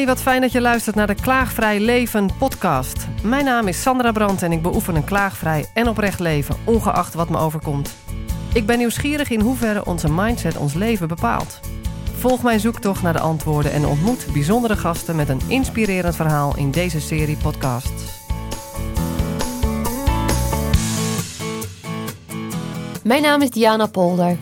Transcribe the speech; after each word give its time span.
Hey, 0.00 0.08
wat 0.08 0.22
fijn 0.22 0.40
dat 0.40 0.52
je 0.52 0.60
luistert 0.60 0.96
naar 0.96 1.06
de 1.06 1.14
Klaagvrij 1.14 1.80
Leven 1.80 2.30
podcast. 2.38 3.06
Mijn 3.22 3.44
naam 3.44 3.68
is 3.68 3.82
Sandra 3.82 4.12
Brandt 4.12 4.42
en 4.42 4.52
ik 4.52 4.62
beoefen 4.62 4.94
een 4.94 5.04
klaagvrij 5.04 5.70
en 5.74 5.88
oprecht 5.88 6.20
leven, 6.20 6.56
ongeacht 6.64 7.14
wat 7.14 7.28
me 7.28 7.38
overkomt. 7.38 7.94
Ik 8.54 8.66
ben 8.66 8.78
nieuwsgierig 8.78 9.30
in 9.30 9.40
hoeverre 9.40 9.84
onze 9.84 10.12
mindset 10.12 10.56
ons 10.56 10.74
leven 10.74 11.08
bepaalt. 11.08 11.60
Volg 12.18 12.42
mijn 12.42 12.60
zoektocht 12.60 13.02
naar 13.02 13.12
de 13.12 13.20
antwoorden 13.20 13.72
en 13.72 13.86
ontmoet 13.86 14.26
bijzondere 14.32 14.76
gasten 14.76 15.16
met 15.16 15.28
een 15.28 15.40
inspirerend 15.48 16.16
verhaal 16.16 16.56
in 16.56 16.70
deze 16.70 17.00
serie 17.00 17.36
podcasts. 17.36 18.28
Mijn 23.04 23.22
naam 23.22 23.42
is 23.42 23.50
Diana 23.50 23.86
Polder. 23.86 24.36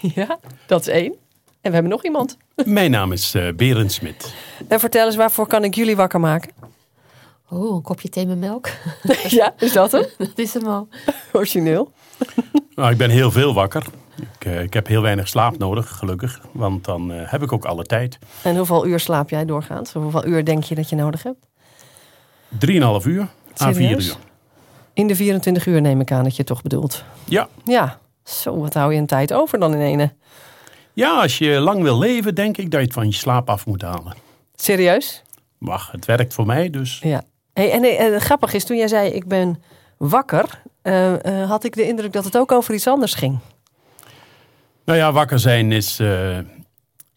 Ja, 0.00 0.38
dat 0.66 0.80
is 0.80 0.88
één. 0.88 1.12
En 1.60 1.70
we 1.70 1.72
hebben 1.72 1.92
nog 1.92 2.04
iemand. 2.04 2.36
Mijn 2.64 2.90
naam 2.90 3.12
is 3.12 3.34
uh, 3.34 3.52
Berend 3.52 3.92
Smit. 3.92 4.34
En 4.68 4.80
vertel 4.80 5.06
eens, 5.06 5.16
waarvoor 5.16 5.46
kan 5.46 5.64
ik 5.64 5.74
jullie 5.74 5.96
wakker 5.96 6.20
maken? 6.20 6.50
Oh, 7.50 7.74
een 7.74 7.82
kopje 7.82 8.08
thee 8.08 8.26
met 8.26 8.38
melk. 8.38 8.68
ja, 9.28 9.54
is 9.58 9.72
dat 9.72 9.92
hem? 9.92 10.04
dat 10.18 10.38
is 10.38 10.54
hem 10.54 10.66
al. 10.66 10.88
Origineel. 11.32 11.92
Nou, 12.74 12.90
ik 12.90 12.96
ben 12.96 13.10
heel 13.10 13.30
veel 13.30 13.54
wakker. 13.54 13.84
Ik, 14.16 14.46
uh, 14.46 14.62
ik, 14.62 14.72
heb 14.72 14.86
heel 14.86 15.02
weinig 15.02 15.28
slaap 15.28 15.58
nodig, 15.58 15.88
gelukkig. 15.88 16.40
Want 16.52 16.84
dan 16.84 17.12
uh, 17.12 17.30
heb 17.30 17.42
ik 17.42 17.52
ook 17.52 17.64
alle 17.64 17.84
tijd. 17.84 18.18
En 18.42 18.56
hoeveel 18.56 18.86
uur 18.86 19.00
slaap 19.00 19.30
jij 19.30 19.44
doorgaans? 19.44 19.92
Hoeveel 19.92 20.26
uur 20.26 20.44
denk 20.44 20.64
je 20.64 20.74
dat 20.74 20.88
je 20.88 20.96
nodig 20.96 21.22
hebt? 21.22 21.46
Drieënhalf 22.48 23.06
uur 23.06 23.28
à 23.60 23.72
vier 23.72 23.90
uur. 23.90 24.16
In 24.92 25.06
de 25.06 25.14
24 25.14 25.66
uur 25.66 25.80
neem 25.80 26.00
ik 26.00 26.12
aan 26.12 26.24
dat 26.24 26.36
je 26.36 26.44
toch 26.44 26.62
bedoelt. 26.62 27.04
Ja. 27.24 27.48
Ja. 27.64 27.98
Zo, 28.24 28.58
wat 28.60 28.74
hou 28.74 28.92
je 28.92 28.98
een 28.98 29.06
tijd 29.06 29.32
over 29.32 29.58
dan 29.58 29.74
in 29.74 29.80
ene? 29.80 30.12
Ja, 30.96 31.20
als 31.20 31.38
je 31.38 31.60
lang 31.60 31.82
wil 31.82 31.98
leven, 31.98 32.34
denk 32.34 32.56
ik 32.56 32.70
dat 32.70 32.80
je 32.80 32.86
het 32.86 32.94
van 32.94 33.06
je 33.06 33.14
slaap 33.14 33.50
af 33.50 33.66
moet 33.66 33.82
halen. 33.82 34.14
Serieus? 34.54 35.22
Wacht, 35.58 35.92
het 35.92 36.04
werkt 36.04 36.34
voor 36.34 36.46
mij 36.46 36.70
dus. 36.70 36.98
Ja. 37.02 37.22
Hey, 37.52 37.72
en, 37.72 37.84
en, 37.84 38.14
en 38.14 38.20
grappig 38.20 38.52
is, 38.52 38.64
toen 38.64 38.76
jij 38.76 38.88
zei 38.88 39.10
ik 39.10 39.26
ben 39.26 39.62
wakker, 39.96 40.62
uh, 40.82 41.12
uh, 41.12 41.48
had 41.48 41.64
ik 41.64 41.74
de 41.74 41.86
indruk 41.86 42.12
dat 42.12 42.24
het 42.24 42.36
ook 42.36 42.52
over 42.52 42.74
iets 42.74 42.86
anders 42.86 43.14
ging. 43.14 43.38
Nou 44.84 44.98
ja, 44.98 45.12
wakker 45.12 45.38
zijn 45.38 45.72
is. 45.72 46.00
Uh, 46.00 46.38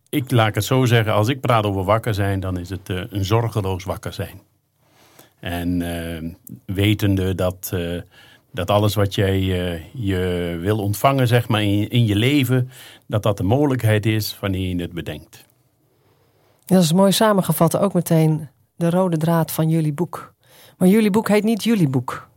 ik 0.09 0.31
laat 0.31 0.55
het 0.55 0.65
zo 0.65 0.85
zeggen, 0.85 1.13
als 1.13 1.27
ik 1.27 1.39
praat 1.39 1.65
over 1.65 1.83
wakker 1.83 2.13
zijn, 2.13 2.39
dan 2.39 2.57
is 2.57 2.69
het 2.69 2.89
een 2.89 3.25
zorgeloos 3.25 3.83
wakker 3.83 4.13
zijn. 4.13 4.41
En 5.39 6.37
wetende 6.65 7.35
dat 7.35 7.73
dat 8.51 8.69
alles 8.69 8.95
wat 8.95 9.15
jij 9.15 9.39
uh, 9.39 9.81
je 9.93 10.57
wil 10.61 10.79
ontvangen 10.79 11.27
zeg 11.27 11.47
maar, 11.47 11.63
in, 11.63 11.89
in, 11.89 12.05
je 12.05 12.15
leven, 12.15 12.69
dat 13.07 13.23
dat 13.23 13.37
de 13.37 13.43
mogelijkheid 13.43 14.05
is 14.05 14.37
wanneer 14.39 14.75
je 14.75 14.81
het 14.81 14.93
bedenkt. 14.93 15.45
Dat 16.65 16.83
is 16.83 16.93
mooi 16.93 17.11
samengevat, 17.11 17.77
ook 17.77 17.93
meteen 17.93 18.47
de 18.75 18.89
rode 18.89 19.17
draad 19.17 19.51
van 19.51 19.69
jullie 19.69 19.93
boek. 19.93 20.33
Maar 20.77 20.87
jullie 20.87 21.09
boek 21.09 21.27
heet 21.27 21.43
niet 21.43 21.63
jullie 21.63 21.89
boek. 21.89 22.27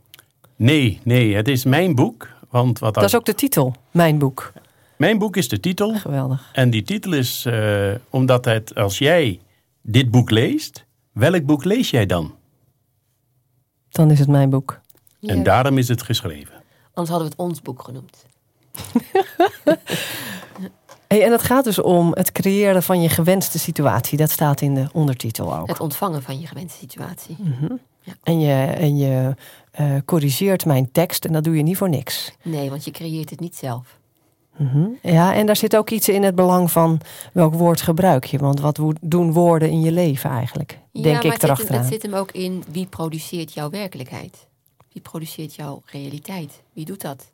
Nee, 0.55 0.99
nee, 1.03 1.35
het 1.35 1.47
is 1.47 1.63
mijn 1.63 1.95
boek. 1.95 2.27
Want 2.49 2.79
wat 2.79 2.93
dat 2.93 3.03
is 3.03 3.15
ook 3.15 3.25
de 3.25 3.35
titel, 3.35 3.75
mijn 3.91 4.17
boek. 4.17 4.53
Mijn 4.97 5.17
boek 5.17 5.37
is 5.37 5.49
de 5.49 5.59
titel. 5.59 5.95
Geweldig. 5.95 6.49
En 6.53 6.69
die 6.69 6.83
titel 6.83 7.13
is 7.13 7.45
uh, 7.45 7.91
omdat 8.09 8.45
het, 8.45 8.75
als 8.75 8.97
jij 8.97 9.39
dit 9.81 10.11
boek 10.11 10.29
leest, 10.29 10.85
welk 11.11 11.45
boek 11.45 11.63
lees 11.63 11.89
jij 11.89 12.05
dan? 12.05 12.35
Dan 13.89 14.11
is 14.11 14.19
het 14.19 14.27
mijn 14.27 14.49
boek. 14.49 14.81
En 15.29 15.37
ja. 15.37 15.43
daarom 15.43 15.77
is 15.77 15.87
het 15.87 16.01
geschreven. 16.01 16.53
Anders 16.93 17.09
hadden 17.09 17.27
we 17.27 17.33
het 17.33 17.49
ons 17.49 17.61
boek 17.61 17.83
genoemd. 17.83 18.25
hey, 21.07 21.23
en 21.23 21.31
het 21.31 21.41
gaat 21.41 21.63
dus 21.63 21.79
om 21.79 22.11
het 22.13 22.31
creëren 22.31 22.83
van 22.83 23.01
je 23.01 23.09
gewenste 23.09 23.59
situatie. 23.59 24.17
Dat 24.17 24.29
staat 24.29 24.61
in 24.61 24.73
de 24.73 24.87
ondertitel 24.91 25.57
ook. 25.57 25.67
Het 25.67 25.79
ontvangen 25.79 26.21
van 26.21 26.39
je 26.39 26.47
gewenste 26.47 26.77
situatie. 26.77 27.35
Mm 27.39 27.55
-hmm. 27.59 27.79
ja. 27.99 28.13
En 28.23 28.39
je, 28.39 28.63
en 28.63 28.97
je 28.97 29.35
uh, 29.79 29.95
corrigeert 30.05 30.65
mijn 30.65 30.91
tekst 30.91 31.25
en 31.25 31.33
dat 31.33 31.43
doe 31.43 31.57
je 31.57 31.63
niet 31.63 31.77
voor 31.77 31.89
niks. 31.89 32.31
Nee, 32.41 32.69
want 32.69 32.85
je 32.85 32.91
creëert 32.91 33.29
het 33.29 33.39
niet 33.39 33.55
zelf. 33.55 33.99
Mm 34.57 34.67
-hmm. 34.67 34.97
Ja, 35.01 35.33
en 35.33 35.45
daar 35.45 35.55
zit 35.55 35.75
ook 35.75 35.89
iets 35.89 36.09
in 36.09 36.23
het 36.23 36.35
belang 36.35 36.71
van 36.71 36.99
welk 37.33 37.53
woord 37.53 37.81
gebruik 37.81 38.25
je. 38.25 38.37
Want 38.37 38.59
wat 38.59 38.79
doen 39.01 39.31
woorden 39.31 39.69
in 39.69 39.81
je 39.81 39.91
leven 39.91 40.29
eigenlijk? 40.29 40.79
Denk 40.91 41.23
ja, 41.23 41.33
ik 41.33 41.43
erachteraan. 41.43 41.81
Het 41.81 41.91
zit 41.91 42.01
hem 42.01 42.13
ook 42.13 42.31
in 42.31 42.63
wie 42.71 42.85
produceert 42.85 43.53
jouw 43.53 43.69
werkelijkheid. 43.69 44.47
Wie 44.93 45.01
produceert 45.01 45.55
jouw 45.55 45.81
realiteit? 45.85 46.61
Wie 46.73 46.85
doet 46.85 47.01
dat? 47.01 47.31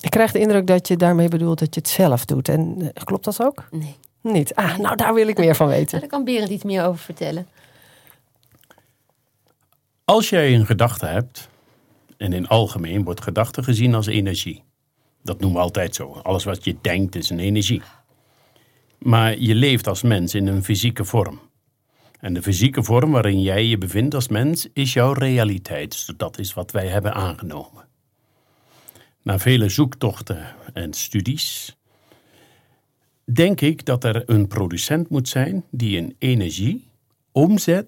Ik 0.00 0.10
krijg 0.10 0.32
de 0.32 0.38
indruk 0.38 0.66
dat 0.66 0.88
je 0.88 0.96
daarmee 0.96 1.28
bedoelt 1.28 1.58
dat 1.58 1.74
je 1.74 1.80
het 1.80 1.88
zelf 1.88 2.24
doet. 2.24 2.48
En 2.48 2.76
uh, 2.78 2.88
klopt 3.04 3.24
dat 3.24 3.42
ook? 3.42 3.68
Nee. 3.70 3.96
Niet? 4.20 4.54
Ah, 4.54 4.78
nou 4.78 4.96
daar 4.96 5.14
wil 5.14 5.28
ik 5.28 5.38
meer 5.38 5.54
van 5.54 5.66
weten. 5.66 6.00
Daar 6.00 6.08
kan 6.08 6.24
Berend 6.24 6.50
iets 6.50 6.64
meer 6.64 6.84
over 6.84 7.00
vertellen. 7.00 7.46
Als 10.04 10.28
jij 10.28 10.54
een 10.54 10.66
gedachte 10.66 11.06
hebt, 11.06 11.48
en 12.16 12.32
in 12.32 12.48
algemeen 12.48 13.04
wordt 13.04 13.22
gedachte 13.22 13.62
gezien 13.62 13.94
als 13.94 14.06
energie. 14.06 14.62
Dat 15.22 15.40
noemen 15.40 15.58
we 15.58 15.64
altijd 15.64 15.94
zo. 15.94 16.12
Alles 16.12 16.44
wat 16.44 16.64
je 16.64 16.76
denkt 16.80 17.14
is 17.14 17.30
een 17.30 17.38
energie. 17.38 17.82
Maar 18.98 19.38
je 19.38 19.54
leeft 19.54 19.86
als 19.86 20.02
mens 20.02 20.34
in 20.34 20.46
een 20.46 20.64
fysieke 20.64 21.04
vorm. 21.04 21.40
En 22.22 22.34
de 22.34 22.42
fysieke 22.42 22.82
vorm 22.82 23.10
waarin 23.10 23.42
jij 23.42 23.64
je 23.64 23.78
bevindt 23.78 24.14
als 24.14 24.28
mens 24.28 24.68
is 24.72 24.92
jouw 24.92 25.12
realiteit. 25.12 25.90
Dus 25.90 26.12
dat 26.16 26.38
is 26.38 26.54
wat 26.54 26.70
wij 26.70 26.86
hebben 26.86 27.14
aangenomen. 27.14 27.88
Na 29.22 29.38
vele 29.38 29.68
zoektochten 29.68 30.46
en 30.72 30.92
studies 30.92 31.76
denk 33.24 33.60
ik 33.60 33.84
dat 33.84 34.04
er 34.04 34.22
een 34.30 34.48
producent 34.48 35.08
moet 35.08 35.28
zijn 35.28 35.64
die 35.70 35.98
een 35.98 36.16
energie 36.18 36.88
omzet 37.32 37.86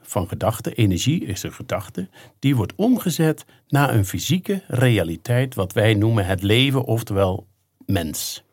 van 0.00 0.28
gedachte. 0.28 0.74
Energie 0.74 1.24
is 1.24 1.42
een 1.42 1.52
gedachte. 1.52 2.08
Die 2.38 2.56
wordt 2.56 2.74
omgezet 2.76 3.44
naar 3.68 3.94
een 3.94 4.04
fysieke 4.04 4.62
realiteit, 4.66 5.54
wat 5.54 5.72
wij 5.72 5.94
noemen 5.94 6.26
het 6.26 6.42
leven, 6.42 6.84
oftewel 6.84 7.46
mens. 7.86 8.44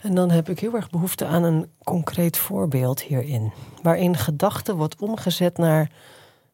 En 0.00 0.14
dan 0.14 0.30
heb 0.30 0.48
ik 0.48 0.60
heel 0.60 0.74
erg 0.74 0.90
behoefte 0.90 1.26
aan 1.26 1.42
een 1.42 1.70
concreet 1.84 2.36
voorbeeld 2.36 3.02
hierin. 3.02 3.52
Waarin 3.82 4.16
gedachte 4.16 4.76
wordt 4.76 5.00
omgezet 5.00 5.58
naar 5.58 5.90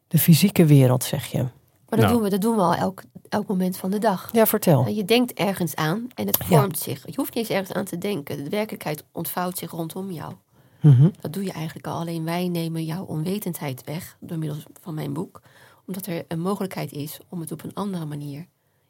de 0.07 0.17
fysieke 0.17 0.65
wereld, 0.65 1.03
zeg 1.03 1.25
je. 1.25 1.37
Maar 1.37 1.99
dat, 1.99 1.99
nou. 1.99 2.11
doen, 2.11 2.21
we, 2.21 2.29
dat 2.29 2.41
doen 2.41 2.55
we 2.55 2.61
al 2.61 2.75
elk, 2.75 3.01
elk 3.29 3.47
moment 3.47 3.77
van 3.77 3.91
de 3.91 3.97
dag. 3.97 4.29
Ja, 4.31 4.45
vertel. 4.45 4.87
Je 4.87 5.05
denkt 5.05 5.33
ergens 5.33 5.75
aan 5.75 6.07
en 6.15 6.27
het 6.27 6.37
vormt 6.43 6.77
ja. 6.77 6.83
zich. 6.83 7.05
Je 7.05 7.13
hoeft 7.15 7.33
niet 7.35 7.49
eens 7.49 7.57
ergens 7.59 7.77
aan 7.77 7.85
te 7.85 7.97
denken. 7.97 8.43
De 8.43 8.49
werkelijkheid 8.49 9.03
ontvouwt 9.11 9.57
zich 9.57 9.71
rondom 9.71 10.11
jou. 10.11 10.33
Mm 10.81 10.91
-hmm. 10.91 11.11
Dat 11.19 11.33
doe 11.33 11.43
je 11.43 11.51
eigenlijk 11.51 11.87
al. 11.87 11.99
Alleen 11.99 12.23
wij 12.23 12.47
nemen 12.47 12.83
jouw 12.83 13.03
onwetendheid 13.03 13.83
weg 13.83 14.17
door 14.19 14.37
middel 14.37 14.57
van 14.81 14.93
mijn 14.93 15.13
boek. 15.13 15.41
Omdat 15.85 16.05
er 16.05 16.25
een 16.27 16.39
mogelijkheid 16.39 16.91
is 16.91 17.19
om 17.29 17.39
het 17.39 17.51
op 17.51 17.63
een 17.63 17.73
andere 17.73 18.05
manier 18.05 18.47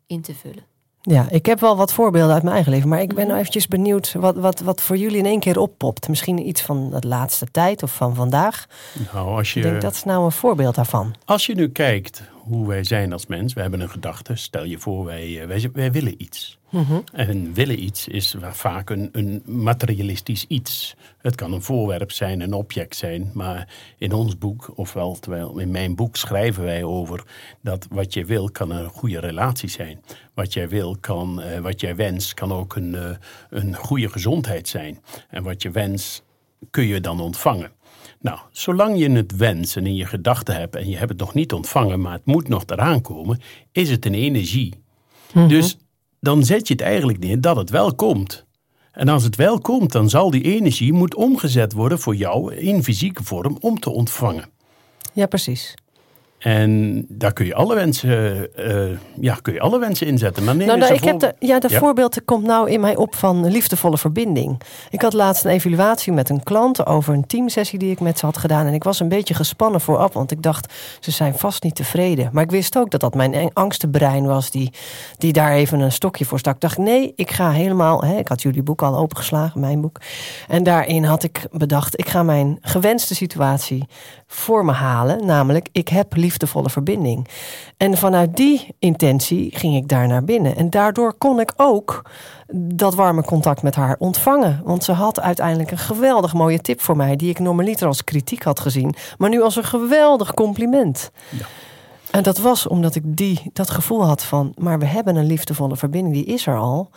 in 0.08 0.22
te 0.22 0.36
vullen. 0.36 0.66
Ja, 1.02 1.26
ik 1.30 1.46
heb 1.46 1.60
wel 1.60 1.78
wat 1.78 1.94
voorbeelden 1.94 2.34
uit 2.34 2.44
mijn 2.44 2.56
eigen 2.56 2.72
leven. 2.72 2.90
Maar 2.90 3.02
ik 3.02 3.14
ben 3.14 3.28
nou 3.28 3.40
eventjes 3.40 3.68
benieuwd 3.68 4.14
wat, 4.14 4.36
wat, 4.36 4.60
wat 4.60 4.82
voor 4.82 4.98
jullie 4.98 5.18
in 5.18 5.26
één 5.26 5.40
keer 5.40 5.60
oppopt. 5.60 6.08
Misschien 6.08 6.48
iets 6.48 6.62
van 6.62 6.90
de 6.90 7.08
laatste 7.08 7.46
tijd 7.52 7.84
of 7.84 7.96
van 7.96 8.16
vandaag. 8.16 8.68
Nou, 9.14 9.38
als 9.38 9.54
je, 9.54 9.60
ik 9.60 9.66
denk 9.66 9.82
dat 9.82 9.94
is 9.94 10.04
nou 10.04 10.26
een 10.26 10.32
voorbeeld 10.32 10.76
daarvan. 10.76 11.16
Als 11.26 11.46
je 11.46 11.56
nu 11.56 11.70
kijkt 11.70 12.22
hoe 12.44 12.68
wij 12.68 12.84
zijn 12.84 13.14
als 13.14 13.26
mens. 13.26 13.54
We 13.54 13.62
hebben 13.62 13.82
een 13.82 13.90
gedachte. 13.90 14.36
Stel 14.36 14.64
je 14.64 14.80
voor, 14.80 15.06
wij, 15.06 15.44
wij, 15.48 15.70
wij 15.74 15.92
willen 15.92 16.14
iets. 16.18 16.60
Mm 16.72 16.84
-hmm. 16.84 17.04
En 17.14 17.54
willen 17.54 17.84
iets 17.84 18.08
is 18.08 18.36
vaak 18.40 18.90
een, 18.90 19.10
een 19.12 19.44
materialistisch 19.46 20.46
iets. 20.48 20.96
Het 21.18 21.36
kan 21.36 21.54
een 21.54 21.62
voorwerp 21.62 22.12
zijn, 22.12 22.42
een 22.42 22.54
object 22.54 22.96
zijn. 22.96 23.32
Maar 23.34 23.68
in 23.98 24.14
ons 24.14 24.38
boek, 24.38 24.72
ofwel 24.76 25.20
terwijl 25.20 25.60
in 25.60 25.72
mijn 25.72 25.96
boek 25.96 26.16
schrijven 26.16 26.64
wij 26.64 26.84
over 26.84 27.24
dat 27.62 27.88
wat 27.90 28.14
je 28.14 28.26
wil 28.26 28.50
kan 28.52 28.72
een 28.72 28.90
goede 28.90 29.20
relatie 29.20 29.70
zijn. 29.70 30.02
Wat 30.34 30.54
jij 30.54 30.70
wil, 30.70 30.98
kan, 31.00 31.42
uh, 31.42 31.58
wat 31.58 31.80
jij 31.82 31.96
wenst, 31.96 32.34
kan 32.34 32.52
ook 32.54 32.76
een, 32.76 32.94
uh, 32.94 33.10
een 33.50 33.76
goede 33.76 34.10
gezondheid 34.10 34.68
zijn. 34.68 35.00
En 35.30 35.44
wat 35.44 35.62
je 35.62 35.72
wenst, 35.72 36.24
kun 36.70 36.86
je 36.86 37.02
dan 37.02 37.20
ontvangen. 37.20 37.72
Nou, 38.20 38.40
zolang 38.52 39.00
je 39.00 39.12
het 39.12 39.36
wens 39.36 39.76
en 39.76 39.86
in 39.86 39.96
je 39.96 40.06
gedachten 40.06 40.56
hebt 40.56 40.76
en 40.76 40.90
je 40.90 40.98
hebt 40.98 41.10
het 41.10 41.20
nog 41.20 41.34
niet 41.34 41.54
ontvangen, 41.54 42.02
maar 42.02 42.14
het 42.14 42.26
moet 42.26 42.48
nog 42.48 42.64
eraan 42.66 43.02
komen, 43.02 43.42
is 43.72 43.90
het 43.90 44.06
een 44.06 44.14
energie. 44.14 44.74
Mhm. 45.34 45.48
Dus 45.48 45.78
dan 46.22 46.44
zet 46.46 46.68
je 46.68 46.74
het 46.74 46.84
eigenlijk 46.84 47.20
neer 47.20 47.42
dat 47.42 47.56
het 47.56 47.70
wel 47.70 47.96
komt. 47.96 48.46
En 48.92 49.08
als 49.08 49.24
het 49.24 49.36
wel 49.36 49.60
komt, 49.60 49.92
dan 49.92 50.10
zal 50.10 50.32
die 50.32 50.44
energie 50.44 50.94
moet 50.94 51.16
omgezet 51.16 51.74
worden 51.74 52.00
voor 52.00 52.16
jou 52.16 52.56
in 52.56 52.84
fysieke 52.84 53.24
vorm 53.24 53.58
om 53.60 53.80
te 53.80 53.90
ontvangen. 53.90 54.50
Ja, 55.14 55.26
precies. 55.26 55.74
En 56.42 57.06
daar 57.10 57.34
kun 57.34 57.46
je 57.46 57.56
alle 57.56 57.76
wensen, 57.76 58.48
eh, 58.56 58.98
ja, 59.20 59.36
kun 59.42 59.54
je 59.54 59.60
alle 59.60 59.80
wensen 59.80 60.08
inzetten. 60.08 60.44
Maar 60.44 60.56
Nou, 60.56 60.80
nou, 60.80 60.94
ik 60.94 61.04
heb 61.04 61.20
de, 61.20 61.36
ja, 61.40 61.60
de 61.60 61.70
Ja. 61.70 61.80
voorbeeld 61.80 62.26
komt 62.26 62.44
nou 62.46 62.70
in 62.70 62.80
mij 62.80 62.96
op 62.96 63.16
van 63.16 63.48
liefdevolle 63.52 63.98
verbinding. 63.98 64.62
Ik 64.90 65.02
had 65.02 65.14
laatst 65.14 65.46
een 65.46 65.52
evaluatie 65.52 66.14
met 66.14 66.30
een 66.30 66.44
klant 66.44 66.86
over 66.86 67.14
een 67.14 67.26
teamsessie 67.28 67.80
die 67.80 67.92
ik 67.92 68.00
met 68.00 68.20
ze 68.20 68.26
had 68.26 68.38
gedaan. 68.38 68.66
En 68.66 68.74
ik 68.74 68.84
was 68.84 69.00
een 69.00 69.10
beetje 69.10 69.34
gespannen 69.34 69.82
vooraf, 69.82 70.14
want 70.14 70.32
ik 70.32 70.42
dacht, 70.42 70.74
ze 71.00 71.12
zijn 71.12 71.38
vast 71.38 71.64
niet 71.64 71.76
tevreden. 71.76 72.30
Maar 72.32 72.44
ik 72.44 72.52
wist 72.52 72.78
ook 72.78 72.90
dat 72.92 73.00
dat 73.00 73.14
mijn 73.16 73.54
angstenbrein 73.54 74.26
was 74.26 74.52
die, 74.52 74.72
die 75.18 75.34
daar 75.34 75.52
even 75.52 75.80
een 75.80 75.92
stokje 75.92 76.26
voor 76.26 76.40
stak. 76.40 76.54
Ik 76.56 76.62
dacht, 76.62 76.78
nee, 76.78 77.14
ik 77.16 77.32
ga 77.32 77.52
helemaal... 77.52 78.04
Hè, 78.04 78.18
ik 78.18 78.28
had 78.28 78.42
jullie 78.42 78.64
boek 78.64 78.82
al 78.82 78.98
opengeslagen, 78.98 79.60
mijn 79.60 79.82
boek. 79.82 79.98
En 80.48 80.64
daarin 80.64 81.04
had 81.04 81.24
ik 81.24 81.48
bedacht, 81.52 82.00
ik 82.00 82.10
ga 82.10 82.24
mijn 82.24 82.58
gewenste 82.62 83.16
situatie 83.16 83.88
voor 84.28 84.66
me 84.66 84.72
halen. 84.72 85.26
Namelijk, 85.26 85.68
ik 85.72 85.88
heb 85.88 86.16
liefdevolle 86.32 86.70
verbinding. 86.70 87.28
En 87.78 87.98
vanuit 87.98 88.36
die 88.36 88.76
intentie 88.80 89.58
ging 89.58 89.76
ik 89.76 89.88
daar 89.88 90.08
naar 90.08 90.24
binnen. 90.24 90.56
En 90.56 90.70
daardoor 90.70 91.14
kon 91.14 91.40
ik 91.40 91.54
ook 91.56 92.02
dat 92.54 92.96
warme 92.96 93.24
contact 93.24 93.62
met 93.62 93.76
haar 93.76 93.96
ontvangen. 94.00 94.62
Want 94.64 94.84
ze 94.84 94.92
had 94.92 95.20
uiteindelijk 95.20 95.72
een 95.72 95.78
geweldig 95.78 96.34
mooie 96.34 96.60
tip 96.60 96.82
voor 96.82 96.96
mij... 96.96 97.16
die 97.16 97.30
ik 97.30 97.40
normaliter 97.40 97.88
als 97.88 98.04
kritiek 98.04 98.44
had 98.44 98.60
gezien... 98.60 98.96
maar 99.18 99.30
nu 99.30 99.42
als 99.42 99.56
een 99.56 99.64
geweldig 99.64 100.34
compliment. 100.34 101.12
Ja. 101.30 101.46
En 102.12 102.24
dat 102.24 102.38
was 102.38 102.68
omdat 102.68 102.96
ik 102.96 103.04
die, 103.06 103.50
dat 103.54 103.70
gevoel 103.70 104.06
had 104.06 104.24
van... 104.24 104.54
maar 104.58 104.80
we 104.80 104.86
hebben 104.86 105.16
een 105.16 105.26
liefdevolle 105.26 105.78
verbinding, 105.78 106.16
die 106.16 106.26
is 106.26 106.48
er 106.48 106.58
al. 106.58 106.90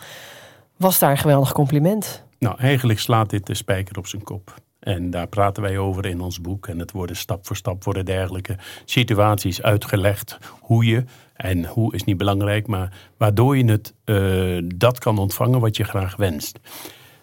Was 0.77 0.99
daar 0.99 1.11
een 1.11 1.17
geweldig 1.17 1.51
compliment. 1.51 2.23
Nou, 2.39 2.57
eigenlijk 2.59 2.99
slaat 2.99 3.29
dit 3.29 3.45
de 3.45 3.55
spijker 3.55 3.97
op 3.97 4.07
zijn 4.07 4.23
kop. 4.23 4.53
En 4.85 5.09
daar 5.09 5.27
praten 5.27 5.63
wij 5.63 5.77
over 5.77 6.05
in 6.05 6.21
ons 6.21 6.41
boek. 6.41 6.67
En 6.67 6.79
het 6.79 6.91
worden 6.91 7.15
stap 7.15 7.45
voor 7.45 7.55
stap 7.55 7.83
worden 7.83 8.05
dergelijke 8.05 8.57
situaties 8.85 9.61
uitgelegd. 9.61 10.37
Hoe 10.59 10.85
je, 10.85 11.03
en 11.33 11.65
hoe 11.65 11.93
is 11.93 12.03
niet 12.03 12.17
belangrijk, 12.17 12.67
maar 12.67 12.93
waardoor 13.17 13.57
je 13.57 13.65
het, 13.65 13.93
eh, 14.03 14.57
dat 14.75 14.99
kan 14.99 15.17
ontvangen 15.17 15.59
wat 15.59 15.77
je 15.77 15.83
graag 15.83 16.15
wenst. 16.15 16.59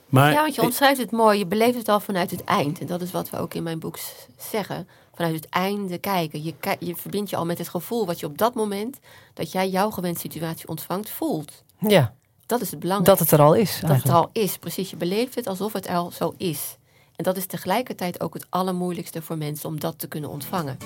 Maar, 0.06 0.32
Ja, 0.32 0.40
want 0.40 0.54
je 0.54 0.62
omschrijft 0.62 1.00
het 1.00 1.10
mooi. 1.10 1.38
Je 1.38 1.46
beleeft 1.46 1.78
het 1.78 1.88
al 1.88 2.00
vanuit 2.00 2.30
het 2.30 2.44
eind. 2.44 2.80
En 2.80 2.86
dat 2.86 3.00
is 3.02 3.10
wat 3.10 3.30
we 3.30 3.38
ook 3.38 3.54
in 3.54 3.62
mijn 3.62 3.78
boek 3.78 3.98
zeggen. 4.36 4.88
Vanuit 5.14 5.34
het 5.34 5.48
einde 5.48 5.98
kijken. 5.98 6.42
Je, 6.42 6.54
je 6.78 6.94
verbindt 6.96 7.30
je 7.30 7.36
al 7.36 7.44
met 7.46 7.58
het 7.58 7.68
gevoel 7.68 8.06
wat 8.06 8.20
je 8.20 8.26
op 8.26 8.38
dat 8.38 8.54
moment... 8.54 8.98
dat 9.34 9.52
jij 9.52 9.68
jouw 9.68 9.90
gewenste 9.90 10.20
situatie 10.20 10.68
ontvangt, 10.68 11.10
voelt. 11.10 11.64
Ja, 11.88 12.14
Dat 12.46 12.60
is 12.60 12.70
het 12.70 12.80
belangrijkste. 12.80 13.24
dat 13.24 13.30
het 13.30 13.40
er 13.40 13.46
al 13.46 13.54
is 13.54 13.70
Dat 13.70 13.80
het 13.80 13.90
eigenlijk. 13.90 14.18
er 14.18 14.24
al 14.24 14.42
is, 14.42 14.58
precies. 14.58 14.90
Je 14.90 14.96
beleeft 14.96 15.34
het 15.34 15.46
alsof 15.46 15.72
het 15.72 15.88
al 15.88 16.10
zo 16.10 16.34
is. 16.36 16.76
En 17.16 17.24
dat 17.24 17.36
is 17.36 17.46
tegelijkertijd 17.46 18.20
ook 18.20 18.34
het 18.34 18.46
allermoeilijkste 18.48 19.22
voor 19.22 19.38
mensen 19.38 19.68
om 19.68 19.80
dat 19.80 19.98
te 19.98 20.08
kunnen 20.08 20.30
ontvangen. 20.30 20.76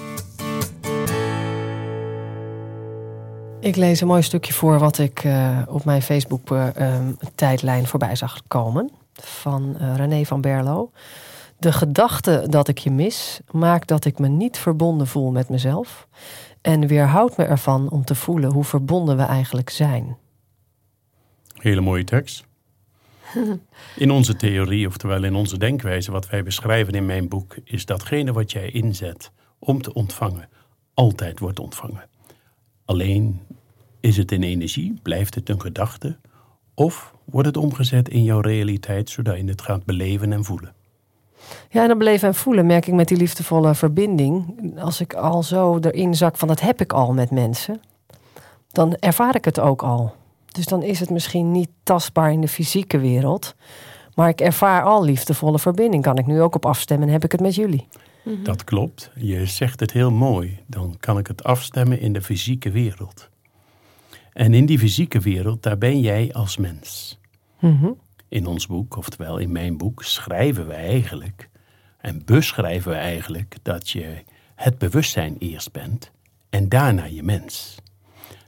Ik 3.61 3.76
lees 3.76 4.00
een 4.00 4.06
mooi 4.06 4.23
stukje 4.23 4.52
voor 4.52 4.78
wat 4.78 4.99
ik 4.99 5.25
eh, 5.25 5.62
op 5.69 5.84
mijn 5.84 6.02
Facebook 6.02 6.50
eh, 6.50 6.76
ehm, 6.76 7.12
tijdlijn 7.34 7.87
voorbij 7.87 8.17
zag 8.17 8.43
komen. 8.49 8.90
Van 9.12 9.76
eh, 9.78 9.96
René 9.96 10.25
van 10.25 10.40
Berlo. 10.40 10.90
De 11.58 11.73
gedachte 11.73 12.46
dat 12.49 12.69
ik 12.69 12.79
je 12.79 12.90
mis 12.90 13.40
maakt 13.50 13.88
dat 13.88 14.05
ik 14.05 14.19
me 14.19 14.29
niet 14.29 14.58
verbonden 14.58 15.06
voel 15.06 15.31
met 15.31 15.49
mezelf. 15.49 16.08
En 16.61 16.87
weerhoudt 16.87 17.37
me 17.37 17.44
ervan 17.44 17.90
om 17.90 18.05
te 18.05 18.14
voelen 18.14 18.52
hoe 18.52 18.64
verbonden 18.64 19.17
we 19.17 19.22
eigenlijk 19.22 19.70
zijn. 19.70 20.17
Hele 21.55 21.81
mooie 21.81 22.05
tekst. 22.05 22.44
In 23.96 24.11
onze 24.11 24.37
theorie, 24.37 24.87
oftewel 24.87 25.25
in 25.25 25.34
onze 25.34 25.58
denkwijze, 25.58 26.11
wat 26.11 26.28
wij 26.28 26.43
beschrijven 26.43 26.93
in 26.93 27.06
mijn 27.06 27.28
boek, 27.28 27.56
is 27.64 27.87
datgene 27.87 28.32
wat 28.32 28.52
jij 28.52 28.70
inzet 28.70 29.31
om 29.58 29.82
te 29.82 29.93
ontvangen, 29.93 30.49
altijd 30.94 31.38
wordt 31.38 31.61
ontvangen. 31.61 32.08
Alleen 32.84 33.40
is 34.00 34.17
het 34.17 34.32
in 34.32 34.43
energie, 34.43 34.99
blijft 35.02 35.34
het 35.34 35.49
een 35.49 35.61
gedachte, 35.61 36.19
of 36.75 37.14
wordt 37.25 37.46
het 37.46 37.56
omgezet 37.56 38.08
in 38.08 38.23
jouw 38.23 38.40
realiteit, 38.40 39.11
zodat 39.11 39.37
je 39.37 39.44
het 39.44 39.62
gaat 39.62 39.84
beleven 39.84 40.32
en 40.32 40.44
voelen. 40.44 40.75
Ja, 41.70 41.82
en 41.82 41.88
dan 41.88 41.99
beleven 41.99 42.29
en 42.29 42.34
voelen 42.34 42.67
merk 42.67 42.87
ik 42.87 42.94
met 42.94 43.08
die 43.08 43.17
liefdevolle 43.17 43.75
verbinding. 43.75 44.55
Als 44.79 45.00
ik 45.00 45.14
al 45.14 45.43
zo 45.43 45.79
erin 45.79 46.14
zak 46.14 46.37
van 46.37 46.49
dat 46.49 46.61
heb 46.61 46.81
ik 46.81 46.93
al 46.93 47.12
met 47.12 47.31
mensen, 47.31 47.81
dan 48.69 48.94
ervaar 48.94 49.34
ik 49.34 49.44
het 49.44 49.61
ook 49.61 49.82
al. 49.82 50.14
Dus 50.56 50.67
dan 50.67 50.82
is 50.82 51.00
het 51.00 51.11
misschien 51.11 51.50
niet 51.50 51.69
tastbaar 51.82 52.32
in 52.32 52.41
de 52.41 52.49
fysieke 52.49 52.99
wereld. 52.99 53.55
Maar 54.14 54.29
ik 54.29 54.41
ervaar 54.41 54.82
al 54.82 55.05
liefdevolle 55.05 55.58
verbinding. 55.58 56.03
Kan 56.03 56.19
ik 56.19 56.26
nu 56.26 56.41
ook 56.41 56.55
op 56.55 56.67
afstemmen 56.67 57.06
en 57.06 57.12
heb 57.12 57.25
ik 57.25 57.32
het 57.32 57.41
met 57.41 57.55
jullie. 57.55 57.88
Dat 58.43 58.64
klopt. 58.64 59.11
Je 59.14 59.47
zegt 59.47 59.81
het 59.81 59.93
heel 59.93 60.11
mooi. 60.11 60.58
Dan 60.67 60.97
kan 61.00 61.19
ik 61.19 61.26
het 61.26 61.44
afstemmen 61.44 62.00
in 62.00 62.12
de 62.12 62.23
fysieke 62.23 62.70
wereld. 62.70 63.29
En 64.32 64.55
in 64.55 64.67
die 64.67 64.79
fysieke 64.79 65.20
wereld, 65.20 65.62
daar 65.62 65.79
ben 65.79 66.00
jij 66.00 66.32
als 66.32 66.56
mens. 66.56 67.19
Mhm. 67.61 67.91
In 68.29 68.47
ons 68.47 68.67
boek, 68.67 68.97
oftewel 68.97 69.38
in 69.38 69.53
mijn 69.53 69.76
boek, 69.76 70.03
schrijven 70.03 70.67
we 70.67 70.73
eigenlijk 70.73 71.49
en 72.00 72.23
beschrijven 72.25 72.91
we 72.91 72.97
eigenlijk 72.97 73.56
dat 73.62 73.91
je 73.91 74.23
het 74.55 74.79
bewustzijn 74.79 75.37
eerst 75.38 75.73
bent 75.73 76.11
en 76.50 76.69
daarna 76.69 77.05
je 77.05 77.23
mens. 77.23 77.76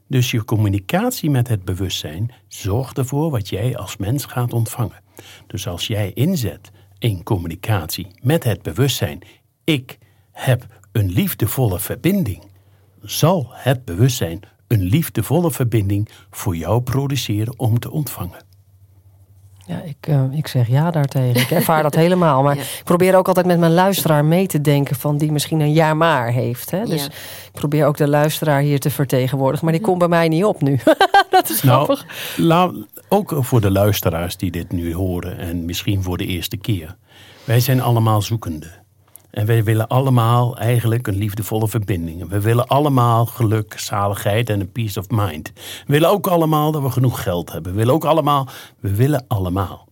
Dus 0.08 0.30
je 0.30 0.44
communicatie 0.44 1.30
met 1.30 1.48
het 1.48 1.64
bewustzijn 1.64 2.32
zorgt 2.46 2.98
ervoor 2.98 3.30
wat 3.30 3.48
jij 3.48 3.76
als 3.76 3.96
mens 3.96 4.24
gaat 4.24 4.52
ontvangen. 4.52 5.02
Dus 5.46 5.66
als 5.66 5.86
jij 5.86 6.12
inzet 6.12 6.70
in 6.98 7.22
communicatie 7.22 8.06
met 8.22 8.44
het 8.44 8.62
bewustzijn, 8.62 9.20
ik 9.64 9.98
heb 10.32 10.66
een 10.92 11.10
liefdevolle 11.10 11.78
verbinding, 11.78 12.42
zal 13.02 13.46
het 13.50 13.84
bewustzijn 13.84 14.40
een 14.66 14.82
liefdevolle 14.82 15.50
verbinding 15.50 16.08
voor 16.30 16.56
jou 16.56 16.82
produceren 16.82 17.58
om 17.58 17.78
te 17.78 17.90
ontvangen. 17.90 18.47
Ja, 19.68 19.80
ik, 19.84 19.96
eh, 20.00 20.22
ik 20.32 20.46
zeg 20.46 20.68
ja 20.68 20.90
daartegen. 20.90 21.40
Ik 21.40 21.50
ervaar 21.50 21.82
dat 21.82 21.94
helemaal. 21.94 22.42
Maar 22.42 22.54
Ja. 22.56 22.60
ik 22.62 22.80
probeer 22.84 23.16
ook 23.16 23.28
altijd 23.28 23.46
met 23.46 23.58
mijn 23.58 23.72
luisteraar 23.72 24.24
mee 24.24 24.46
te 24.46 24.60
denken... 24.60 24.96
van 24.96 25.18
die 25.18 25.32
misschien 25.32 25.60
een 25.60 25.72
jaar 25.72 25.96
maar 25.96 26.32
heeft. 26.32 26.70
Hè? 26.70 26.84
Dus 26.84 27.00
Ja. 27.02 27.06
ik 27.46 27.52
probeer 27.52 27.86
ook 27.86 27.96
de 27.96 28.08
luisteraar 28.08 28.60
hier 28.60 28.80
te 28.80 28.90
vertegenwoordigen. 28.90 29.64
Maar 29.64 29.74
die 29.74 29.82
komt 29.82 29.98
bij 29.98 30.08
mij 30.08 30.28
niet 30.28 30.44
op 30.44 30.60
nu. 30.62 30.78
dat 31.30 31.50
is 31.50 31.62
Nou, 31.62 31.84
grappig. 31.84 32.06
la- 32.36 32.72
ook 33.08 33.34
voor 33.38 33.60
de 33.60 33.70
luisteraars 33.70 34.36
die 34.36 34.50
dit 34.50 34.72
nu 34.72 34.94
horen 34.94 35.38
en 35.38 35.64
misschien 35.64 36.02
voor 36.02 36.16
de 36.18 36.26
eerste 36.26 36.56
keer. 36.56 36.96
Wij 37.44 37.60
zijn 37.60 37.80
allemaal 37.80 38.22
zoekende. 38.22 38.66
En 39.30 39.46
wij 39.46 39.64
willen 39.64 39.86
allemaal 39.86 40.56
eigenlijk 40.56 41.06
een 41.06 41.16
liefdevolle 41.16 41.68
verbinding. 41.68 42.28
We 42.28 42.40
willen 42.40 42.66
allemaal 42.66 43.26
geluk, 43.26 43.78
zaligheid 43.78 44.50
en 44.50 44.60
een 44.60 44.72
peace 44.72 44.98
of 44.98 45.06
mind. 45.08 45.52
We 45.54 45.92
willen 45.92 46.10
ook 46.10 46.26
allemaal 46.26 46.72
dat 46.72 46.82
we 46.82 46.90
genoeg 46.90 47.22
geld 47.22 47.52
hebben. 47.52 47.72
We 47.72 47.78
willen 47.78 47.94
ook 47.94 48.04
allemaal, 48.04 48.48
we 48.80 48.94
willen 48.94 49.24
allemaal. 49.28 49.88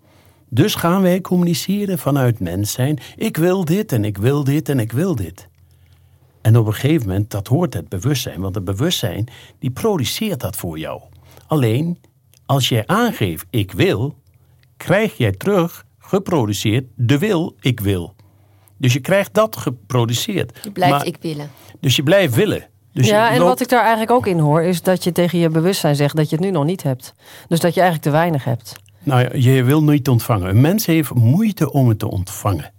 Dus 0.48 0.74
gaan 0.74 1.02
wij 1.02 1.20
communiceren 1.20 1.98
vanuit 1.98 2.40
mens 2.40 2.72
zijn. 2.72 2.98
Ik 3.16 3.36
wil 3.36 3.64
dit 3.64 3.92
en 3.92 4.04
ik 4.04 4.18
wil 4.18 4.44
dit 4.44 4.68
en 4.68 4.78
ik 4.78 4.92
wil 4.92 5.14
dit. 5.14 5.48
En 6.40 6.56
op 6.56 6.66
een 6.66 6.74
gegeven 6.74 7.06
moment, 7.06 7.30
dat 7.30 7.48
hoort 7.48 7.74
het 7.74 7.88
bewustzijn. 7.88 8.40
Want 8.40 8.54
het 8.54 8.64
bewustzijn, 8.64 9.28
die 9.58 9.70
produceert 9.70 10.40
dat 10.40 10.56
voor 10.56 10.78
jou. 10.78 11.02
Alleen, 11.46 11.98
als 12.46 12.68
jij 12.68 12.86
aangeeft 12.86 13.46
ik 13.50 13.72
wil, 13.72 14.14
krijg 14.76 15.16
jij 15.16 15.32
terug 15.32 15.84
geproduceerd 15.98 16.84
de 16.94 17.18
wil 17.18 17.56
ik 17.60 17.80
wil. 17.80 18.15
Dus 18.76 18.92
je 18.92 19.00
krijgt 19.00 19.34
dat 19.34 19.56
geproduceerd. 19.56 20.58
Je 20.62 20.70
blijft 20.70 20.94
Maar- 20.94 21.06
ik 21.06 21.16
willen. 21.20 21.50
Dus 21.80 21.96
je 21.96 22.02
blijft 22.02 22.34
willen. 22.34 22.66
Dus 22.92 23.08
ja, 23.08 23.30
en 23.30 23.38
loopt- 23.38 23.48
wat 23.48 23.60
ik 23.60 23.68
daar 23.68 23.80
eigenlijk 23.80 24.10
ook 24.10 24.26
in 24.26 24.38
hoor... 24.38 24.62
is 24.62 24.82
dat 24.82 25.04
je 25.04 25.12
tegen 25.12 25.38
je 25.38 25.48
bewustzijn 25.48 25.96
zegt 25.96 26.16
dat 26.16 26.30
je 26.30 26.36
het 26.36 26.44
nu 26.44 26.50
nog 26.50 26.64
niet 26.64 26.82
hebt. 26.82 27.14
Dus 27.48 27.60
dat 27.60 27.74
je 27.74 27.80
eigenlijk 27.80 28.10
te 28.10 28.16
weinig 28.18 28.44
hebt. 28.44 28.72
Nou 29.02 29.20
ja, 29.20 29.28
je 29.54 29.62
wil 29.64 29.82
niet 29.82 30.08
ontvangen. 30.08 30.48
Een 30.48 30.60
mens 30.60 30.86
heeft 30.86 31.14
moeite 31.14 31.72
om 31.72 31.88
het 31.88 31.98
te 31.98 32.10
ontvangen. 32.10 32.72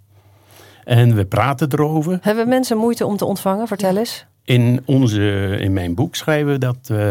En 0.84 1.14
we 1.14 1.24
praten 1.24 1.72
erover. 1.72 2.18
Hebben 2.22 2.48
mensen 2.48 2.76
moeite 2.76 3.06
om 3.06 3.16
te 3.16 3.24
ontvangen? 3.24 3.66
Vertel 3.66 3.96
eens. 3.96 4.26
In, 4.44 4.82
onze, 4.84 5.56
in 5.60 5.72
mijn 5.72 5.94
boek 5.94 6.14
schrijven 6.14 6.52
we 6.52 6.58
dat 6.58 6.78
eh, 6.86 7.08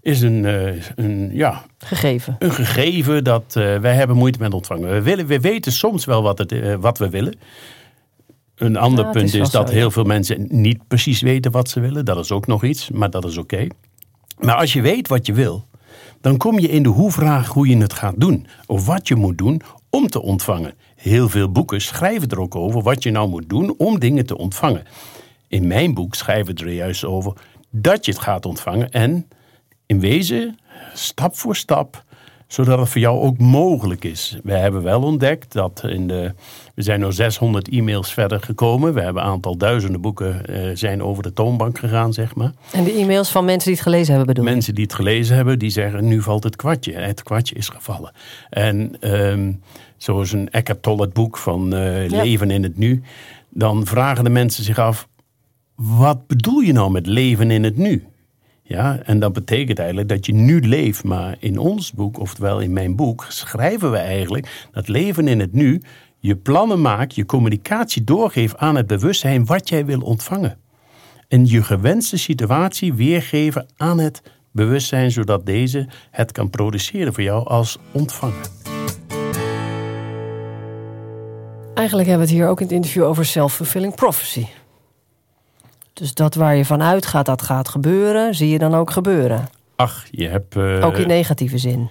is 0.00 0.20
een, 0.20 0.44
eh, 0.44 0.82
een, 0.94 1.30
ja, 1.32 1.62
Gegeven. 1.78 2.36
een 2.38 2.50
gegeven 2.50 3.24
dat 3.24 3.44
eh, 3.56 3.76
wij 3.76 3.94
hebben 3.94 4.16
moeite 4.16 4.38
met 4.38 4.54
ontvangen. 4.54 4.90
We, 4.90 5.02
willen, 5.02 5.26
we 5.26 5.40
weten 5.40 5.72
soms 5.72 6.04
wel 6.04 6.22
wat, 6.22 6.38
het, 6.38 6.54
wat 6.80 6.98
we 6.98 7.10
willen. 7.10 7.34
Een 8.56 8.76
ander 8.76 9.04
Ja, 9.04 9.10
punt 9.10 9.34
is 9.34 9.50
dat 9.50 9.68
zo, 9.68 9.74
heel 9.74 9.90
veel 9.90 10.04
mensen 10.04 10.46
niet 10.50 10.88
precies 10.88 11.20
weten 11.20 11.50
wat 11.50 11.68
ze 11.68 11.80
willen. 11.80 12.04
Dat 12.04 12.18
is 12.18 12.32
ook 12.32 12.46
nog 12.46 12.64
iets, 12.64 12.90
maar 12.90 13.10
dat 13.10 13.24
is 13.24 13.36
oké. 13.36 13.66
Maar 14.38 14.54
als 14.54 14.72
je 14.72 14.80
weet 14.80 15.08
wat 15.08 15.26
je 15.26 15.32
wil, 15.32 15.66
dan 16.20 16.36
kom 16.36 16.58
je 16.58 16.68
in 16.68 16.82
de 16.82 16.88
hoe-vraag 16.88 17.48
hoe 17.48 17.68
je 17.68 17.76
het 17.76 17.92
gaat 17.92 18.20
doen. 18.20 18.46
Of 18.66 18.86
wat 18.86 19.08
je 19.08 19.14
moet 19.14 19.38
doen 19.38 19.60
om 19.90 20.08
te 20.08 20.22
ontvangen. 20.22 20.74
Heel 20.94 21.28
veel 21.28 21.52
boeken 21.52 21.80
schrijven 21.80 22.28
er 22.28 22.40
ook 22.40 22.54
over 22.54 22.82
wat 22.82 23.02
je 23.02 23.10
nou 23.10 23.28
moet 23.28 23.48
doen 23.48 23.74
om 23.78 23.98
dingen 23.98 24.26
te 24.26 24.38
ontvangen. 24.38 24.84
In 25.48 25.66
mijn 25.66 25.94
boek 25.94 26.14
schrijven 26.14 26.54
we 26.54 26.64
er 26.64 26.72
juist 26.72 27.04
over 27.04 27.32
dat 27.70 28.04
je 28.04 28.12
het 28.12 28.20
gaat 28.20 28.46
ontvangen. 28.46 28.90
En 28.90 29.28
in 29.86 30.00
wezen, 30.00 30.58
stap 30.94 31.36
voor 31.36 31.56
stap, 31.56 32.04
zodat 32.46 32.78
het 32.78 32.88
voor 32.88 33.00
jou 33.00 33.20
ook 33.20 33.38
mogelijk 33.38 34.04
is. 34.04 34.38
We 34.42 34.52
hebben 34.52 34.82
wel 34.82 35.02
ontdekt 35.02 35.52
dat 35.52 35.82
in 35.86 36.08
de. 36.08 36.34
We 36.74 36.82
zijn 36.82 37.00
nu 37.00 37.12
600 37.12 37.68
e-mails 37.68 38.12
verder 38.12 38.40
gekomen. 38.40 38.94
We 38.94 39.00
hebben 39.00 39.22
een 39.22 39.28
aantal 39.28 39.56
duizenden 39.56 40.00
boeken 40.00 40.42
uh, 40.50 40.70
zijn 40.74 41.02
over 41.02 41.22
de 41.22 41.32
toonbank 41.32 41.78
gegaan, 41.78 42.12
zeg 42.12 42.34
maar. 42.34 42.52
En 42.72 42.84
de 42.84 42.92
e-mails 42.92 43.30
van 43.30 43.44
mensen 43.44 43.68
die 43.68 43.74
het 43.74 43.82
gelezen 43.82 44.14
hebben 44.14 44.34
bedoel 44.34 44.44
Mensen 44.52 44.74
die 44.74 44.84
het 44.84 44.94
gelezen 44.94 45.36
hebben, 45.36 45.58
die 45.58 45.70
zeggen 45.70 46.08
nu 46.08 46.22
valt 46.22 46.44
het 46.44 46.56
kwartje. 46.56 46.92
Het 46.92 47.22
kwartje 47.22 47.54
is 47.54 47.68
gevallen. 47.68 48.12
En 48.50 48.96
um, 49.00 49.62
zoals 49.96 50.32
een 50.32 50.50
Eckhart 50.50 50.82
Tolle 50.82 51.08
boek 51.08 51.36
van 51.36 51.74
uh, 51.74 52.08
ja. 52.08 52.22
Leven 52.22 52.50
in 52.50 52.62
het 52.62 52.78
Nu. 52.78 53.02
Dan 53.48 53.86
vragen 53.86 54.24
de 54.24 54.30
mensen 54.30 54.64
zich 54.64 54.78
af, 54.78 55.08
wat 55.74 56.26
bedoel 56.26 56.60
je 56.60 56.72
nou 56.72 56.90
met 56.90 57.06
leven 57.06 57.50
in 57.50 57.64
het 57.64 57.76
nu? 57.76 58.04
Ja, 58.68 58.98
en 59.04 59.18
dat 59.18 59.32
betekent 59.32 59.78
eigenlijk 59.78 60.08
dat 60.08 60.26
je 60.26 60.34
nu 60.34 60.60
leeft. 60.60 61.04
Maar 61.04 61.36
in 61.38 61.58
ons 61.58 61.92
boek, 61.92 62.18
oftewel 62.18 62.60
in 62.60 62.72
mijn 62.72 62.96
boek, 62.96 63.26
schrijven 63.28 63.90
we 63.90 63.96
eigenlijk 63.96 64.68
dat 64.72 64.88
leven 64.88 65.28
in 65.28 65.40
het 65.40 65.52
nu 65.52 65.82
je 66.18 66.36
plannen 66.36 66.80
maakt, 66.80 67.14
je 67.14 67.26
communicatie 67.26 68.04
doorgeeft 68.04 68.56
aan 68.56 68.76
het 68.76 68.86
bewustzijn 68.86 69.44
wat 69.44 69.68
jij 69.68 69.84
wil 69.84 70.00
ontvangen. 70.00 70.58
En 71.28 71.46
je 71.46 71.62
gewenste 71.62 72.16
situatie 72.16 72.94
weergeven 72.94 73.66
aan 73.76 73.98
het 73.98 74.22
bewustzijn, 74.52 75.10
zodat 75.10 75.46
deze 75.46 75.88
het 76.10 76.32
kan 76.32 76.50
produceren 76.50 77.14
voor 77.14 77.22
jou 77.22 77.46
als 77.46 77.78
ontvanger. 77.92 78.48
Eigenlijk 81.74 82.08
hebben 82.08 82.26
we 82.26 82.32
het 82.32 82.40
hier 82.42 82.48
ook 82.48 82.60
in 82.60 82.66
het 82.66 82.74
interview 82.74 83.04
over 83.04 83.24
self-fulfilling 83.26 83.94
prophecy. 83.94 84.46
Dus 85.98 86.14
dat 86.14 86.34
waar 86.34 86.56
je 86.56 86.64
van 86.64 86.82
uitgaat 86.82 87.26
dat 87.26 87.42
gaat 87.42 87.68
gebeuren, 87.68 88.34
zie 88.34 88.48
je 88.48 88.58
dan 88.58 88.74
ook 88.74 88.90
gebeuren. 88.90 89.48
Ach, 89.76 90.04
je 90.10 90.28
hebt. 90.28 90.56
Uh... 90.56 90.84
Ook 90.84 90.96
in 90.96 91.08
negatieve 91.08 91.58
zin. 91.58 91.88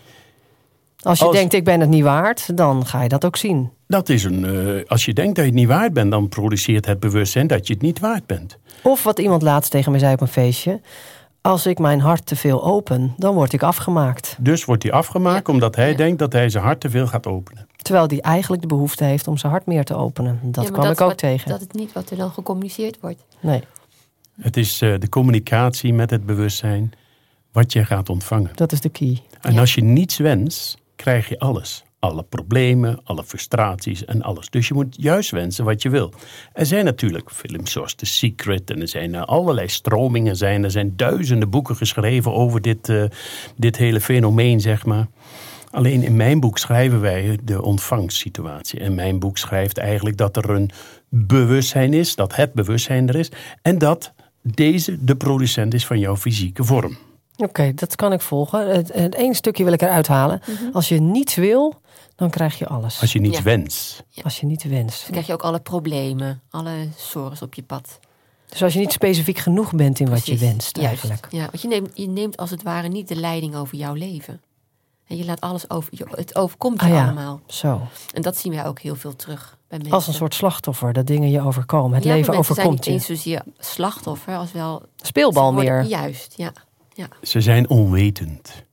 Als 1.02 1.20
je 1.20 1.32
denkt, 1.32 1.54
ik 1.54 1.64
ben 1.64 1.80
het 1.80 1.90
niet 1.90 2.04
waard, 2.04 2.58
dan 2.58 2.86
ga 2.86 3.04
je 3.04 3.10
dat 3.10 3.26
ook 3.26 3.36
zien. 3.36 3.72
Dat 3.88 4.10
is 4.10 4.24
een. 4.24 4.44
Uh, 4.44 4.84
als 4.88 5.06
je 5.06 5.14
denkt 5.14 5.36
dat 5.36 5.46
je 5.46 5.52
het 5.52 5.60
niet 5.60 5.68
waard 5.68 5.94
bent, 5.94 6.12
dan 6.12 6.30
produceert 6.30 6.86
het 6.86 7.00
bewustzijn 7.00 7.48
dat 7.48 7.68
je 7.68 7.74
het 7.74 7.82
niet 7.82 8.00
waard 8.00 8.26
bent. 8.26 8.58
Of 8.82 9.04
wat 9.04 9.20
iemand 9.20 9.42
laatst 9.42 9.72
tegen 9.72 9.92
me 9.92 10.00
zei 10.00 10.14
op 10.14 10.22
een 10.22 10.28
feestje. 10.28 10.82
Als 11.42 11.66
ik 11.66 11.80
mijn 11.80 12.00
hart 12.00 12.26
te 12.26 12.36
veel 12.36 12.64
open, 12.64 13.14
dan 13.18 13.36
word 13.36 13.54
ik 13.54 13.64
afgemaakt. 13.64 14.36
Dus 14.40 14.66
wordt 14.66 14.84
hij 14.84 14.92
afgemaakt 14.92 15.50
omdat 15.50 15.76
hij 15.76 15.96
denkt 15.96 16.20
dat 16.20 16.34
hij 16.34 16.50
zijn 16.50 16.64
hart 16.64 16.80
te 16.80 16.90
veel 16.90 17.08
gaat 17.08 17.28
openen. 17.28 17.68
Terwijl 17.76 18.08
hij 18.08 18.20
eigenlijk 18.20 18.62
de 18.62 18.68
behoefte 18.68 19.04
heeft 19.04 19.28
om 19.28 19.38
zijn 19.38 19.52
hart 19.52 19.66
meer 19.66 19.84
te 19.84 19.96
openen. 19.96 20.40
Dat 20.42 20.72
kwam 20.72 20.86
ik 20.86 21.02
ook 21.02 21.08
wat, 21.08 21.18
tegen. 21.18 21.50
Dat 21.50 21.62
is 21.62 21.68
niet 21.72 21.94
wat 21.94 22.10
er 22.10 22.18
dan 22.18 22.32
gecommuniceerd 22.32 22.98
wordt. 23.02 23.26
Nee. 23.40 23.64
Het 24.42 24.58
is 24.58 24.82
uh, 24.82 25.00
de 25.00 25.10
communicatie 25.10 25.94
met 25.94 26.10
het 26.10 26.26
bewustzijn 26.26 26.92
wat 27.52 27.74
je 27.74 27.86
gaat 27.86 28.10
ontvangen. 28.10 28.52
Dat 28.56 28.72
is 28.72 28.82
de 28.82 28.90
key. 28.90 29.22
En 29.42 29.54
ja. 29.54 29.60
als 29.60 29.76
je 29.76 29.84
niets 29.84 30.18
wenst, 30.18 30.78
krijg 30.96 31.30
je 31.30 31.40
alles. 31.40 31.84
Alle 32.00 32.24
problemen, 32.24 33.00
alle 33.04 33.24
frustraties 33.24 34.06
en 34.06 34.22
alles. 34.22 34.50
Dus 34.50 34.68
je 34.68 34.74
moet 34.74 34.96
juist 35.00 35.32
wensen 35.32 35.66
wat 35.66 35.82
je 35.82 35.90
wil. 35.90 36.14
Er 36.54 36.66
zijn 36.66 36.86
natuurlijk 36.86 37.32
films 37.32 37.72
zoals 37.72 37.94
The 37.94 38.06
Secret 38.06 38.72
en 38.72 38.82
er 38.82 38.88
zijn 38.88 39.16
allerlei 39.16 39.68
stromingen. 39.68 40.36
Zijn. 40.36 40.64
Er 40.64 40.72
zijn 40.72 40.94
duizenden 40.96 41.50
boeken 41.50 41.76
geschreven 41.76 42.34
over 42.34 42.62
dit, 42.62 42.90
uh, 42.90 43.04
dit 43.56 43.78
hele 43.78 44.02
fenomeen, 44.02 44.62
zeg 44.62 44.86
maar. 44.86 45.08
Alleen 45.72 46.04
in 46.04 46.16
mijn 46.16 46.40
boek 46.40 46.58
schrijven 46.58 47.02
wij 47.02 47.40
de 47.44 47.62
ontvangstsituatie. 47.62 48.80
En 48.80 48.96
mijn 48.96 49.20
boek 49.20 49.38
schrijft 49.38 49.78
eigenlijk 49.78 50.18
dat 50.18 50.38
er 50.38 50.50
een 50.50 50.70
bewustzijn 51.10 51.94
is, 51.94 52.16
dat 52.16 52.36
het 52.36 52.54
bewustzijn 52.54 53.08
er 53.08 53.16
is. 53.16 53.32
En 53.62 53.78
dat 53.78 54.14
deze 54.54 55.04
de 55.04 55.16
producent 55.16 55.74
is 55.74 55.86
van 55.86 56.00
jouw 56.00 56.18
fysieke 56.18 56.64
vorm. 56.64 56.98
Oké, 57.38 57.44
okay, 57.44 57.74
dat 57.74 57.96
kan 57.96 58.14
ik 58.14 58.22
volgen. 58.22 58.76
Het, 58.76 58.94
het 58.94 59.16
één 59.16 59.36
stukje 59.36 59.64
wil 59.64 59.74
ik 59.74 59.82
eruit 59.82 60.08
halen. 60.08 60.42
Mm 60.46 60.56
-hmm. 60.56 60.70
Als 60.74 60.90
je 60.90 61.02
niets 61.02 61.36
wil, 61.36 61.82
dan 62.16 62.30
krijg 62.30 62.58
je 62.58 62.68
alles. 62.68 63.02
Als 63.02 63.14
je 63.14 63.20
niets 63.20 63.38
ja. 63.38 63.44
wenst. 63.44 64.04
Ja. 64.10 64.22
Als 64.24 64.40
je 64.40 64.46
niet 64.46 64.64
wenst. 64.64 65.02
Dan 65.02 65.12
krijg 65.12 65.28
je 65.28 65.34
ook 65.34 65.44
alle 65.44 65.60
problemen, 65.60 66.42
alle 66.50 66.88
zorgen 66.98 67.46
op 67.46 67.54
je 67.54 67.64
pad. 67.64 68.00
Dus 68.50 68.64
als 68.64 68.74
je 68.74 68.80
niet 68.80 68.92
specifiek 68.92 69.38
genoeg 69.38 69.74
bent 69.74 70.00
in 70.00 70.06
Precies. 70.06 70.30
wat 70.30 70.40
je 70.40 70.46
wenst, 70.46 70.78
Juist. 70.78 70.88
eigenlijk. 70.88 71.28
Ja, 71.32 71.40
want 71.40 71.62
je 71.62 71.68
neemt, 71.68 71.92
je 71.94 72.08
neemt 72.08 72.38
als 72.38 72.50
het 72.50 72.64
ware 72.64 72.88
niet 72.88 73.08
de 73.08 73.16
leiding 73.16 73.56
over 73.56 73.78
jouw 73.78 73.94
leven. 73.94 74.42
En 75.08 75.18
je 75.18 75.26
laat 75.26 75.42
alles 75.42 75.70
over, 75.70 75.92
het 76.10 76.36
overkomt 76.36 76.80
je 76.82 76.86
ah, 76.86 76.94
ja. 76.94 77.04
allemaal. 77.04 77.42
Zo. 77.48 77.82
En 78.14 78.22
dat 78.22 78.38
zien 78.38 78.54
wij 78.54 78.66
ook 78.66 78.80
heel 78.80 78.96
veel 78.96 79.16
terug 79.16 79.58
bij 79.68 79.78
mensen. 79.78 79.96
Als 79.96 80.08
een 80.08 80.14
soort 80.14 80.34
slachtoffer, 80.34 80.94
dat 80.94 81.08
dingen 81.08 81.30
je 81.30 81.42
overkomen. 81.42 81.96
Het 81.96 82.04
ja, 82.04 82.14
leven 82.14 82.34
mensen 82.34 82.54
overkomt 82.54 82.84
zijn 82.84 82.96
je. 82.96 83.02
niet 83.02 83.10
eens 83.10 83.22
zozeer 83.24 83.44
slachtoffer 83.58 84.36
als 84.36 84.52
wel... 84.52 84.84
Speelbal 84.96 85.54
meer. 85.54 85.84
Juist, 85.84 86.34
ja. 86.38 86.52
ja. 86.94 87.08
Ze 87.22 87.42
zijn 87.42 87.70
onwetend. 87.70 88.66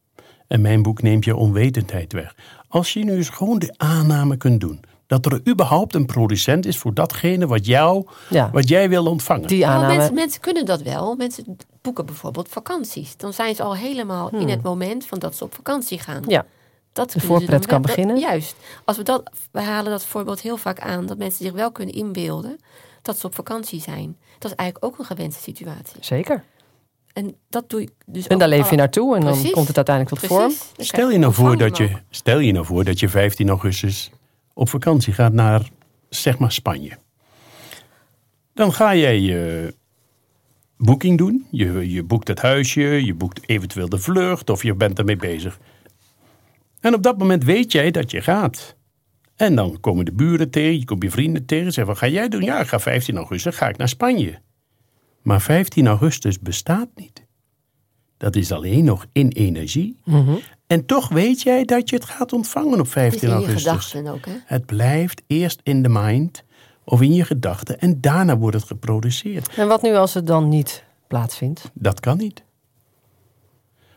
En 0.46 0.60
mijn 0.60 0.82
boek 0.82 1.02
neemt 1.02 1.24
je 1.24 1.36
onwetendheid 1.36 2.12
weg. 2.12 2.34
Als 2.68 2.92
je 2.92 3.04
nu 3.04 3.12
eens 3.16 3.28
gewoon 3.28 3.58
de 3.58 3.74
aanname 3.76 4.36
kunt 4.36 4.60
doen. 4.60 4.84
Dat 5.20 5.32
er 5.32 5.40
überhaupt 5.48 5.94
een 5.94 6.06
producent 6.06 6.66
is 6.66 6.78
voor 6.78 6.94
datgene 6.94 7.46
wat, 7.46 7.66
jou, 7.66 8.06
Ja. 8.30 8.50
wat 8.52 8.68
jij 8.68 8.88
wil 8.88 9.06
ontvangen. 9.06 9.48
Die 9.48 9.60
Nou, 9.60 9.72
aanname. 9.72 9.96
mensen, 9.96 10.14
mensen 10.14 10.40
kunnen 10.40 10.64
dat 10.66 10.82
wel. 10.82 11.14
Mensen 11.16 11.56
boeken 11.82 12.06
bijvoorbeeld 12.06 12.48
vakanties. 12.48 13.16
Dan 13.16 13.32
zijn 13.32 13.54
ze 13.54 13.62
al 13.62 13.76
helemaal 13.76 14.30
in 14.30 14.48
het 14.48 14.62
moment 14.62 15.06
van 15.06 15.18
dat 15.18 15.36
ze 15.36 15.44
op 15.44 15.54
vakantie 15.54 15.98
gaan. 15.98 16.22
Hmm. 16.22 16.30
Ja. 16.30 16.46
Dat 16.92 17.10
De 17.10 17.20
voorpret 17.20 17.66
kan 17.66 17.82
beginnen. 17.82 18.18
Juist. 18.18 18.54
Als 18.84 18.96
we, 18.96 19.02
dat, 19.02 19.30
we 19.50 19.60
halen 19.60 19.90
dat 19.90 20.04
voorbeeld 20.04 20.40
heel 20.40 20.56
vaak 20.56 20.80
aan. 20.80 21.06
Dat 21.06 21.18
mensen 21.18 21.44
zich 21.44 21.54
wel 21.54 21.72
kunnen 21.72 21.94
inbeelden 21.94 22.56
dat 23.02 23.18
ze 23.18 23.26
op 23.26 23.34
vakantie 23.34 23.80
zijn. 23.80 24.16
Dat 24.38 24.50
is 24.50 24.56
eigenlijk 24.56 24.92
ook 24.92 24.98
een 24.98 25.04
gewenste 25.16 25.42
situatie. 25.42 25.96
Zeker. 26.00 26.44
En 27.12 27.34
dat 27.48 27.70
doe 27.70 27.80
ik 27.82 27.90
dus 28.06 28.26
En 28.26 28.38
daar 28.38 28.48
leef 28.48 28.70
je 28.70 28.76
naartoe 28.76 29.16
en 29.16 29.20
dan 29.20 29.50
komt 29.50 29.68
het 29.68 29.76
uiteindelijk 29.76 30.18
tot 30.18 30.28
vorm. 30.28 30.46
Precies. 30.46 30.72
Dan 30.76 30.86
Stel 30.86 31.10
je, 31.10 31.18
nou 31.18 31.32
voor 31.32 31.56
dat 31.56 31.76
je, 31.76 31.90
stel 32.10 32.38
je 32.38 32.52
nou 32.52 32.66
voor 32.66 32.84
dat 32.84 33.00
je 33.00 33.08
15 33.08 33.48
augustus 33.48 34.10
op 34.54 34.68
vakantie 34.68 35.12
gaat 35.12 35.32
naar, 35.32 35.68
zeg 36.08 36.38
maar, 36.38 36.52
Spanje. 36.52 36.98
Dan 38.54 38.72
ga 38.72 38.94
jij 38.94 39.20
je 39.20 39.74
boeking 40.76 41.18
doen. 41.18 41.46
Je, 41.50 41.90
je 41.90 42.02
boekt 42.02 42.28
het 42.28 42.40
huisje, 42.40 42.80
je 42.80 43.14
boekt 43.14 43.48
eventueel 43.48 43.88
de 43.88 43.98
vlucht 43.98 44.50
of 44.50 44.62
je 44.62 44.74
bent 44.74 44.98
ermee 44.98 45.16
bezig. 45.16 45.58
En 46.80 46.94
op 46.94 47.02
dat 47.02 47.18
moment 47.18 47.44
weet 47.44 47.72
jij 47.72 47.90
dat 47.90 48.10
je 48.10 48.20
gaat. 48.20 48.76
En 49.36 49.54
dan 49.54 49.80
komen 49.80 50.04
de 50.04 50.12
buren 50.12 50.50
tegen, 50.50 50.78
je 50.78 50.84
komt 50.84 51.02
je 51.02 51.10
vrienden 51.10 51.46
tegen. 51.46 51.72
Zeggen, 51.72 51.86
wat 51.86 51.98
ga 51.98 52.08
jij 52.08 52.28
doen? 52.28 52.42
Ja, 52.42 52.60
ik 52.60 52.66
ga 52.66 52.80
15 52.80 53.16
augustus, 53.16 53.56
ga 53.56 53.68
ik 53.68 53.76
naar 53.76 53.88
Spanje. 53.88 54.38
Maar 55.22 55.40
15 55.40 55.86
augustus 55.86 56.40
bestaat 56.40 56.88
niet. 56.94 57.26
Dat 58.16 58.36
is 58.36 58.52
alleen 58.52 58.84
nog 58.84 59.06
in 59.12 59.28
energie. 59.28 59.98
Mhm. 60.04 60.36
En 60.72 60.86
toch 60.86 61.08
weet 61.08 61.42
jij 61.42 61.64
dat 61.64 61.90
je 61.90 61.96
het 61.96 62.04
gaat 62.04 62.32
ontvangen 62.32 62.72
op 62.72 62.78
Het 62.78 62.86
is 62.86 62.92
15 62.92 63.28
in 63.28 63.28
je 63.28 63.34
augustus. 63.34 63.62
gedachten 63.62 64.06
ook, 64.06 64.26
hè? 64.26 64.32
Het 64.44 64.66
blijft 64.66 65.22
eerst 65.26 65.60
in 65.62 65.82
de 65.82 65.88
mind 65.88 66.44
of 66.84 67.00
in 67.02 67.14
je 67.14 67.24
gedachten 67.24 67.80
en 67.80 68.00
daarna 68.00 68.36
wordt 68.36 68.56
het 68.56 68.64
geproduceerd. 68.64 69.48
En 69.56 69.68
wat 69.68 69.82
nu 69.82 69.94
als 69.94 70.14
het 70.14 70.26
dan 70.26 70.48
niet 70.48 70.84
plaatsvindt? 71.06 71.70
Dat 71.74 72.00
kan 72.00 72.18
niet. 72.18 72.42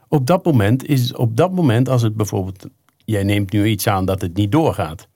Op 0.07 0.27
dat 0.27 0.45
moment 0.45 0.85
is 0.85 1.13
op 1.13 1.37
dat 1.37 1.51
moment 1.51 1.89
als 1.89 2.01
het 2.01 2.15
bijvoorbeeld 2.15 2.67
jij 3.05 3.23
neemt 3.23 3.51
nu 3.51 3.65
iets 3.65 3.87
aan 3.87 4.05
dat 4.05 4.21
het 4.21 4.35
niet 4.35 4.51
doorgaat. 4.51 5.07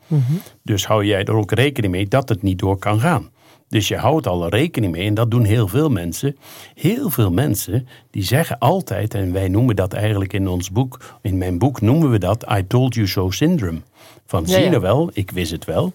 Dus 0.64 0.86
hou 0.86 1.06
jij 1.06 1.24
er 1.24 1.34
ook 1.34 1.52
rekening 1.52 1.94
mee 1.94 2.08
dat 2.08 2.30
het 2.30 2.42
niet 2.42 2.60
door 2.60 2.78
kan 2.78 3.00
gaan. 3.00 3.30
Dus 3.70 3.88
je 3.88 3.98
houdt 3.98 4.28
al 4.28 4.50
rekening 4.50 4.92
mee 4.92 5.06
en 5.06 5.14
dat 5.14 5.32
doen 5.32 5.44
heel 5.44 5.68
veel 5.68 5.90
mensen. 5.90 6.38
Heel 6.76 7.10
veel 7.10 7.32
mensen 7.32 7.88
die 8.12 8.24
zeggen 8.24 8.60
altijd, 8.60 9.14
en 9.14 9.34
wij 9.34 9.48
noemen 9.48 9.76
dat 9.76 9.94
eigenlijk 9.94 10.34
in 10.34 10.48
ons 10.48 10.72
boek, 10.72 11.18
in 11.22 11.38
mijn 11.38 11.58
boek 11.58 11.82
noemen 11.82 12.12
we 12.12 12.18
dat 12.18 12.46
I 12.58 12.68
told 12.68 12.94
you 12.94 13.08
so 13.08 13.32
syndrome. 13.32 13.82
Van 14.26 14.44
Ja, 14.46 14.54
zie 14.54 14.70
je 14.70 14.80
wel, 14.80 15.10
ik 15.14 15.32
wist 15.32 15.52
het 15.52 15.66
wel. 15.66 15.94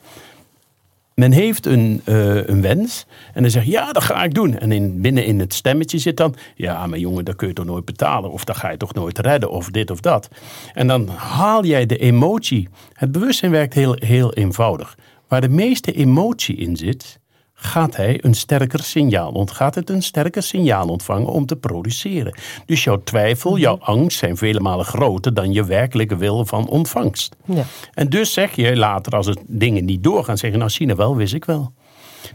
Men 1.15 1.33
heeft 1.33 1.67
een, 1.67 2.01
eh, 2.05 2.47
een 2.47 2.61
wens 2.61 3.07
en 3.33 3.43
dan 3.43 3.51
zegt 3.51 3.67
ja, 3.67 3.93
dat 3.93 4.03
ga 4.03 4.25
ik 4.25 4.35
doen. 4.35 4.59
En 4.59 4.73
in, 4.73 5.01
binnen 5.01 5.25
in 5.25 5.41
het 5.41 5.55
stemmetje 5.55 5.99
zit 5.99 6.17
dan, 6.17 6.35
ja, 6.55 6.87
maar 6.87 6.99
jongen, 6.99 7.25
dat 7.25 7.37
kun 7.37 7.49
je 7.49 7.55
toch 7.55 7.65
nooit 7.65 7.85
betalen. 7.85 8.31
Of 8.31 8.45
dat 8.45 8.57
ga 8.57 8.71
je 8.71 8.77
toch 8.77 8.95
nooit 8.95 9.19
redden, 9.19 9.51
of 9.51 9.71
dit 9.71 9.91
of 9.91 10.01
dat. 10.01 10.29
En 10.73 10.87
dan 10.87 11.09
haal 11.09 11.65
jij 11.65 11.87
de 11.87 11.99
emotie. 11.99 12.69
Het 12.93 13.13
bewustzijn 13.13 13.51
werkt 13.51 13.75
heel, 13.75 13.97
heel 13.99 14.33
eenvoudig. 14.33 14.97
Waar 15.29 15.41
de 15.41 15.49
meeste 15.49 15.93
emotie 15.93 16.57
in 16.57 16.77
zit, 16.77 17.19
gaat 17.65 17.97
hij 17.97 18.19
een 18.25 18.35
sterker 18.35 18.83
signaal 18.83 19.33
ont, 19.33 19.51
gaat 19.51 19.75
het 19.75 19.91
een 19.91 20.03
sterker 20.03 20.43
signaal 20.43 20.89
ontvangen 20.89 21.29
om 21.29 21.47
te 21.47 21.57
produceren. 21.57 22.39
Dus 22.67 22.85
jouw 22.85 23.03
twijfel, 23.03 23.59
jouw 23.59 23.79
angst 23.79 24.19
zijn 24.19 24.37
vele 24.37 24.61
malen 24.61 24.85
groter 24.85 25.35
dan 25.35 25.53
je 25.53 25.65
werkelijke 25.65 26.17
wil 26.17 26.47
van 26.47 26.69
ontvangst. 26.69 27.37
Ja. 27.45 27.65
En 27.95 28.09
dus 28.09 28.33
zeg 28.33 28.57
je 28.57 28.77
later, 28.77 29.13
als 29.13 29.27
het 29.27 29.41
dingen 29.47 29.85
niet 29.85 30.03
doorgaan, 30.03 30.39
zeggen: 30.39 30.59
Nou, 30.59 30.71
je 30.75 30.95
wel, 30.95 31.17
wist 31.17 31.35
ik 31.35 31.45
wel. 31.45 31.73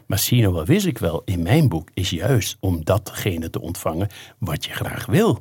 Maar 0.06 0.28
je 0.30 0.52
wel, 0.52 0.66
wist 0.66 0.86
ik 0.86 0.98
wel, 0.98 1.22
in 1.26 1.44
mijn 1.44 1.70
boek 1.70 1.90
is 1.94 2.10
juist 2.10 2.58
om 2.60 2.84
datgene 2.84 3.50
te 3.50 3.62
ontvangen 3.62 4.08
wat 4.38 4.66
je 4.66 4.72
graag 4.72 5.06
wil. 5.06 5.40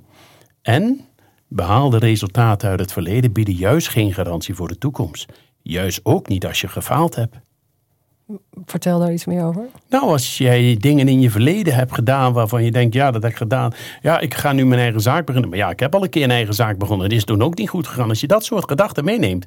En 0.62 1.00
behaalde 1.49 1.99
resultaten 1.99 2.71
uit 2.71 2.80
het 2.80 2.92
verleden 2.92 3.33
bieden 3.33 3.54
juist 3.54 3.88
geen 3.88 4.14
garantie 4.14 4.54
voor 4.54 4.68
de 4.68 4.78
toekomst. 4.78 5.33
Juist 5.62 6.00
ook 6.02 6.28
niet 6.28 6.47
als 6.47 6.61
je 6.61 6.68
gefaald 6.68 7.14
hebt. 7.14 7.37
Vertel 8.65 8.99
daar 8.99 9.13
iets 9.13 9.25
meer 9.25 9.45
over. 9.45 9.67
Nou, 9.89 10.05
als 10.05 10.39
jij 10.39 10.77
dingen 10.79 11.09
in 11.09 11.21
je 11.21 11.31
verleden 11.31 11.75
hebt 11.75 11.95
gedaan 11.95 12.33
waarvan 12.33 12.65
je 12.65 12.71
denkt, 12.71 12.95
ja, 12.95 13.11
dat 13.11 13.23
heb 13.23 13.31
ik 13.31 13.37
gedaan. 13.37 13.73
Ja, 14.03 14.19
ik 14.19 14.35
ga 14.35 14.53
nu 14.53 14.67
mijn 14.67 14.81
eigen 14.81 15.01
zaak 15.01 15.27
beginnen. 15.27 15.51
Maar 15.51 15.59
ja, 15.59 15.71
ik 15.71 15.81
heb 15.81 15.95
al 15.95 16.03
een 16.03 16.11
keer 16.11 16.25
een 16.25 16.31
eigen 16.31 16.55
zaak 16.55 16.79
begonnen. 16.79 17.07
Het 17.07 17.17
is 17.17 17.25
toen 17.25 17.43
ook 17.43 17.59
niet 17.59 17.69
goed 17.69 17.87
gegaan. 17.87 18.09
Als 18.09 18.21
je 18.21 18.27
dat 18.27 18.45
soort 18.45 18.69
gedachten 18.69 19.05
meeneemt, 19.05 19.47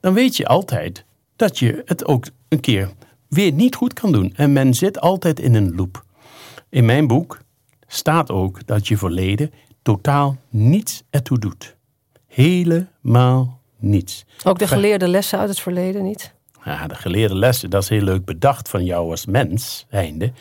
dan 0.00 0.14
weet 0.14 0.36
je 0.36 0.46
altijd 0.46 1.04
dat 1.36 1.58
je 1.58 1.82
het 1.84 2.06
ook 2.06 2.26
een 2.48 2.60
keer 2.60 2.90
weer 3.28 3.52
niet 3.52 3.74
goed 3.74 3.92
kan 3.92 4.12
doen. 4.12 4.32
En 4.36 4.52
men 4.52 4.74
zit 4.74 5.00
altijd 5.00 5.40
in 5.40 5.54
een 5.54 5.74
loop. 5.74 6.04
In 6.68 6.84
mijn 6.84 7.06
boek 7.06 7.40
staat 7.86 8.30
ook 8.30 8.66
dat 8.66 8.88
je 8.88 8.96
verleden 8.96 9.52
totaal 9.82 10.36
niets 10.48 11.02
ertoe 11.10 11.38
doet. 11.38 11.76
Helemaal 12.26 13.60
niets. 13.78 14.24
Ook 14.44 14.58
de 14.58 14.66
geleerde 14.66 15.08
lessen 15.08 15.38
uit 15.38 15.48
het 15.48 15.60
verleden 15.60 16.02
niet? 16.02 16.34
Ja, 16.64 16.86
de 16.86 16.94
geleerde 16.94 17.34
lessen, 17.34 17.70
dat 17.70 17.82
is 17.82 17.88
heel 17.88 18.02
leuk 18.02 18.24
bedacht 18.24 18.68
van 18.68 18.84
jou 18.84 19.10
als 19.10 19.26
mens, 19.26 19.86
einde. 19.90 20.32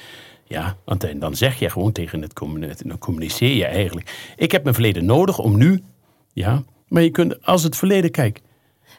Ja, 0.43 0.75
want 0.85 1.19
dan 1.19 1.35
zeg 1.35 1.59
je 1.59 1.69
gewoon 1.69 1.91
tegen 1.91 2.21
het 2.21 2.33
communiceer, 2.33 2.87
dan 2.87 2.97
communiceer 2.97 3.55
je 3.55 3.65
eigenlijk. 3.65 4.33
Ik 4.35 4.51
heb 4.51 4.63
mijn 4.63 4.75
verleden 4.75 5.05
nodig 5.05 5.39
om 5.39 5.57
nu, 5.57 5.83
ja, 6.33 6.63
maar 6.87 7.01
je 7.01 7.09
kunt 7.09 7.45
als 7.45 7.63
het 7.63 7.75
verleden 7.75 8.11
kijkt. 8.11 8.41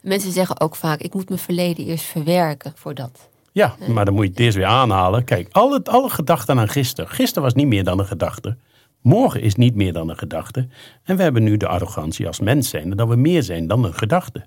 Mensen 0.03 0.33
zeggen 0.33 0.61
ook 0.61 0.77
vaak, 0.77 1.01
ik 1.01 1.15
moet 1.15 1.29
mijn 1.29 1.41
verleden 1.41 1.85
eerst 1.85 2.05
verwerken 2.05 2.73
voor 2.75 2.95
dat. 2.95 3.29
Ja, 3.53 3.75
maar 3.89 4.05
dan 4.05 4.15
moet 4.15 4.25
je 4.25 4.31
het 4.31 4.41
eerst 4.41 4.57
weer 4.57 4.67
aanhalen. 4.67 5.25
Kijk, 5.25 5.49
alle, 5.53 5.81
alle 5.85 6.11
gedachten 6.11 6.59
aan 6.59 6.69
gisteren. 6.69 7.11
Gisteren 7.11 7.43
was 7.43 7.55
niet 7.55 7.67
meer 7.67 7.85
dan 7.85 7.99
een 7.99 8.07
gedachte. 8.07 8.57
Morgen 9.01 9.41
is 9.41 9.55
niet 9.55 9.75
meer 9.75 9.93
dan 9.93 10.09
een 10.09 10.19
gedachte. 10.19 10.69
En 11.05 11.17
we 11.17 11.23
hebben 11.23 11.43
nu 11.43 11.57
de 11.57 11.69
arrogantie 11.69 12.27
als 12.27 12.41
mens 12.41 12.69
zijn 12.69 12.91
dat 12.91 13.09
we 13.09 13.17
meer 13.17 13.43
zijn 13.43 13.67
dan 13.67 13.85
een 13.85 13.95
gedachte. 13.95 14.47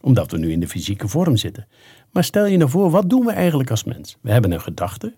Omdat 0.00 0.30
we 0.30 0.38
nu 0.38 0.52
in 0.52 0.60
de 0.60 0.68
fysieke 0.68 1.08
vorm 1.08 1.36
zitten. 1.36 1.66
Maar 2.10 2.24
stel 2.24 2.46
je 2.46 2.56
nou 2.56 2.70
voor, 2.70 2.90
wat 2.90 3.10
doen 3.10 3.24
we 3.24 3.32
eigenlijk 3.32 3.70
als 3.70 3.84
mens? 3.84 4.16
We 4.20 4.30
hebben 4.30 4.52
een 4.52 4.60
gedachte. 4.60 5.14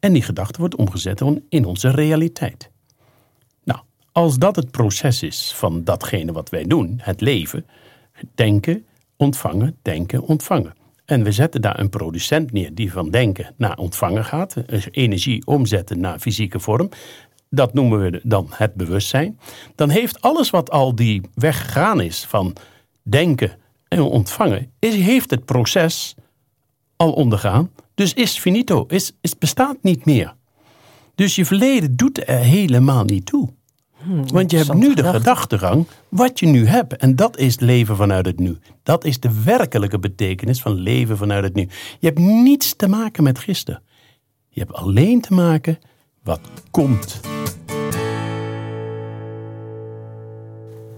En 0.00 0.12
die 0.12 0.22
gedachte 0.22 0.58
wordt 0.58 0.76
omgezet 0.76 1.22
in 1.48 1.64
onze 1.64 1.90
realiteit. 1.90 2.70
Nou, 3.64 3.80
als 4.12 4.38
dat 4.38 4.56
het 4.56 4.70
proces 4.70 5.22
is 5.22 5.52
van 5.54 5.84
datgene 5.84 6.32
wat 6.32 6.48
wij 6.48 6.64
doen, 6.64 6.98
het 7.02 7.20
leven, 7.20 7.66
denken, 8.34 8.86
ontvangen, 9.16 9.76
denken, 9.82 10.22
ontvangen. 10.22 10.74
En 11.04 11.22
we 11.22 11.32
zetten 11.32 11.60
daar 11.60 11.78
een 11.78 11.88
producent 11.88 12.52
neer 12.52 12.74
die 12.74 12.92
van 12.92 13.10
denken 13.10 13.54
naar 13.56 13.76
ontvangen 13.76 14.24
gaat, 14.24 14.56
dus 14.66 14.88
energie 14.90 15.46
omzetten 15.46 16.00
naar 16.00 16.18
fysieke 16.18 16.60
vorm. 16.60 16.88
Dat 17.50 17.74
noemen 17.74 18.00
we 18.00 18.20
dan 18.22 18.46
het 18.50 18.74
bewustzijn. 18.74 19.38
Dan 19.74 19.88
heeft 19.88 20.20
alles 20.20 20.50
wat 20.50 20.70
al 20.70 20.94
die 20.94 21.20
weg 21.34 21.64
gegaan 21.64 22.00
is 22.00 22.24
van 22.24 22.56
denken 23.02 23.50
en 23.50 23.56
ontvangen, 23.88 24.70
is, 24.78 24.94
heeft 24.94 25.30
het 25.30 25.44
proces 25.44 26.14
al 26.96 27.12
ondergaan. 27.12 27.70
Dus 27.94 28.14
is 28.14 28.38
finito, 28.38 28.84
is, 28.88 29.12
is 29.20 29.38
bestaat 29.38 29.76
niet 29.80 30.04
meer. 30.04 30.34
Dus 31.14 31.34
je 31.34 31.44
verleden 31.44 31.96
doet 31.96 32.28
er 32.28 32.38
helemaal 32.38 33.04
niet 33.04 33.26
toe. 33.26 33.48
Hmm, 34.02 34.28
Want 34.28 34.50
je 34.50 34.56
hebt 34.56 34.74
nu 34.74 34.94
de 34.94 35.04
gedachtegang 35.04 35.86
wat 36.08 36.38
je 36.38 36.46
nu 36.46 36.66
hebt. 36.66 36.96
En 36.96 37.16
dat 37.16 37.38
is 37.38 37.60
leven 37.60 37.96
vanuit 37.96 38.26
het 38.26 38.38
nu. 38.38 38.58
Dat 38.82 39.04
is 39.04 39.20
de 39.20 39.42
werkelijke 39.44 39.98
betekenis 39.98 40.60
van 40.60 40.74
leven 40.74 41.16
vanuit 41.16 41.44
het 41.44 41.54
nu. 41.54 41.68
Je 41.98 42.06
hebt 42.06 42.18
niets 42.18 42.76
te 42.76 42.88
maken 42.88 43.22
met 43.22 43.38
gisteren. 43.38 43.82
Je 44.48 44.60
hebt 44.60 44.72
alleen 44.72 45.20
te 45.20 45.34
maken 45.34 45.78
wat 46.22 46.40
komt. 46.70 47.35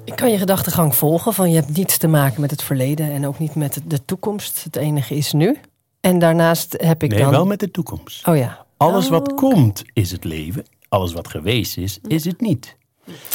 Ik 0.08 0.16
kan 0.16 0.30
je 0.30 0.38
gedachtegang 0.38 0.94
volgen 0.94 1.34
van 1.34 1.50
je 1.50 1.56
hebt 1.56 1.76
niets 1.76 1.98
te 1.98 2.06
maken 2.06 2.40
met 2.40 2.50
het 2.50 2.62
verleden 2.62 3.12
en 3.12 3.26
ook 3.26 3.38
niet 3.38 3.54
met 3.54 3.80
de 3.84 4.04
toekomst. 4.04 4.64
Het 4.64 4.76
enige 4.76 5.14
is 5.14 5.32
nu. 5.32 5.56
En 6.00 6.18
daarnaast 6.18 6.74
heb 6.78 7.02
ik 7.02 7.10
nee, 7.10 7.20
dan... 7.20 7.30
wel 7.30 7.46
met 7.46 7.60
de 7.60 7.70
toekomst. 7.70 8.26
Oh 8.26 8.36
ja. 8.36 8.66
Alles 8.76 9.08
wat 9.08 9.30
oh, 9.30 9.36
komt 9.36 9.82
is 9.92 10.10
het 10.10 10.24
leven. 10.24 10.64
Alles 10.88 11.12
wat 11.12 11.28
geweest 11.28 11.76
is, 11.76 11.98
is 12.06 12.24
het 12.24 12.40
niet. 12.40 12.76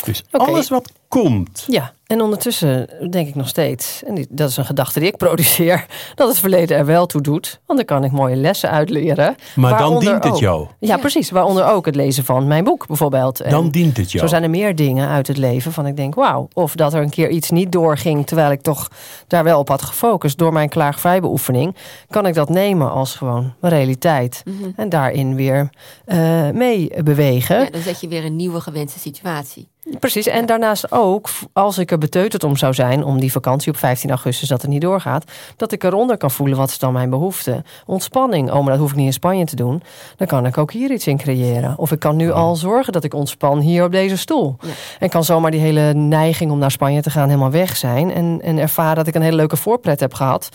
Dus 0.04 0.24
alles 0.32 0.70
wat 0.70 0.92
komt. 1.08 1.66
Ja, 1.68 1.94
en 2.14 2.22
ondertussen 2.22 2.90
denk 3.10 3.28
ik 3.28 3.36
nog 3.36 3.48
steeds, 3.48 4.04
en 4.04 4.26
dat 4.30 4.50
is 4.50 4.58
een 4.58 4.66
gedachte 4.66 5.00
die 5.00 5.08
ik 5.08 5.18
produceer, 5.18 5.86
dat 6.16 6.28
het 6.28 6.40
verleden 6.40 6.78
er 6.78 6.86
wel 6.86 7.06
toe 7.06 7.22
doet. 7.22 7.60
Want 7.66 7.80
dan 7.80 7.88
kan 7.88 8.04
ik 8.04 8.12
mooie 8.12 8.36
lessen 8.36 8.70
uitleren. 8.70 9.36
Maar 9.56 9.78
dan 9.78 10.00
dient 10.00 10.24
het 10.24 10.40
jou. 10.40 10.68
Ja, 10.80 10.98
precies. 10.98 11.30
Waaronder 11.30 11.66
ook 11.66 11.86
het 11.86 11.96
lezen 11.96 12.26
van 12.26 12.48
mijn 12.48 12.64
boek 12.64 12.88
bijvoorbeeld. 12.88 13.42
En 13.42 13.52
dan 13.52 13.70
dient 13.70 13.98
het 13.98 14.12
jou. 14.12 14.24
Zo 14.24 14.30
zijn 14.30 14.44
er 14.44 14.50
meer 14.50 14.76
dingen 14.76 15.08
uit 15.08 15.28
het 15.28 15.38
leven 15.38 15.72
van 15.72 15.86
ik 15.86 15.96
denk, 15.96 16.16
wauw. 16.16 16.48
Of 16.54 16.76
dat 16.76 16.94
er 16.94 17.02
een 17.02 17.10
keer 17.10 17.30
iets 17.30 17.50
niet 17.50 17.72
doorging, 17.72 18.26
terwijl 18.28 18.52
ik 18.52 18.62
toch 18.62 18.88
daar 19.28 19.44
wel 19.44 19.60
op 19.60 19.68
had 19.68 19.82
gefocust. 19.82 20.38
Door 20.38 20.54
mijn 20.54 20.70
klaagvrij 20.70 21.22
beoefening 21.22 21.76
kan 22.10 22.26
ik 22.26 22.34
dat 22.34 22.50
nemen 22.50 22.92
als 22.92 23.16
gewoon 23.16 23.54
realiteit. 23.62 24.44
Mhm. 24.46 24.70
En 24.76 24.90
daarin 24.90 25.36
weer 25.36 25.70
uh, 26.06 26.50
mee 26.50 27.04
bewegen. 27.04 27.60
Ja, 27.60 27.70
dan 27.70 27.82
zet 27.82 28.02
je 28.02 28.08
weer 28.08 28.26
een 28.26 28.36
nieuwe 28.36 28.62
gewenste 28.62 29.00
situatie. 29.00 29.72
Precies, 30.00 30.28
en 30.28 30.46
daarnaast 30.46 30.92
ook, 30.92 31.30
als 31.54 31.78
ik 31.78 31.92
er 31.92 31.98
beteuterd 31.98 32.44
om 32.44 32.58
zou 32.58 32.74
zijn, 32.74 33.04
om 33.04 33.20
die 33.20 33.32
vakantie 33.32 33.72
op 33.72 33.78
15 33.78 34.10
augustus 34.10 34.48
dat 34.48 34.62
het 34.62 34.72
niet 34.72 34.82
doorgaat, 34.82 35.32
dat 35.56 35.72
ik 35.72 35.84
eronder 35.84 36.18
kan 36.18 36.32
voelen 36.32 36.58
wat 36.58 36.70
is 36.70 36.80
dan 36.80 36.94
mijn 36.94 37.10
behoefte. 37.10 37.64
Ontspanning, 37.86 38.52
oh 38.52 38.60
maar 38.60 38.72
dat 38.72 38.80
hoef 38.80 38.90
ik 38.90 38.96
niet 38.96 39.06
in 39.06 39.14
Spanje 39.14 39.46
te 39.46 39.56
doen. 39.56 39.84
Dan 40.18 40.28
kan 40.28 40.46
ik 40.46 40.58
ook 40.58 40.72
hier 40.72 40.92
iets 40.92 41.08
in 41.08 41.18
creëren. 41.18 41.78
Of 41.78 41.92
ik 41.92 42.00
kan 42.00 42.16
nu 42.16 42.32
al 42.32 42.56
zorgen 42.56 42.94
dat 42.94 43.04
ik 43.04 43.14
ontspan 43.14 43.60
hier 43.60 43.84
op 43.84 43.92
deze 43.92 44.18
stoel. 44.18 44.56
En 45.00 45.10
kan 45.10 45.24
zomaar 45.24 45.52
die 45.52 45.60
hele 45.60 45.94
neiging 45.94 46.52
om 46.52 46.58
naar 46.58 46.72
Spanje 46.72 47.02
te 47.02 47.10
gaan 47.10 47.28
helemaal 47.28 47.52
weg 47.52 47.78
zijn. 47.78 48.12
En, 48.12 48.40
en 48.44 48.58
ervaren 48.58 48.96
dat 48.96 49.08
ik 49.08 49.16
een 49.16 49.22
hele 49.22 49.36
leuke 49.36 49.58
voorpret 49.58 50.00
heb 50.00 50.14
gehad. 50.14 50.50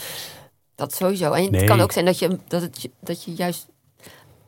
Dat 0.74 0.94
sowieso. 0.94 1.32
En 1.32 1.54
het 1.54 1.64
kan 1.64 1.80
ook 1.80 1.92
zijn 1.92 2.04
dat 2.04 2.18
je, 2.18 2.38
dat, 2.48 2.62
het, 2.62 2.88
dat 3.00 3.24
je 3.24 3.34
juist 3.34 3.66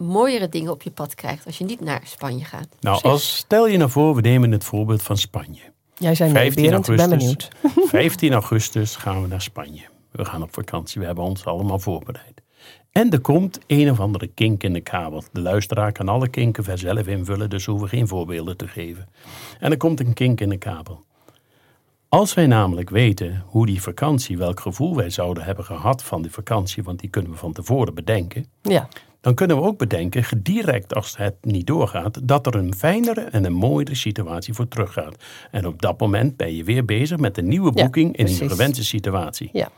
mooiere 0.01 0.49
dingen 0.49 0.73
op 0.73 0.83
je 0.83 0.91
pad 0.91 1.15
krijgt 1.15 1.47
als 1.47 1.59
je 1.59 1.65
niet 1.65 1.81
naar 1.81 2.01
Spanje 2.05 2.45
gaat. 2.45 2.69
Nou, 2.81 3.03
als, 3.03 3.37
stel 3.37 3.67
je 3.67 3.79
nou 3.79 3.91
voor, 3.91 4.15
we 4.15 4.21
nemen 4.21 4.53
het 4.53 4.65
voorbeeld 4.65 5.03
van 5.03 5.17
Spanje. 5.17 5.61
Jij 5.95 6.15
zei 6.15 6.31
15 6.31 6.63
nee, 6.63 6.73
augustus, 6.73 7.09
ben 7.09 7.19
benieuwd. 7.19 7.49
15 7.91 8.33
augustus 8.33 8.97
gaan 8.97 9.23
we 9.23 9.29
naar 9.29 9.43
Spanje. 9.43 9.83
We 10.11 10.25
gaan 10.25 10.43
op 10.43 10.55
vakantie, 10.55 11.01
we 11.01 11.07
hebben 11.07 11.25
ons 11.25 11.45
allemaal 11.45 11.79
voorbereid. 11.79 12.43
En 12.93 13.11
er 13.11 13.21
komt 13.21 13.59
een 13.67 13.91
of 13.91 14.01
andere 14.01 14.27
kink 14.27 14.63
in 14.63 14.73
de 14.73 14.81
kabel. 14.81 15.23
De 15.33 15.41
luisteraar 15.41 15.93
kan 15.93 16.09
alle 16.09 16.29
kinken 16.29 16.79
zelf 16.79 17.07
invullen, 17.07 17.51
dus 17.51 17.67
hoeven 17.67 17.89
geen 17.89 18.09
voorbeelden 18.09 18.57
te 18.57 18.69
geven. 18.69 19.09
En 19.59 19.71
er 19.71 19.77
komt 19.77 20.01
een 20.01 20.13
kink 20.13 20.41
in 20.41 20.49
de 20.49 20.57
kabel. 20.57 21.05
Als 22.11 22.35
wij 22.35 22.47
namelijk 22.47 22.91
weten 22.91 23.45
hoe 23.47 23.67
die 23.67 23.83
vakantie, 23.83 24.39
welk 24.39 24.61
gevoel 24.61 24.97
wij 24.97 25.11
zouden 25.11 25.43
hebben 25.43 25.65
gehad 25.65 26.03
van 26.03 26.23
die 26.23 26.31
vakantie, 26.31 26.83
want 26.83 27.01
die 27.01 27.11
kunnen 27.11 27.31
we 27.31 27.37
van 27.37 27.53
tevoren 27.53 27.95
bedenken. 27.95 28.47
Ja 28.63 28.89
dan 29.21 29.35
kunnen 29.35 29.57
we 29.57 29.63
ook 29.63 29.79
bedenken, 29.79 30.43
direct 30.43 30.95
als 30.95 31.17
het 31.17 31.35
niet 31.41 31.67
doorgaat, 31.67 32.29
dat 32.29 32.47
er 32.47 32.55
een 32.55 32.75
fijnere 32.75 33.21
en 33.21 33.45
een 33.45 33.53
mooiere 33.53 33.95
situatie 33.95 34.55
voor 34.55 34.69
teruggaat. 34.69 35.25
En 35.51 35.67
op 35.67 35.83
dat 35.83 36.01
moment 36.01 36.37
ben 36.37 36.55
je 36.55 36.65
weer 36.65 36.85
bezig 36.85 37.19
met 37.19 37.39
een 37.39 37.49
nieuwe 37.49 37.73
boeking 37.73 38.17
in 38.17 38.27
een 38.27 38.51
gewenste 38.51 38.85
situatie. 38.85 39.51
Ja. 39.53 39.71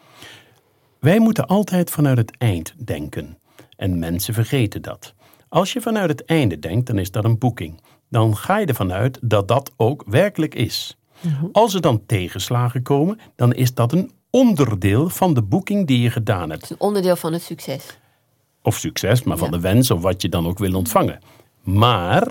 Wij 0.98 1.18
moeten 1.18 1.46
altijd 1.46 1.90
vanuit 1.90 2.18
het 2.18 2.32
eind 2.38 2.74
denken. 2.84 3.38
En 3.76 3.98
mensen 3.98 4.34
vergeten 4.34 4.82
dat. 4.82 5.14
Als 5.48 5.72
je 5.72 5.80
vanuit 5.80 6.10
het 6.10 6.24
einde 6.24 6.58
denkt, 6.58 6.86
dan 6.86 6.98
is 6.98 7.10
dat 7.10 7.24
een 7.24 7.38
boeking. 7.38 7.80
Dan 8.08 8.36
ga 8.36 8.58
je 8.58 8.66
ervan 8.66 8.92
uit 8.92 9.18
dat 9.22 9.48
dat 9.48 9.72
ook 9.76 10.04
werkelijk 10.06 10.54
is. 10.54 10.96
Mhm. 11.22 11.46
Als 11.52 11.74
er 11.74 11.80
dan 11.80 12.06
tegenslagen 12.06 12.82
komen, 12.82 13.18
dan 13.36 13.52
is 13.52 13.74
dat 13.74 13.92
een 13.92 14.10
onderdeel 14.30 15.08
van 15.08 15.34
de 15.34 15.42
boeking 15.42 15.86
die 15.86 16.00
je 16.00 16.10
gedaan 16.10 16.50
hebt. 16.50 16.70
een 16.70 16.80
onderdeel 16.80 17.16
van 17.16 17.32
het 17.32 17.42
succes 17.42 17.96
of 18.62 18.76
succes, 18.76 19.22
maar 19.22 19.36
van 19.36 19.50
de 19.50 19.60
wens 19.60 19.90
of 19.90 20.00
wat 20.00 20.22
je 20.22 20.28
dan 20.28 20.46
ook 20.46 20.58
wil 20.58 20.74
ontvangen. 20.74 21.18
Maar 21.62 22.28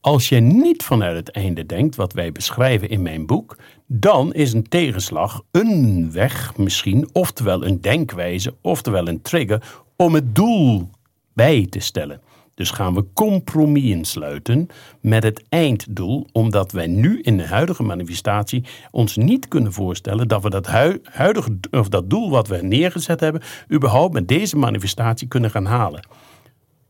als 0.00 0.28
je 0.28 0.40
niet 0.40 0.82
vanuit 0.82 1.16
het 1.16 1.30
einde 1.30 1.66
denkt, 1.66 1.96
wat 1.96 2.12
wij 2.12 2.32
beschrijven 2.32 2.88
in 2.88 3.02
mijn 3.02 3.26
boek, 3.26 3.56
dan 3.86 4.32
is 4.32 4.52
een 4.52 4.68
tegenslag 4.68 5.42
een 5.50 6.12
weg 6.12 6.56
misschien, 6.56 7.08
oftewel 7.12 7.64
een 7.64 7.80
denkwijze, 7.80 8.54
oftewel 8.60 9.08
een 9.08 9.22
trigger 9.22 9.82
om 9.96 10.14
het 10.14 10.34
doel 10.34 10.88
bij 11.32 11.66
te 11.70 11.80
stellen. 11.80 12.20
Dus 12.54 12.70
gaan 12.70 12.94
we 12.94 13.04
compromis 13.12 14.10
sluiten 14.10 14.66
met 15.00 15.22
het 15.22 15.44
einddoel, 15.48 16.26
omdat 16.32 16.72
wij 16.72 16.86
nu 16.86 17.20
in 17.20 17.36
de 17.36 17.46
huidige 17.46 17.82
manifestatie 17.82 18.64
ons 18.90 19.16
niet 19.16 19.48
kunnen 19.48 19.72
voorstellen 19.72 20.28
dat 20.28 20.42
we 20.42 20.50
dat 20.50 20.66
huidige 21.02 21.58
of 21.70 21.88
dat 21.88 22.10
doel 22.10 22.30
wat 22.30 22.48
we 22.48 22.62
neergezet 22.62 23.20
hebben, 23.20 23.42
überhaupt 23.72 24.12
met 24.12 24.28
deze 24.28 24.56
manifestatie 24.56 25.28
kunnen 25.28 25.50
gaan 25.50 25.66
halen. 25.66 26.06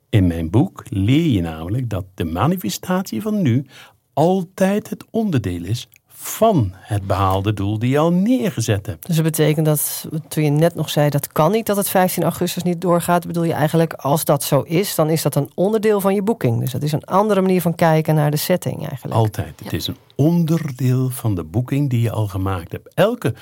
In 0.09 0.27
mijn 0.27 0.51
boek 0.51 0.85
leer 0.89 1.31
je 1.31 1.41
namelijk 1.41 1.89
dat 1.89 2.05
de 2.15 2.25
manifestatie 2.25 3.23
van 3.23 3.43
nu 3.43 3.67
altijd 4.13 4.91
het 4.91 5.05
onderdeel 5.11 5.65
is 5.65 5.89
van 6.27 6.73
het 6.75 7.07
behaalde 7.07 7.53
doel 7.53 7.79
die 7.79 7.91
je 7.91 7.99
al 7.99 8.13
neergezet 8.13 8.87
hebt. 8.87 9.07
Dus 9.07 9.17
dat 9.17 9.25
betekent 9.25 9.67
dat, 9.67 10.09
toen 10.29 10.45
je 10.45 10.51
net 10.51 10.75
nog 10.75 10.91
zei 10.91 11.11
dat 11.11 11.33
kan 11.33 11.51
niet 11.51 11.67
dat 11.67 11.77
het 11.77 11.89
15 11.89 12.23
augustus 12.23 12.63
niet 12.63 12.81
doorgaat, 12.81 13.27
bedoel 13.27 13.45
je 13.45 13.53
eigenlijk 13.53 13.93
als 13.93 14.25
dat 14.25 14.43
zo 14.43 14.61
is, 14.61 14.95
dan 14.95 15.11
is 15.11 15.23
dat 15.23 15.35
een 15.35 15.51
onderdeel 15.55 16.01
van 16.01 16.15
je 16.15 16.23
boeking. 16.23 16.61
Dus 16.61 16.73
dat 16.73 16.83
is 16.83 16.93
een 16.93 17.05
andere 17.05 17.41
manier 17.41 17.61
van 17.61 17.75
kijken 17.75 18.15
naar 18.15 18.31
de 18.31 18.37
setting 18.37 18.89
eigenlijk. 18.89 19.15
Altijd. 19.15 19.61
Het 19.65 19.73
is 19.73 19.87
een 19.87 19.97
onderdeel 20.15 21.11
van 21.11 21.35
de 21.35 21.45
boeking 21.45 21.91
die 21.91 22.01
je 22.01 22.11
al 22.11 22.27
gemaakt 22.27 22.73
hebt. 22.73 22.95
Elke 22.95 23.35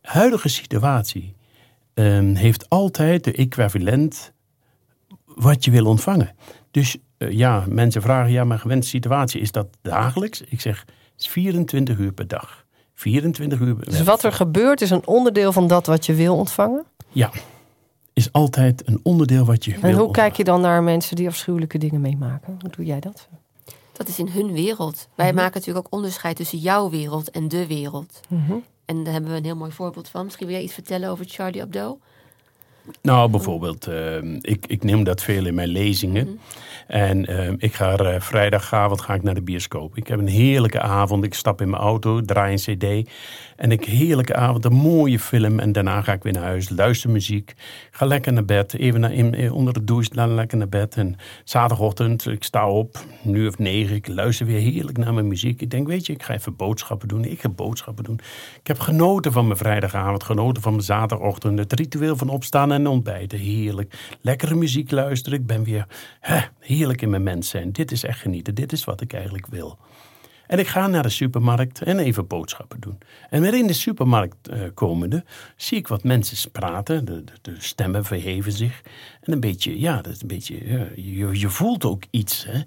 huidige 0.00 0.48
situatie 0.48 1.34
ehm, 1.94 2.34
heeft 2.34 2.68
altijd 2.68 3.24
de 3.24 3.32
equivalent 3.32 4.32
wat 5.24 5.64
je 5.64 5.70
wil 5.70 5.86
ontvangen. 5.86 6.34
Dus 6.70 6.96
eh, 7.16 7.30
ja, 7.30 7.64
mensen 7.68 8.02
vragen, 8.02 8.32
ja, 8.32 8.44
maar 8.44 8.58
gewenste 8.58 8.90
situatie, 8.90 9.40
is 9.40 9.52
dat 9.52 9.66
dagelijks? 9.82 10.40
Ik 10.40 10.60
zeg, 10.60 10.84
24 11.28 11.98
uur 11.98 12.12
per 12.12 12.28
dag. 12.28 12.64
24 12.94 13.60
uur. 13.60 13.76
Dus 13.84 14.02
wat 14.02 14.22
er 14.24 14.32
gebeurt 14.32 14.80
is 14.80 14.90
een 14.90 15.06
onderdeel 15.06 15.52
van 15.52 15.66
dat 15.66 15.86
wat 15.86 16.06
je 16.06 16.14
wil 16.14 16.36
ontvangen? 16.36 16.84
Ja, 17.08 17.30
is 18.12 18.32
altijd 18.32 18.82
een 18.88 19.00
onderdeel 19.02 19.44
wat 19.44 19.64
je 19.64 19.74
En 19.74 19.80
wil 19.80 19.90
hoe 19.90 20.00
ontvangen. 20.02 20.12
kijk 20.28 20.36
je 20.36 20.44
dan 20.44 20.60
naar 20.60 20.82
mensen 20.82 21.16
die 21.16 21.26
afschuwelijke 21.28 21.78
dingen 21.78 22.00
meemaken? 22.00 22.56
Hoe 22.60 22.70
doe 22.70 22.84
jij 22.84 23.00
dat? 23.00 23.28
Dat 23.92 24.08
is 24.08 24.18
in 24.18 24.28
hun 24.28 24.52
wereld. 24.52 25.08
Wij 25.14 25.26
Mhm. 25.26 25.34
maken 25.36 25.58
natuurlijk 25.58 25.86
ook 25.86 25.92
onderscheid 25.94 26.36
tussen 26.36 26.58
jouw 26.58 26.90
wereld 26.90 27.30
en 27.30 27.48
de 27.48 27.66
wereld. 27.66 28.20
Mhm. 28.28 28.52
En 28.84 29.04
daar 29.04 29.12
hebben 29.12 29.30
we 29.30 29.36
een 29.36 29.44
heel 29.44 29.56
mooi 29.56 29.72
voorbeeld 29.72 30.08
van. 30.08 30.24
Misschien 30.24 30.46
wil 30.46 30.54
jij 30.54 30.64
iets 30.64 30.74
vertellen 30.74 31.10
over 31.10 31.24
Charlie 31.28 31.60
Hebdo? 31.60 31.98
Nou, 33.02 33.30
bijvoorbeeld, 33.30 33.86
ehm, 33.86 34.36
ik, 34.40 34.66
ik 34.66 34.84
neem 34.84 35.04
dat 35.04 35.22
veel 35.22 35.46
in 35.46 35.54
mijn 35.54 35.68
lezingen. 35.68 36.38
En 36.86 37.26
ehm, 37.26 37.54
ik 37.58 37.74
ga 37.74 37.96
eh, 37.96 38.20
vrijdagavond 38.20 39.00
ga 39.00 39.14
ik 39.14 39.22
naar 39.22 39.34
de 39.34 39.42
bioscoop. 39.42 39.96
Ik 39.96 40.06
heb 40.06 40.18
een 40.18 40.26
heerlijke 40.28 40.80
avond. 40.80 41.24
Ik 41.24 41.34
stap 41.34 41.60
in 41.60 41.70
mijn 41.70 41.82
auto, 41.82 42.20
draai 42.20 42.52
een 42.52 42.76
cd. 42.76 43.10
En 43.56 43.72
ik 43.72 43.84
heerlijke 43.84 44.34
avond, 44.34 44.64
een 44.64 44.72
mooie 44.72 45.18
film. 45.18 45.58
En 45.58 45.72
daarna 45.72 46.00
ga 46.02 46.12
ik 46.12 46.22
weer 46.22 46.32
naar 46.32 46.42
huis, 46.42 46.68
luister 46.68 47.10
muziek. 47.10 47.54
Ga 47.90 48.06
lekker 48.06 48.32
naar 48.32 48.44
bed, 48.44 48.74
even 48.78 49.00
naar, 49.00 49.12
in, 49.12 49.34
in- 49.34 49.52
onder 49.52 49.72
de 49.74 49.84
douche, 49.84 50.10
dan 50.14 50.34
lekker 50.34 50.58
naar 50.58 50.68
bed. 50.68 50.94
En 50.96 51.16
zaterdagochtend, 51.44 52.26
ik 52.26 52.44
sta 52.44 52.68
op, 52.68 52.98
nu 53.22 53.46
of 53.46 53.58
negen. 53.58 53.96
Ik 53.96 54.08
luister 54.08 54.46
weer 54.46 54.60
heerlijk 54.60 54.98
naar 54.98 55.14
mijn 55.14 55.28
muziek. 55.28 55.60
Ik 55.60 55.70
denk, 55.70 55.86
weet 55.86 56.06
je, 56.06 56.12
ik 56.12 56.22
ga 56.22 56.34
even 56.34 56.56
boodschappen 56.56 57.08
doen. 57.08 57.24
Ik 57.24 57.40
ga 57.40 57.48
boodschappen 57.48 58.04
doen. 58.04 58.20
Ik 58.60 58.66
heb 58.66 58.78
genoten 58.78 59.32
van 59.32 59.44
mijn 59.46 59.58
vrijdagavond, 59.58 60.24
genoten 60.24 60.62
van 60.62 60.72
mijn 60.72 60.84
zaterdagochtend. 60.84 61.58
Het 61.58 61.72
ritueel 61.72 62.16
van 62.16 62.28
opstaan 62.28 62.72
en 62.74 62.86
ontbijten, 62.86 63.38
heerlijk. 63.38 64.16
Lekkere 64.20 64.54
muziek 64.54 64.90
luisteren. 64.90 65.38
Ik 65.38 65.46
ben 65.46 65.64
weer 65.64 65.86
heerlijk 66.58 67.02
in 67.02 67.10
mijn 67.10 67.22
mens 67.22 67.48
zijn. 67.48 67.72
Dit 67.72 67.92
is 67.92 68.04
echt 68.04 68.20
genieten. 68.20 68.54
Dit 68.54 68.72
is 68.72 68.84
wat 68.84 69.00
ik 69.00 69.12
eigenlijk 69.12 69.46
wil. 69.46 69.78
En 70.46 70.58
ik 70.58 70.66
ga 70.66 70.86
naar 70.86 71.02
de 71.02 71.08
supermarkt 71.08 71.82
en 71.82 71.98
even 71.98 72.26
boodschappen 72.26 72.80
doen. 72.80 72.98
En 73.30 73.40
weer 73.40 73.54
in 73.54 73.66
de 73.66 73.72
supermarkt 73.72 74.48
eh, 74.48 74.60
komende 74.74 75.24
zie 75.56 75.78
ik 75.78 75.88
wat 75.88 76.04
mensen 76.04 76.50
praten. 76.50 77.04
De, 77.04 77.24
de, 77.24 77.32
de 77.42 77.54
stemmen 77.58 78.04
verheven 78.04 78.52
zich. 78.52 78.82
En 79.20 79.32
een 79.32 79.40
beetje, 79.40 79.80
ja, 79.80 80.02
dat 80.02 80.20
een 80.20 80.28
beetje, 80.28 80.68
ja, 80.68 80.86
je, 80.94 81.38
je 81.38 81.48
voelt 81.48 81.84
ook 81.84 82.02
iets. 82.10 82.44
Hè? 82.48 82.60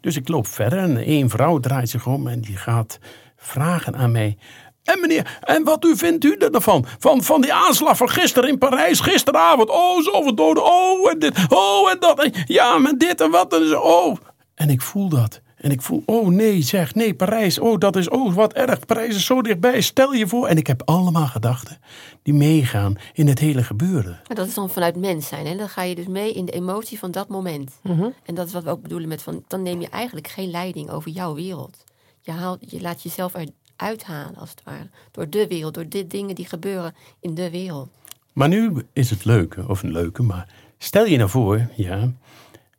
Dus 0.00 0.16
ik 0.16 0.28
loop 0.28 0.46
verder 0.46 0.78
en 0.78 0.96
één 0.96 1.30
vrouw 1.30 1.58
draait 1.58 1.88
zich 1.88 2.06
om 2.06 2.28
en 2.28 2.40
die 2.40 2.56
gaat 2.56 2.98
vragen 3.36 3.96
aan 3.96 4.12
mij. 4.12 4.36
En 4.84 5.00
meneer, 5.00 5.38
en 5.40 5.64
wat 5.64 5.84
u 5.84 5.96
vindt 5.96 6.24
u 6.24 6.36
ervan? 6.36 6.86
Van, 6.98 7.22
van 7.22 7.40
die 7.40 7.52
aanslag 7.52 7.96
van 7.96 8.10
gisteren 8.10 8.48
in 8.48 8.58
Parijs, 8.58 9.00
gisteravond. 9.00 9.70
Oh, 9.70 10.02
zoveel 10.02 10.34
doden. 10.34 10.64
Oh, 10.64 11.10
en 11.10 11.18
dit. 11.18 11.46
Oh, 11.48 11.90
en 11.90 11.96
dat. 11.98 12.22
En 12.22 12.32
ja, 12.46 12.78
maar 12.78 12.98
dit 12.98 13.20
en 13.20 13.30
wat. 13.30 13.52
En 13.52 13.68
zo. 13.68 13.80
Oh. 13.80 14.16
En 14.54 14.70
ik 14.70 14.80
voel 14.80 15.08
dat. 15.08 15.42
En 15.64 15.70
ik 15.70 15.82
voel, 15.82 16.02
oh 16.06 16.28
nee, 16.28 16.62
zeg, 16.62 16.94
nee, 16.94 17.14
Parijs. 17.14 17.58
Oh, 17.58 17.78
dat 17.78 17.96
is, 17.96 18.08
oh, 18.08 18.34
wat 18.34 18.52
erg. 18.52 18.86
Parijs 18.86 19.16
is 19.16 19.26
zo 19.26 19.42
dichtbij. 19.42 19.80
Stel 19.80 20.12
je 20.12 20.26
voor. 20.26 20.46
En 20.46 20.56
ik 20.56 20.66
heb 20.66 20.82
allemaal 20.84 21.26
gedachten 21.26 21.78
die 22.22 22.34
meegaan 22.34 22.94
in 23.12 23.28
het 23.28 23.38
hele 23.38 23.62
gebeuren. 23.62 24.20
Maar 24.26 24.36
dat 24.36 24.46
is 24.46 24.54
dan 24.54 24.70
vanuit 24.70 24.96
mens 24.96 25.28
zijn. 25.28 25.46
En 25.46 25.56
dan 25.56 25.68
ga 25.68 25.82
je 25.82 25.94
dus 25.94 26.06
mee 26.06 26.32
in 26.32 26.44
de 26.44 26.52
emotie 26.52 26.98
van 26.98 27.10
dat 27.10 27.28
moment. 27.28 27.72
Mhm. 27.82 28.08
En 28.24 28.34
dat 28.34 28.46
is 28.46 28.52
wat 28.52 28.64
we 28.64 28.70
ook 28.70 28.82
bedoelen 28.82 29.08
met 29.08 29.22
van... 29.22 29.44
dan 29.48 29.62
neem 29.62 29.80
je 29.80 29.88
eigenlijk 29.88 30.28
geen 30.28 30.50
leiding 30.50 30.90
over 30.90 31.10
jouw 31.10 31.34
wereld. 31.34 31.84
Je, 32.20 32.30
haalt, 32.30 32.70
je 32.70 32.80
laat 32.80 33.02
jezelf 33.02 33.32
eruit 33.32 33.52
halen, 33.76 34.36
als 34.36 34.50
het 34.50 34.62
ware. 34.64 34.88
Door 35.10 35.30
de 35.30 35.46
wereld, 35.46 35.74
door 35.74 35.88
de 35.88 36.06
dingen 36.06 36.34
die 36.34 36.46
gebeuren 36.46 36.94
in 37.20 37.34
de 37.34 37.50
wereld. 37.50 37.88
Maar 38.32 38.48
nu 38.48 38.72
is 38.92 39.10
het 39.10 39.24
leuke, 39.24 39.68
of 39.68 39.82
een 39.82 39.92
leuke, 39.92 40.22
maar 40.22 40.48
stel 40.78 41.06
je 41.06 41.16
nou 41.16 41.30
voor, 41.30 41.68
ja, 41.76 42.12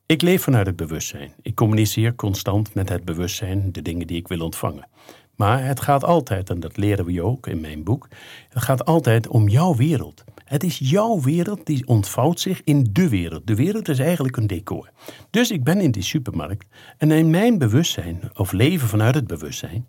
ik 0.05 0.21
leef 0.21 0.43
vanuit 0.43 0.65
het 0.65 0.75
bewustzijn. 0.75 1.33
Ik 1.41 1.55
communiceer 1.55 2.15
constant 2.15 2.73
met 2.73 2.89
het 2.89 3.05
bewustzijn 3.05 3.71
de 3.71 3.81
dingen 3.81 4.07
die 4.07 4.17
ik 4.17 4.27
wil 4.27 4.39
ontvangen. 4.39 4.87
Maar 5.35 5.65
het 5.65 5.79
gaat 5.79 6.03
altijd, 6.03 6.49
en 6.49 6.59
dat 6.59 6.77
leren 6.77 7.05
we 7.05 7.11
je 7.11 7.23
ook 7.23 7.47
in 7.47 7.59
mijn 7.59 7.83
boek, 7.83 8.07
het 8.49 8.63
gaat 8.63 8.85
altijd 8.85 9.27
om 9.27 9.49
jouw 9.49 9.75
wereld. 9.75 10.23
Het 10.45 10.63
is 10.63 10.79
jouw 10.83 11.21
wereld 11.21 11.65
die 11.65 11.87
ontvouwt 11.87 12.39
zich 12.39 12.61
in 12.63 12.87
de 12.91 13.09
wereld. 13.09 13.47
De 13.47 13.55
wereld 13.55 13.87
is 13.87 13.99
eigenlijk 13.99 14.37
een 14.37 14.47
decor. 14.47 14.89
Dus 15.29 15.51
ik 15.51 15.63
ben 15.63 15.81
in 15.81 15.91
die 15.91 16.03
supermarkt 16.03 16.67
en 16.97 17.11
in 17.11 17.29
mijn 17.29 17.57
bewustzijn, 17.57 18.21
of 18.33 18.51
leven 18.51 18.87
vanuit 18.87 19.15
het 19.15 19.27
bewustzijn, 19.27 19.85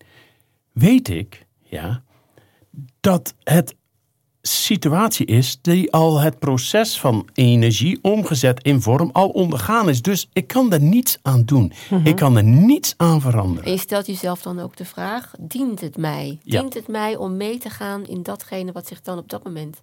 weet 0.79 1.09
ik, 1.09 1.47
ja, 1.63 2.03
dat 3.01 3.35
het 3.43 3.75
situatie 4.43 5.27
is 5.27 5.59
die 5.63 5.93
al 5.93 6.21
het 6.21 6.39
proces 6.39 7.01
van 7.01 7.29
energie 7.35 7.99
omgezet 8.03 8.63
in 8.63 8.83
vorm 8.83 9.11
al 9.13 9.29
ondergaan 9.29 9.89
is. 9.89 10.03
Dus 10.03 10.29
ik 10.33 10.47
kan 10.47 10.73
er 10.73 10.81
niets 10.81 11.19
aan 11.23 11.45
doen. 11.45 11.73
Ik 12.05 12.17
kan 12.17 12.37
er 12.37 12.45
niets 12.45 12.95
aan 12.97 13.21
veranderen. 13.21 13.65
En 13.65 13.71
je 13.71 13.79
stelt 13.79 14.07
jezelf 14.07 14.43
dan 14.43 14.61
ook 14.61 14.77
de 14.77 14.85
vraag: 14.85 15.33
dient 15.39 15.81
het 15.81 15.97
mij? 15.97 16.39
Ja. 16.43 16.61
Dient 16.61 16.75
het 16.75 16.89
mij 16.89 17.17
om 17.17 17.37
mee 17.37 17.59
te 17.59 17.71
gaan 17.71 18.07
in 18.07 18.23
datgene 18.23 18.73
wat 18.73 18.87
zich 18.87 19.01
dan 19.01 19.19
op 19.19 19.29
dat 19.29 19.45
moment 19.45 19.83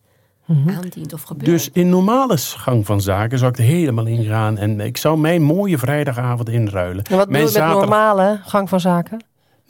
aandient 0.67 1.13
of 1.13 1.21
gebeurt? 1.21 1.51
Dus 1.51 1.69
in 1.73 1.89
normale 1.89 2.37
gang 2.37 2.85
van 2.85 3.01
zaken 3.01 3.37
zou 3.37 3.51
ik 3.51 3.57
er 3.57 3.63
helemaal 3.63 4.05
in 4.05 4.23
gaan. 4.23 4.57
En 4.57 4.79
ik 4.79 4.97
zou 4.97 5.17
mijn 5.17 5.41
mooie 5.41 5.77
vrijdagavond 5.77 6.49
inruilen. 6.49 7.03
En 7.03 7.17
wat 7.17 7.27
bedoel 7.27 7.39
je 7.41 7.45
met 7.45 7.53
zaterdag- 7.53 7.81
normale 7.89 8.39
gang 8.43 8.69
van 8.69 8.79
zaken? 8.79 9.23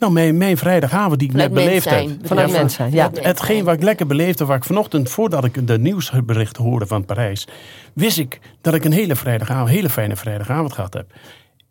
Nou, 0.04 0.16
mijn, 0.16 0.36
mijn 0.38 0.56
vrijdagavond 0.56 1.18
die 1.18 1.28
ik 1.28 1.32
Vanuit 1.34 1.52
net 1.52 1.64
beleefd 1.64 1.90
heb. 1.90 2.08
Vanuit 2.22 2.50
Ja, 2.50 2.56
mens 2.58 2.74
zijn, 2.74 2.90
ja. 2.90 2.96
vanuit 2.96 3.12
mens 3.14 3.26
Hetgeen 3.26 3.64
wat 3.64 3.74
ik 3.74 3.82
lekker 3.82 4.06
beleefde, 4.06 4.44
waar 4.44 4.56
ik 4.56 4.64
vanochtend, 4.64 5.10
voordat 5.10 5.44
ik 5.44 5.66
de 5.66 5.78
nieuwsberichten 5.78 6.64
hoorde 6.64 6.86
van 6.86 7.04
Parijs, 7.04 7.46
wist 7.94 8.18
ik 8.18 8.40
dat 8.60 8.74
ik 8.74 8.84
een 8.84 8.92
hele, 8.92 9.16
vrijdagavond, 9.16 9.68
hele 9.70 9.88
fijne 9.90 10.16
vrijdagavond 10.16 10.72
gehad 10.72 10.94
heb. 10.94 11.12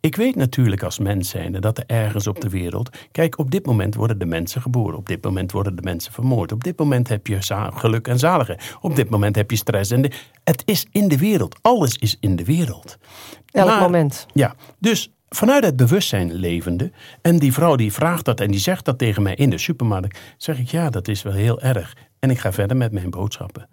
Ik 0.00 0.16
weet 0.16 0.36
natuurlijk 0.36 0.82
als 0.82 0.98
mens 0.98 1.28
zijnde 1.28 1.60
dat 1.60 1.78
er 1.78 1.84
ergens 1.86 2.26
op 2.26 2.40
de 2.40 2.48
wereld. 2.48 2.96
Kijk, 3.12 3.38
op 3.38 3.50
dit 3.50 3.66
moment 3.66 3.94
worden 3.94 4.18
de 4.18 4.26
mensen 4.26 4.62
geboren. 4.62 4.98
Op 4.98 5.06
dit 5.06 5.24
moment 5.24 5.52
worden 5.52 5.76
de 5.76 5.82
mensen 5.82 6.12
vermoord. 6.12 6.52
Op 6.52 6.64
dit 6.64 6.78
moment 6.78 7.08
heb 7.08 7.26
je 7.26 7.38
geluk 7.74 8.08
en 8.08 8.18
zaligheid. 8.18 8.76
Op 8.80 8.96
dit 8.96 9.10
moment 9.10 9.36
heb 9.36 9.50
je 9.50 9.56
stress. 9.56 9.90
En 9.90 10.02
de- 10.02 10.10
het 10.44 10.62
is 10.66 10.86
in 10.90 11.08
de 11.08 11.18
wereld. 11.18 11.56
Alles 11.62 11.96
is 11.96 12.16
in 12.20 12.36
de 12.36 12.44
wereld. 12.44 12.96
Elk 13.50 13.68
Maar- 13.68 13.80
moment. 13.80 14.26
Ja, 14.32 14.54
dus 14.78 15.10
vanuit 15.34 15.64
het 15.64 15.76
bewustzijn 15.76 16.32
levende. 16.32 16.90
En 17.22 17.38
die 17.38 17.52
vrouw 17.52 17.76
die 17.76 17.92
vraagt 17.92 18.24
dat 18.24 18.40
en 18.40 18.50
die 18.50 18.60
zegt 18.60 18.84
dat 18.84 18.98
tegen 18.98 19.22
mij 19.22 19.34
in 19.34 19.50
de 19.50 19.58
supermarkt. 19.58 20.18
Zeg 20.36 20.58
ik, 20.58 20.68
ja, 20.68 20.90
dat 20.90 21.08
is 21.08 21.22
wel 21.22 21.32
heel 21.32 21.60
erg. 21.60 21.96
En 22.18 22.30
ik 22.30 22.38
ga 22.38 22.52
verder 22.52 22.76
met 22.76 22.92
mijn 22.92 23.10
boodschappen. 23.10 23.68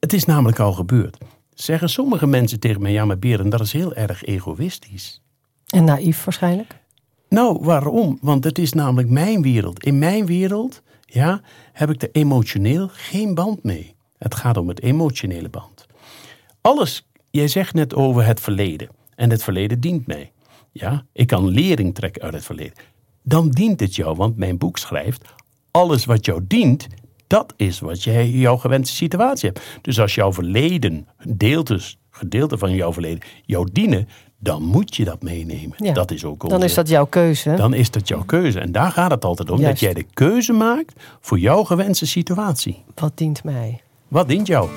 Het 0.00 0.12
is 0.12 0.24
namelijk 0.24 0.58
al 0.58 0.72
gebeurd. 0.72 1.18
Zeggen 1.54 1.88
sommige 1.88 2.26
mensen 2.26 2.60
tegen 2.60 2.82
mij, 2.82 2.92
ja 2.92 3.04
maar 3.04 3.18
Beren, 3.18 3.48
dat 3.48 3.60
is 3.60 3.72
heel 3.72 3.94
erg 3.94 4.24
egoïstisch. 4.24 5.22
En 5.66 5.84
naïef 5.84 6.24
waarschijnlijk. 6.24 6.82
Nou, 7.28 7.58
waarom? 7.60 8.18
Want 8.20 8.44
het 8.44 8.58
is 8.58 8.72
namelijk 8.72 9.08
mijn 9.08 9.42
wereld. 9.42 9.84
In 9.84 9.98
mijn 9.98 10.26
wereld, 10.26 10.82
ja, 11.04 11.40
heb 11.72 11.90
ik 11.90 12.02
er 12.02 12.08
emotioneel 12.12 12.88
geen 12.92 13.34
band 13.34 13.62
mee. 13.62 13.94
Het 14.18 14.34
gaat 14.34 14.56
om 14.56 14.68
het 14.68 14.82
emotionele 14.82 15.48
band. 15.48 15.86
Alles, 16.60 17.08
jij 17.30 17.48
zegt 17.48 17.74
net 17.74 17.94
over 17.94 18.26
het 18.26 18.40
verleden. 18.40 18.88
En 19.14 19.30
het 19.30 19.42
verleden 19.42 19.80
dient 19.80 20.06
mij. 20.06 20.32
Ja, 20.76 21.04
ik 21.12 21.26
kan 21.26 21.48
lering 21.48 21.94
trekken 21.94 22.22
uit 22.22 22.34
het 22.34 22.44
verleden. 22.44 22.72
Dan 23.22 23.50
dient 23.50 23.80
het 23.80 23.94
jou, 23.96 24.16
want 24.16 24.36
mijn 24.36 24.58
boek 24.58 24.78
schrijft... 24.78 25.24
alles 25.70 26.04
wat 26.04 26.24
jou 26.24 26.40
dient, 26.48 26.86
dat 27.26 27.54
is 27.56 27.80
wat 27.80 28.02
jij 28.02 28.30
jouw 28.30 28.56
gewenste 28.56 28.94
situatie 28.94 29.48
hebt. 29.52 29.66
Dus 29.82 30.00
als 30.00 30.14
jouw 30.14 30.32
verleden, 30.32 31.06
deeltes, 31.28 31.98
gedeelte 32.10 32.58
van 32.58 32.72
jouw 32.74 32.92
verleden, 32.92 33.20
jou 33.42 33.68
dienen... 33.72 34.08
dan 34.38 34.62
moet 34.62 34.96
je 34.96 35.04
dat 35.04 35.22
meenemen. 35.22 35.74
Ja. 35.76 35.92
Dat 35.92 36.10
is 36.10 36.24
ook 36.24 36.40
Dan 36.40 36.52
onze- 36.52 36.64
is 36.64 36.74
dat 36.74 36.88
jouw 36.88 37.06
keuze. 37.06 37.54
dan 37.54 37.74
is 37.74 37.90
dat 37.90 38.08
jouw 38.08 38.24
keuze. 38.24 38.60
En 38.60 38.72
daar 38.72 38.90
gaat 38.92 39.10
het 39.10 39.24
altijd 39.24 39.50
om. 39.50 39.58
Juist. 39.58 39.70
Dat 39.70 39.80
jij 39.80 39.94
de 40.02 40.06
keuze 40.14 40.52
maakt 40.52 40.92
voor 41.20 41.38
jouw 41.38 41.64
gewenste 41.64 42.06
situatie. 42.06 42.84
Wat 42.94 43.12
dient 43.18 43.44
mij? 43.44 43.80
Wat 44.08 44.28
dient 44.28 44.46
jou? 44.46 44.68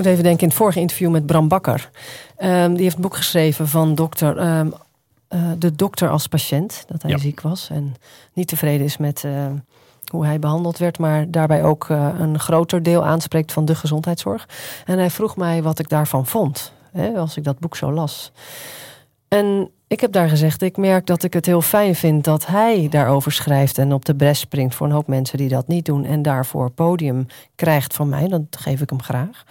Moet 0.00 0.08
even 0.08 0.24
denken 0.24 0.42
in 0.42 0.48
het 0.48 0.56
vorige 0.56 0.80
interview 0.80 1.10
met 1.10 1.26
Bram 1.26 1.48
Bakker. 1.48 1.90
Ehm, 2.36 2.72
die 2.72 2.82
heeft 2.82 2.96
een 2.96 3.02
boek 3.02 3.16
geschreven 3.16 3.68
van 3.68 3.94
dokter, 3.94 4.36
ehm, 4.38 4.70
eh, 5.28 5.40
de 5.58 5.74
dokter 5.76 6.08
als 6.08 6.26
patiënt. 6.26 6.84
Dat 6.86 7.02
hij 7.02 7.10
Ja. 7.10 7.18
ziek 7.18 7.40
was 7.40 7.68
en 7.70 7.94
niet 8.32 8.48
tevreden 8.48 8.86
is 8.86 8.96
met 8.96 9.24
eh, 9.24 9.46
hoe 10.10 10.24
hij 10.26 10.38
behandeld 10.38 10.78
werd. 10.78 10.98
Maar 10.98 11.30
daarbij 11.30 11.64
ook 11.64 11.86
eh, 11.90 12.08
een 12.18 12.38
groter 12.38 12.82
deel 12.82 13.04
aanspreekt 13.04 13.52
van 13.52 13.64
de 13.64 13.74
gezondheidszorg. 13.74 14.48
En 14.86 14.98
hij 14.98 15.10
vroeg 15.10 15.36
mij 15.36 15.62
wat 15.62 15.78
ik 15.78 15.88
daarvan 15.88 16.26
vond. 16.26 16.72
Hè, 16.92 17.12
als 17.12 17.36
ik 17.36 17.44
dat 17.44 17.58
boek 17.58 17.76
zo 17.76 17.92
las. 17.92 18.32
En 19.28 19.70
ik 19.86 20.00
heb 20.00 20.12
daar 20.12 20.28
gezegd, 20.28 20.62
ik 20.62 20.76
merk 20.76 21.06
dat 21.06 21.22
ik 21.22 21.32
het 21.32 21.46
heel 21.46 21.62
fijn 21.62 21.94
vind 21.94 22.24
dat 22.24 22.46
hij 22.46 22.86
daarover 22.90 23.32
schrijft 23.32 23.78
en 23.78 23.92
op 23.92 24.04
de 24.04 24.14
bres 24.14 24.38
springt 24.38 24.74
voor 24.74 24.86
een 24.86 24.92
hoop 24.92 25.06
mensen 25.06 25.38
die 25.38 25.48
dat 25.48 25.68
niet 25.68 25.84
doen 25.84 26.04
en 26.04 26.22
daarvoor 26.22 26.70
podium 26.70 27.26
krijgt 27.54 27.94
van 27.94 28.08
mij. 28.08 28.28
Dat 28.28 28.42
geef 28.50 28.80
ik 28.80 28.90
hem 28.90 29.02
graag. 29.02 29.44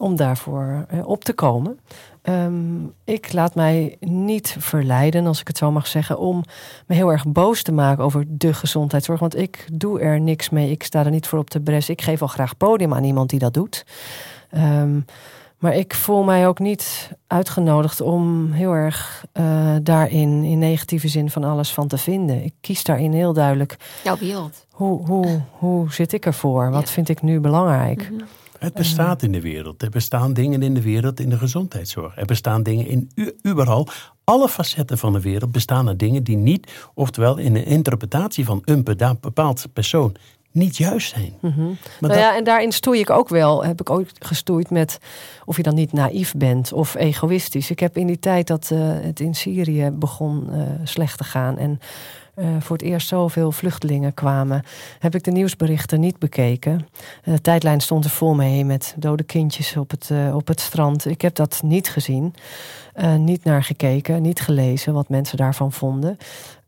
Om 0.00 0.16
daarvoor 0.16 0.84
eh, 0.88 1.08
op 1.08 1.24
te 1.24 1.32
komen. 1.32 1.78
Ehm, 2.22 2.84
ik 3.04 3.32
laat 3.32 3.54
mij 3.54 3.96
niet 4.00 4.56
verleiden, 4.58 5.26
als 5.26 5.40
ik 5.40 5.46
het 5.46 5.58
zo 5.58 5.70
mag 5.70 5.86
zeggen, 5.86 6.18
om 6.18 6.44
me 6.86 6.94
heel 6.94 7.12
erg 7.12 7.26
boos 7.26 7.62
te 7.62 7.72
maken 7.72 8.04
over 8.04 8.24
de 8.28 8.54
gezondheidszorg. 8.54 9.20
Want 9.20 9.36
ik 9.36 9.66
doe 9.72 10.00
er 10.00 10.20
niks 10.20 10.50
mee. 10.50 10.70
Ik 10.70 10.82
sta 10.82 11.04
er 11.04 11.10
niet 11.10 11.26
voor 11.26 11.38
op 11.38 11.50
de 11.50 11.60
bres. 11.60 11.88
Ik 11.88 12.02
geef 12.02 12.18
wel 12.18 12.28
graag 12.28 12.56
podium 12.56 12.94
aan 12.94 13.04
iemand 13.04 13.30
die 13.30 13.38
dat 13.38 13.54
doet. 13.54 13.86
Ehm, 14.50 15.00
maar 15.58 15.74
ik 15.74 15.94
voel 15.94 16.22
mij 16.22 16.46
ook 16.46 16.58
niet 16.58 17.10
uitgenodigd 17.26 18.00
om 18.00 18.52
heel 18.52 18.72
erg 18.72 19.24
uh, 19.40 19.76
daarin, 19.82 20.44
in 20.44 20.58
negatieve 20.58 21.08
zin, 21.08 21.30
van 21.30 21.44
alles 21.44 21.72
van 21.72 21.88
te 21.88 21.98
vinden. 21.98 22.44
Ik 22.44 22.54
kies 22.60 22.84
daarin 22.84 23.12
heel 23.12 23.32
duidelijk. 23.32 23.76
Jouw 24.04 24.16
wereld. 24.16 24.66
Hoe, 24.70 25.06
hoe, 25.06 25.40
hoe 25.50 25.92
zit 25.92 26.12
ik 26.12 26.26
ervoor? 26.26 26.70
Wat 26.70 26.90
vind 26.90 27.08
ik 27.08 27.22
nu 27.22 27.40
belangrijk? 27.40 28.10
Mhm. 28.10 28.22
Het 28.60 28.74
bestaat 28.74 29.22
in 29.22 29.32
de 29.32 29.40
wereld. 29.40 29.82
Er 29.82 29.90
bestaan 29.90 30.32
dingen 30.32 30.62
in 30.62 30.74
de 30.74 30.82
wereld 30.82 31.20
in 31.20 31.30
de 31.30 31.38
gezondheidszorg. 31.38 32.16
Er 32.16 32.26
bestaan 32.26 32.62
dingen 32.62 32.86
in 32.86 33.10
überal. 33.46 33.88
Alle 34.24 34.48
facetten 34.48 34.98
van 34.98 35.12
de 35.12 35.20
wereld 35.20 35.52
bestaan 35.52 35.88
er 35.88 35.96
dingen 35.96 36.24
die 36.24 36.36
niet, 36.36 36.90
oftewel 36.94 37.36
in 37.36 37.52
de 37.52 37.64
interpretatie 37.64 38.44
van 38.44 38.62
een 38.64 38.84
bepaald 39.20 39.66
persoon, 39.72 40.16
niet 40.52 40.76
juist 40.76 41.14
zijn. 41.14 41.34
Mhm. 41.40 41.70
nou 42.00 42.14
ja, 42.14 42.36
en 42.36 42.44
daarin 42.44 42.72
stoei 42.72 43.00
ik 43.00 43.10
ook 43.10 43.28
wel. 43.28 43.64
Heb 43.64 43.80
ik 43.80 43.90
ook 43.90 44.06
gestoeid 44.18 44.70
met 44.70 44.98
of 45.44 45.56
je 45.56 45.62
dan 45.62 45.74
niet 45.74 45.92
naïef 45.92 46.34
bent 46.36 46.72
of 46.72 46.94
egoïstisch. 46.94 47.70
Ik 47.70 47.80
heb 47.80 47.96
in 47.96 48.06
die 48.06 48.18
tijd 48.18 48.46
dat 48.46 48.70
uh, 48.72 48.78
het 48.82 49.20
in 49.20 49.34
Syrië 49.34 49.90
begon 49.90 50.48
uh, 50.50 50.62
slecht 50.84 51.18
te 51.18 51.24
gaan 51.24 51.58
en 51.58 51.80
voor 52.58 52.76
het 52.76 52.86
eerst 52.86 53.08
zoveel 53.08 53.52
vluchtelingen 53.52 54.14
kwamen, 54.14 54.62
heb 54.98 55.14
ik 55.14 55.24
de 55.24 55.30
nieuwsberichten 55.30 56.00
niet 56.00 56.18
bekeken. 56.18 56.86
De 57.24 57.40
tijdlijn 57.40 57.80
stond 57.80 58.04
er 58.04 58.10
vol 58.10 58.34
mee 58.34 58.64
met 58.64 58.94
dode 58.98 59.22
kindjes 59.22 59.76
op 59.76 59.90
het, 59.90 60.10
op 60.32 60.48
het 60.48 60.60
strand. 60.60 61.06
Ik 61.06 61.20
heb 61.20 61.34
dat 61.34 61.60
niet 61.64 61.88
gezien. 61.88 62.34
Uh, 62.96 63.14
niet 63.14 63.44
naar 63.44 63.64
gekeken, 63.64 64.22
niet 64.22 64.40
gelezen 64.40 64.92
wat 64.92 65.08
mensen 65.08 65.36
daarvan 65.36 65.72
vonden. 65.72 66.16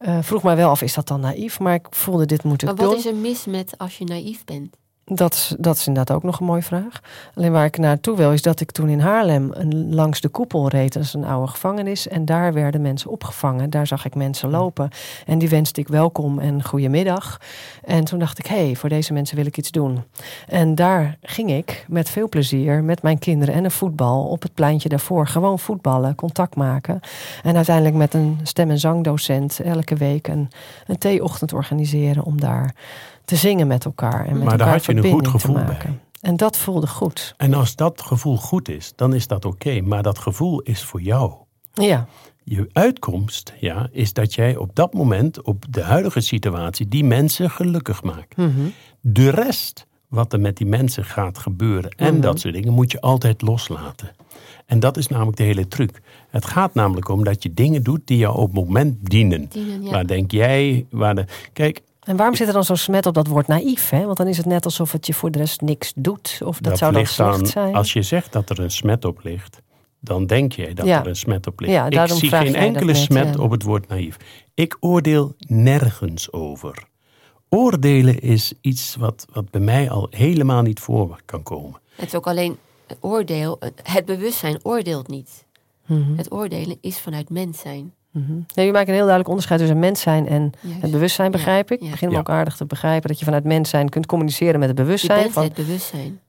Uh, 0.01 0.19
vroeg 0.21 0.43
mij 0.43 0.57
wel 0.57 0.71
af, 0.71 0.83
is 0.83 0.95
dat 0.95 1.09
dan 1.09 1.21
naïef? 1.21 1.61
Maar 1.61 1.75
ik 1.75 1.87
voelde 1.91 2.27
dit 2.27 2.45
moeten 2.45 2.67
doen. 2.67 2.77
Maar 2.77 2.87
wat 2.87 2.97
is 2.97 3.07
er 3.07 3.15
mis 3.15 3.45
met 3.45 3.79
als 3.79 3.99
je 3.99 4.05
naïef 4.05 4.45
bent? 4.45 4.77
Dat 5.05 5.33
is, 5.33 5.55
dat 5.59 5.77
is 5.77 5.87
inderdaad 5.87 6.17
ook 6.17 6.23
nog 6.23 6.41
een 6.41 6.47
mooie 6.47 6.63
vraag. 6.63 7.01
Alleen 7.35 7.53
waar 7.53 7.65
ik 7.65 7.79
naartoe 7.79 8.17
wil, 8.17 8.33
is 8.33 8.43
dat 8.43 8.61
ik 8.61 8.71
toen 8.71 8.89
in 8.89 9.01
Haarlem 9.01 9.53
langs 9.91 10.21
de 10.21 10.29
koepel 10.29 10.69
reed. 10.69 10.93
Dat 10.93 11.03
is 11.03 11.15
een 11.15 11.25
oude 11.25 11.51
gevangenis. 11.51 12.09
En 12.09 12.25
daar 12.25 12.53
werden 12.53 12.81
mensen 12.81 13.11
opgevangen. 13.11 13.71
Daar 13.71 13.87
zag 13.87 14.05
ik 14.05 14.15
mensen 14.15 14.51
lopen. 14.51 14.91
En 15.27 15.39
die 15.39 15.49
wenste 15.49 15.81
ik 15.81 15.89
welkom 15.89 16.39
en 16.39 16.65
goedemiddag. 16.65 17.41
En 17.85 18.05
toen 18.05 18.19
dacht 18.19 18.39
ik, 18.39 18.47
hé, 18.47 18.65
hey, 18.65 18.77
voor 18.77 18.89
deze 18.89 19.13
mensen 19.13 19.37
wil 19.37 19.47
ik 19.47 19.57
iets 19.57 19.71
doen. 19.71 20.03
En 20.49 20.75
daar 20.75 21.17
ging 21.23 21.51
ik 21.51 21.85
met 21.89 22.11
veel 22.11 22.29
plezier 22.29 22.83
met 22.83 23.03
mijn 23.03 23.19
kinderen 23.19 23.55
en 23.55 23.65
een 23.65 23.71
voetbal 23.71 24.25
op 24.25 24.43
het 24.43 24.55
pleintje 24.55 24.89
daarvoor. 24.89 25.27
Gewoon 25.27 25.59
voetballen, 25.59 26.15
contact 26.15 26.57
maken. 26.57 27.01
En 27.43 27.57
uiteindelijk 27.57 27.97
met 27.97 28.15
een 28.15 28.41
stem- 28.43 28.71
en 28.71 28.79
zangdocent 28.79 29.61
elke 29.61 29.95
week 29.95 30.29
een, 30.29 30.51
een 30.87 30.99
theeochtend 30.99 31.53
organiseren 31.53 32.25
om 32.25 32.41
daar 32.41 32.75
te 33.25 33.37
zingen 33.37 33.67
met 33.67 33.85
elkaar. 33.85 34.27
En 34.27 34.35
met 34.35 34.45
maar 34.45 34.59
daar 34.59 34.69
had 34.69 34.85
je 34.85 34.92
een 34.97 35.11
goed 35.13 35.29
gevoel 35.29 35.55
bij. 35.65 35.99
En 36.21 36.37
dat 36.37 36.57
voelde 36.57 36.87
goed. 36.87 37.35
En 37.37 37.55
als 37.55 37.77
dat 37.77 38.03
gevoel 38.03 38.37
goed 38.37 38.69
is, 38.69 38.93
dan 38.97 39.15
is 39.15 39.27
dat 39.27 39.45
oké. 39.45 39.81
Maar 39.81 40.03
dat 40.03 40.19
gevoel 40.19 40.61
is 40.61 40.83
voor 40.83 41.01
jou. 41.03 41.33
Ja. 41.73 42.07
Je 42.45 42.69
uitkomst 42.73 43.53
ja, 43.61 43.89
is 43.93 44.13
dat 44.13 44.35
jij 44.35 44.57
op 44.57 44.71
dat 44.77 44.93
moment, 44.93 45.43
op 45.43 45.65
de 45.71 45.83
huidige 45.83 46.21
situatie, 46.21 46.89
die 46.89 47.05
mensen 47.05 47.51
gelukkig 47.51 48.03
maakt. 48.03 48.37
Mm 48.37 48.55
-hmm. 48.55 48.73
De 49.01 49.31
rest, 49.31 49.87
wat 50.09 50.33
er 50.33 50.41
met 50.41 50.57
die 50.57 50.67
mensen 50.67 51.05
gaat 51.05 51.39
gebeuren 51.39 51.91
en 51.91 52.13
Mhm. 52.13 52.23
dat 52.23 52.41
soort 52.41 52.55
dingen, 52.55 52.73
moet 52.73 52.93
je 52.93 53.01
altijd 53.01 53.43
loslaten. 53.43 54.11
En 54.67 54.81
dat 54.81 54.97
is 54.97 55.09
namelijk 55.09 55.37
de 55.37 55.43
hele 55.43 55.69
truc. 55.69 56.01
Het 56.31 56.45
gaat 56.47 56.75
namelijk 56.75 57.09
om 57.09 57.25
dat 57.25 57.43
je 57.43 57.55
dingen 57.55 57.83
doet 57.83 58.01
die 58.05 58.19
jou 58.19 58.37
op 58.37 58.47
het 58.47 58.65
moment 58.65 58.97
dienen. 59.11 59.47
Dienen, 59.49 59.83
ja. 59.83 59.91
Waar 59.91 60.07
denk 60.07 60.31
jij, 60.31 60.87
waar 60.91 61.15
de. 61.15 61.25
Kijk, 61.53 61.81
En 62.03 62.17
waarom 62.17 62.35
zit 62.37 62.47
er 62.47 62.53
dan 62.53 62.65
zo'n 62.65 62.77
smet 62.77 63.07
op 63.07 63.15
dat 63.15 63.27
woord 63.27 63.47
naïef? 63.47 63.89
Hè? 63.91 64.05
Want 64.05 64.17
dan 64.17 64.27
is 64.27 64.37
het 64.37 64.47
net 64.47 64.65
alsof 64.65 64.93
het 64.93 65.07
je 65.07 65.15
voor 65.15 65.31
de 65.31 65.39
rest 65.39 65.61
niks 65.61 65.93
doet. 65.97 66.41
Of 66.45 66.59
dat, 66.59 66.79
zou 66.79 66.93
dan 66.93 67.07
slecht 67.07 67.33
aan- 67.41 67.47
zijn. 67.47 67.75
Als 67.75 67.93
je 67.93 68.03
zegt 68.03 68.33
dat 68.33 68.51
er 68.51 68.61
een 68.61 68.71
smet 68.71 69.05
op 69.05 69.21
ligt, 69.23 69.63
dan 70.01 70.27
denk 70.27 70.53
jij 70.53 70.75
dat 70.75 70.87
Ja. 70.87 71.01
er 71.01 71.07
een 71.07 71.17
smet 71.17 71.47
op 71.47 71.61
ligt. 71.61 71.73
Ja, 71.73 72.05
ik 72.05 72.11
zie 72.11 72.29
geen 72.31 72.55
enkele 72.55 72.85
net, 72.93 72.97
smet 72.97 73.35
ja. 73.35 73.41
op 73.43 73.51
het 73.51 73.63
woord 73.63 73.89
naïef. 73.89 74.17
Ik 74.55 74.77
oordeel 74.81 75.35
nergens 75.39 76.33
over. 76.33 76.85
Oordelen 77.49 78.21
is 78.21 78.53
iets 78.61 78.97
wat, 78.97 79.27
wat 79.33 79.51
bij 79.51 79.61
mij 79.61 79.91
al 79.91 80.07
helemaal 80.11 80.63
niet 80.63 80.81
voor 80.81 81.21
kan 81.25 81.43
komen. 81.43 81.81
Het 81.97 82.07
is 82.07 82.15
ook 82.15 82.27
alleen 82.27 82.59
het 82.87 82.99
oordeel. 83.01 83.59
Het 83.83 84.05
bewustzijn 84.05 84.59
oordeelt 84.63 85.09
niet. 85.09 85.45
Mhm. 85.87 86.17
Het 86.17 86.33
oordelen 86.33 86.77
is 86.81 87.01
vanuit 87.01 87.31
mens 87.31 87.61
zijn. 87.61 87.95
Mhm. 88.13 88.33
Ja, 88.47 88.63
je 88.63 88.73
maakt 88.73 88.85
een 88.87 88.93
heel 88.93 88.99
duidelijk 89.01 89.29
onderscheid 89.29 89.61
tussen 89.61 89.79
mens 89.79 90.01
zijn 90.01 90.29
en 90.29 90.53
Juist. 90.61 90.83
het 90.83 90.91
bewustzijn, 90.91 91.31
Ja, 91.31 91.37
begrijp 91.37 91.71
ik. 91.71 91.79
Ik 91.79 91.85
ja. 91.85 91.91
begin 91.91 92.07
hem 92.09 92.17
Ja. 92.17 92.23
ook 92.23 92.31
aardig 92.31 92.57
te 92.57 92.65
begrijpen 92.67 93.09
dat 93.09 93.19
je 93.19 93.25
vanuit 93.25 93.45
mens 93.45 93.71
zijn 93.71 93.89
kunt 93.89 94.07
communiceren 94.07 94.61
met 94.61 94.69
het 94.69 94.79
Je 94.79 94.85
bewustzijn. 94.85 95.21
bent 95.21 95.33
Van, 95.33 95.43
het 95.43 95.55
bewustzijn. 95.55 96.21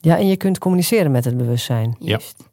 ja, 0.00 0.16
en 0.18 0.26
je 0.26 0.36
kunt 0.36 0.58
communiceren 0.58 1.10
met 1.10 1.24
het 1.24 1.36
bewustzijn. 1.36 1.96
Juist. 1.98 2.50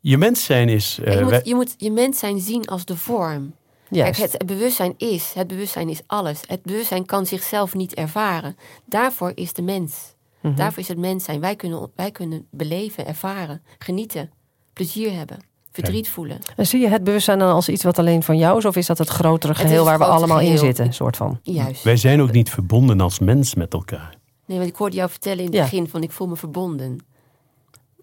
Je 0.00 0.18
mens 0.18 0.44
zijn 0.44 0.68
is. 0.68 0.98
eh, 1.04 1.12
je, 1.18 1.24
wij- 1.24 1.34
moet, 1.38 1.46
je 1.48 1.54
moet 1.54 1.74
je 1.76 1.90
mens 1.90 2.18
zijn 2.18 2.40
zien 2.40 2.64
als 2.66 2.84
de 2.84 2.96
vorm. 2.96 3.54
Kijk, 3.90 4.16
het 4.16 4.46
bewustzijn 4.46 4.94
is. 4.96 5.32
Het 5.34 5.46
bewustzijn 5.46 5.88
is 5.88 6.00
alles. 6.06 6.40
Het 6.46 6.62
bewustzijn 6.62 7.06
kan 7.06 7.26
zichzelf 7.26 7.74
niet 7.74 7.94
ervaren. 7.94 8.56
Daarvoor 8.84 9.32
is 9.34 9.52
de 9.52 9.62
mens. 9.62 10.14
Mhm. 10.40 10.54
Daarvoor 10.54 10.82
is 10.82 10.88
het 10.88 10.98
mens 10.98 11.24
zijn. 11.24 11.40
Wij 11.40 11.56
kunnen, 11.56 11.90
wij 11.96 12.10
kunnen 12.10 12.46
beleven, 12.50 13.06
ervaren, 13.06 13.62
genieten, 13.78 14.30
plezier 14.72 15.12
hebben, 15.16 15.38
verdriet 15.72 16.08
voelen. 16.08 16.38
En 16.56 16.66
zie 16.66 16.80
je 16.80 16.88
het 16.88 17.04
bewustzijn 17.04 17.38
dan 17.38 17.52
als 17.52 17.68
iets 17.68 17.82
wat 17.82 17.98
alleen 17.98 18.22
van 18.22 18.36
jou 18.38 18.58
is? 18.58 18.64
Of 18.64 18.76
is 18.76 18.86
dat 18.86 18.98
het 18.98 19.08
grotere 19.08 19.54
geheel 19.54 19.76
het 19.76 19.84
waar 19.84 19.98
we 19.98 20.04
allemaal 20.04 20.40
in 20.40 20.58
zitten? 20.58 20.92
Soort 20.92 21.16
van. 21.16 21.38
Juist. 21.42 21.82
wij 21.82 21.96
zijn 21.96 22.20
ook 22.22 22.32
niet 22.32 22.50
verbonden 22.50 23.00
als 23.00 23.18
mens 23.18 23.54
met 23.54 23.72
elkaar. 23.72 24.14
Nee, 24.46 24.58
want 24.58 24.70
ik 24.70 24.76
hoorde 24.76 24.96
jou 24.96 25.10
vertellen 25.10 25.38
in 25.38 25.44
het 25.44 25.54
Ja. 25.54 25.62
begin 25.62 25.88
van 25.88 26.02
ik 26.02 26.10
voel 26.12 26.28
me 26.28 26.36
verbonden. 26.36 26.98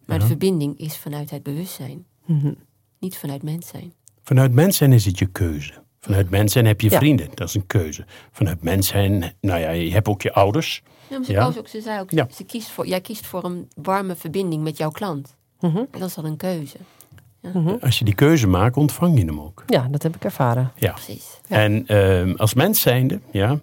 Maar 0.05 0.15
Ja. 0.17 0.21
de 0.21 0.27
verbinding 0.29 0.77
is 0.79 0.97
vanuit 0.97 1.29
het 1.29 1.43
bewustzijn, 1.43 2.05
Mhm. 2.25 2.53
niet 2.99 3.17
vanuit 3.17 3.43
mens 3.43 3.67
zijn. 3.67 3.93
Vanuit 4.23 4.53
mens 4.53 4.77
zijn 4.77 4.93
is 4.93 5.05
het 5.05 5.19
je 5.19 5.25
keuze. 5.25 5.73
Vanuit 5.99 6.29
mens 6.29 6.51
zijn 6.51 6.65
heb 6.65 6.81
je 6.81 6.89
Ja. 6.89 6.97
vrienden, 6.97 7.29
dat 7.33 7.47
is 7.47 7.53
een 7.55 7.67
keuze. 7.67 8.05
Vanuit 8.31 8.63
mens 8.63 8.87
zijn, 8.87 9.33
nou 9.41 9.59
ja, 9.59 9.69
je 9.69 9.91
hebt 9.91 10.07
ook 10.07 10.21
je 10.21 10.33
ouders. 10.33 10.81
Ja, 11.09 11.17
maar 11.17 11.51
ze, 11.51 11.59
ook, 11.59 11.67
ze 11.67 11.81
zei 11.81 11.99
ook, 12.01 12.11
Ja. 12.11 12.27
ze 12.35 12.43
kiest 12.43 12.69
voor, 12.69 12.87
jij 12.87 13.01
kiest 13.01 13.25
voor 13.25 13.43
een 13.43 13.67
warme 13.75 14.15
verbinding 14.15 14.63
met 14.63 14.77
jouw 14.77 14.89
klant. 14.89 15.35
En 15.59 15.87
dat 15.91 16.09
is 16.09 16.17
al 16.17 16.25
een 16.25 16.37
keuze. 16.37 16.77
Als 17.81 17.99
je 17.99 18.05
die 18.05 18.15
keuze 18.15 18.47
maakt, 18.47 18.77
ontvang 18.77 19.19
je 19.19 19.25
hem 19.25 19.39
ook. 19.39 19.63
Ja, 19.67 19.87
dat 19.91 20.03
heb 20.03 20.15
ik 20.15 20.23
ervaren. 20.23 20.71
Ja. 20.75 20.91
Precies. 20.91 21.39
En 21.47 21.87
ehm, 21.87 22.33
als 22.37 22.53
mens 22.53 22.81
zijnde, 22.81 23.19
ja, 23.31 23.59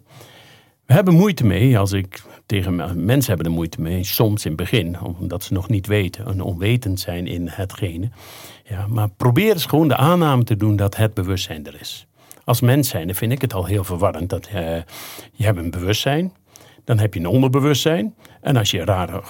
we 0.87 0.93
hebben 0.93 1.15
moeite 1.15 1.47
mee, 1.47 1.79
als 1.79 1.93
ik 1.93 2.23
tegen 2.47 3.05
mensen 3.05 3.29
hebben 3.29 3.47
er 3.47 3.57
moeite 3.57 3.81
mee, 3.81 4.05
soms 4.05 4.45
in 4.45 4.51
het 4.51 4.61
begin, 4.61 5.01
omdat 5.01 5.45
ze 5.45 5.53
nog 5.53 5.69
niet 5.69 5.87
weten 5.87 6.27
en 6.27 6.41
onwetend 6.41 7.01
zijn 7.01 7.27
in 7.27 7.49
hetgene. 7.49 8.09
Ja, 8.65 8.87
maar 8.87 9.09
probeer 9.09 9.53
eens 9.53 9.67
gewoon 9.67 9.89
de 9.89 9.97
aanname 9.97 10.45
te 10.45 10.57
doen 10.57 10.77
dat 10.77 10.97
het 10.97 11.15
bewustzijn 11.15 11.67
er 11.67 11.81
is. 11.81 12.07
Als 12.45 12.61
mens 12.61 12.89
zijnde 12.89 13.15
vind 13.15 13.33
ik 13.33 13.41
het 13.41 13.55
al 13.55 13.65
heel 13.65 13.85
verwarrend 13.85 14.31
dat 14.31 14.47
eh, 14.47 14.77
je 15.33 15.45
hebt 15.45 15.59
een 15.59 15.71
bewustzijn, 15.71 16.33
dan 16.87 16.99
heb 16.99 17.15
je 17.15 17.21
een 17.21 17.27
onderbewustzijn. 17.27 18.15
En 18.41 18.57
als 18.57 18.71
je 18.71 18.85
rare 18.85 19.23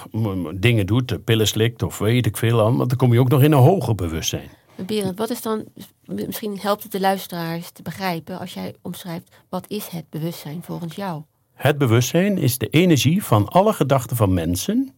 dingen 0.55 0.85
doet, 0.85 1.23
pillen 1.23 1.47
slikt 1.47 1.83
of 1.83 1.97
weet 1.97 2.25
ik 2.25 2.37
veel 2.37 2.65
aan, 2.65 2.77
dan 2.77 2.95
kom 2.95 3.13
je 3.13 3.19
ook 3.19 3.29
nog 3.29 3.43
in 3.43 3.51
een 3.51 3.59
hoger 3.59 3.95
bewustzijn. 3.95 4.49
Berend, 4.85 5.17
wat 5.17 5.29
is 5.29 5.41
dan, 5.41 5.65
misschien 6.05 6.57
helpt 6.59 6.83
het 6.83 6.91
de 6.91 6.99
luisteraars 6.99 7.71
te 7.71 7.81
begrijpen 7.81 8.39
als 8.39 8.53
jij 8.53 8.75
omschrijft, 8.81 9.35
wat 9.49 9.69
is 9.69 9.87
het 9.87 10.09
bewustzijn 10.09 10.63
volgens 10.63 10.95
jou? 10.95 11.21
Het 11.53 11.77
bewustzijn 11.77 12.37
is 12.37 12.57
de 12.57 12.67
energie 12.67 13.23
van 13.23 13.47
alle 13.47 13.73
gedachten 13.73 14.15
van 14.17 14.33
mensen 14.33 14.91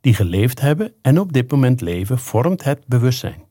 die 0.00 0.14
geleefd 0.14 0.60
hebben 0.60 0.92
en 1.02 1.20
op 1.20 1.32
dit 1.32 1.50
moment 1.50 1.80
leven, 1.80 2.18
vormt 2.18 2.64
het 2.64 2.86
bewustzijn. 2.86 3.42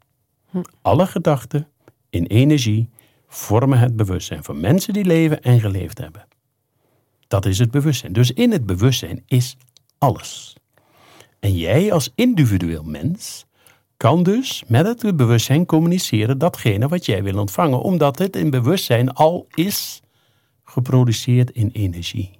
Alle 0.82 1.08
gedachten 1.08 1.67
in 2.10 2.26
energie 2.26 2.89
vormen 3.28 3.80
het 3.80 3.95
bewustzijn 3.95 4.43
van 4.43 4.60
mensen 4.60 4.93
die 4.93 5.06
leven 5.06 5.41
en 5.41 5.60
geleefd 5.60 5.97
hebben. 5.97 6.26
Dat 7.34 7.46
is 7.46 7.60
het 7.60 7.72
bewustzijn. 7.72 8.13
Dus 8.13 8.32
in 8.32 8.52
het 8.52 8.65
bewustzijn 8.65 9.24
is 9.26 9.58
alles. 9.98 10.56
En 11.39 11.56
jij 11.56 11.91
als 11.91 12.12
individueel 12.15 12.84
mens 12.84 13.46
kan 13.98 14.24
dus 14.24 14.63
met 14.67 15.02
het 15.02 15.17
bewustzijn 15.17 15.65
communiceren 15.65 16.38
datgene 16.38 16.88
wat 16.88 17.06
jij 17.06 17.24
wil 17.24 17.39
ontvangen, 17.39 17.82
omdat 17.82 18.17
het 18.17 18.36
in 18.36 18.50
bewustzijn 18.50 19.13
al 19.13 19.48
is 19.54 20.02
geproduceerd 20.63 21.50
in 21.52 21.69
energie. 21.74 22.32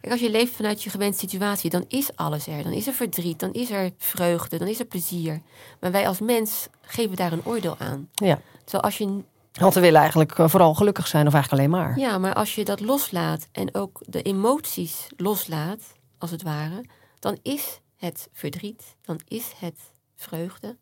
Kijk, 0.00 0.12
als 0.12 0.20
je 0.20 0.30
leeft 0.30 0.52
vanuit 0.52 0.82
je 0.82 0.90
gewenste 0.90 1.28
situatie, 1.28 1.70
dan 1.70 1.84
is 1.88 2.16
alles 2.16 2.46
er. 2.46 2.62
Dan 2.62 2.72
is 2.72 2.86
er 2.86 2.92
verdriet, 2.92 3.38
dan 3.38 3.52
is 3.52 3.70
er 3.70 3.90
vreugde, 3.98 4.58
dan 4.58 4.68
is 4.68 4.80
er 4.80 4.86
plezier. 4.86 5.40
Maar 5.80 5.90
wij 5.90 6.08
als 6.08 6.20
mens 6.20 6.68
geven 6.82 7.16
daar 7.16 7.32
een 7.32 7.44
oordeel 7.44 7.76
aan. 7.78 8.08
Ja. 8.14 8.40
Terwijl 8.64 8.82
als 8.82 8.98
je, 8.98 9.22
Want 9.60 9.74
we 9.74 9.80
willen 9.80 10.00
eigenlijk 10.00 10.38
eh, 10.38 10.48
vooral 10.48 10.74
gelukkig 10.74 11.06
zijn, 11.06 11.26
of 11.26 11.32
eigenlijk 11.34 11.62
alleen 11.62 11.80
maar. 11.82 11.98
ja, 11.98 12.18
maar 12.18 12.34
als 12.34 12.54
je 12.54 12.64
dat 12.64 12.80
loslaat 12.80 13.48
en 13.52 13.74
ook 13.74 14.00
de 14.06 14.22
emoties 14.22 15.06
loslaat, 15.16 15.80
als 16.18 16.30
het 16.30 16.42
ware, 16.42 16.84
dan 17.18 17.38
is 17.42 17.80
het 17.96 18.28
verdriet, 18.32 18.96
dan 19.02 19.20
is 19.28 19.52
het 19.58 19.78
vreugde, 20.16 20.76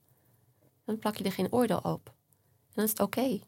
dan 0.87 0.99
plak 0.99 1.17
je 1.17 1.25
er 1.25 1.33
geen 1.33 1.53
oordeel 1.53 1.79
op. 1.83 2.01
En 2.07 2.75
dan 2.75 2.85
is 2.85 2.91
het 2.91 3.01
oké. 3.01 3.39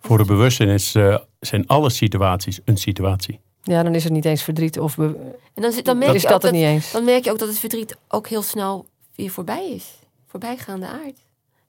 Voor 0.00 0.18
de 0.18 0.24
bewustzijn 0.24 0.68
is, 0.68 0.94
eh, 0.94 1.16
zijn 1.40 1.66
alle 1.66 1.90
situaties 1.90 2.60
een 2.64 2.76
situatie. 2.76 3.40
Ja, 3.62 3.82
dan 3.82 3.94
is 3.94 4.04
het 4.04 4.12
niet 4.12 4.24
eens 4.24 4.42
verdriet 4.42 4.78
of... 4.78 4.96
be- 4.96 5.34
En 5.54 5.62
dan, 5.62 5.72
zit- 5.72 5.84
dan, 5.84 5.98
merk 5.98 6.12
Dat 6.12 6.20
je 6.20 6.26
dat 6.28 6.36
ook 6.36 6.42
het 6.42 6.52
niet 6.52 6.62
eens. 6.64 6.92
dan 6.92 7.04
merk 7.04 7.24
je 7.24 7.30
ook 7.30 7.38
dat 7.38 7.48
het 7.48 7.58
verdriet 7.58 7.96
ook 8.08 8.28
heel 8.28 8.42
snel 8.42 8.86
weer 9.14 9.30
voorbij 9.30 9.70
is. 9.70 9.98
Voorbijgaande 10.26 10.86
aard. 10.86 11.18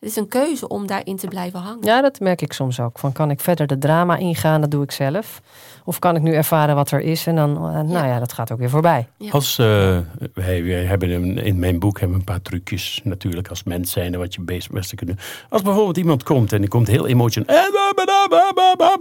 Het 0.01 0.09
is 0.09 0.15
een 0.15 0.27
keuze 0.27 0.67
om 0.67 0.87
daarin 0.87 1.15
te 1.17 1.27
blijven 1.27 1.59
hangen. 1.59 1.83
Ja, 1.85 2.01
dat 2.01 2.19
merk 2.19 2.41
ik 2.41 2.53
soms 2.53 2.79
ook. 2.79 2.99
Van, 2.99 3.11
kan 3.11 3.29
ik 3.31 3.39
verder 3.39 3.67
de 3.67 3.77
drama 3.77 4.17
ingaan, 4.17 4.61
dat 4.61 4.71
doe 4.71 4.83
ik 4.83 4.91
zelf. 4.91 5.41
Of 5.85 5.99
kan 5.99 6.15
ik 6.15 6.21
nu 6.21 6.33
ervaren 6.33 6.75
wat 6.75 6.91
er 6.91 6.99
is 7.01 7.27
en 7.27 7.35
dan, 7.35 7.55
eh, 7.55 7.61
nou 7.81 8.07
ja, 8.07 8.19
dat 8.19 8.33
gaat 8.33 8.51
ook 8.51 8.59
weer 8.59 8.69
voorbij. 8.69 9.07
Ja. 9.17 9.31
Als, 9.31 9.57
eh, 9.59 9.65
wij, 10.33 10.63
wij 10.63 10.83
hebben 10.83 11.09
een- 11.09 11.37
in 11.37 11.59
mijn 11.59 11.79
boek 11.79 11.99
hebben 11.99 12.17
we 12.17 12.23
een 12.23 12.33
paar 12.33 12.41
trucjes 12.41 13.01
natuurlijk 13.03 13.47
als 13.47 13.63
mens 13.63 13.91
zijn 13.91 14.17
wat 14.17 14.33
je 14.33 14.41
best 14.41 14.71
beste 14.71 14.95
kunt 14.95 15.09
doen. 15.09 15.19
Als 15.49 15.61
bijvoorbeeld 15.61 15.97
iemand 15.97 16.23
komt 16.23 16.53
en 16.53 16.59
die 16.61 16.69
komt 16.69 16.87
heel 16.87 17.07
emotioneel. 17.07 17.55
eh, 17.55 17.63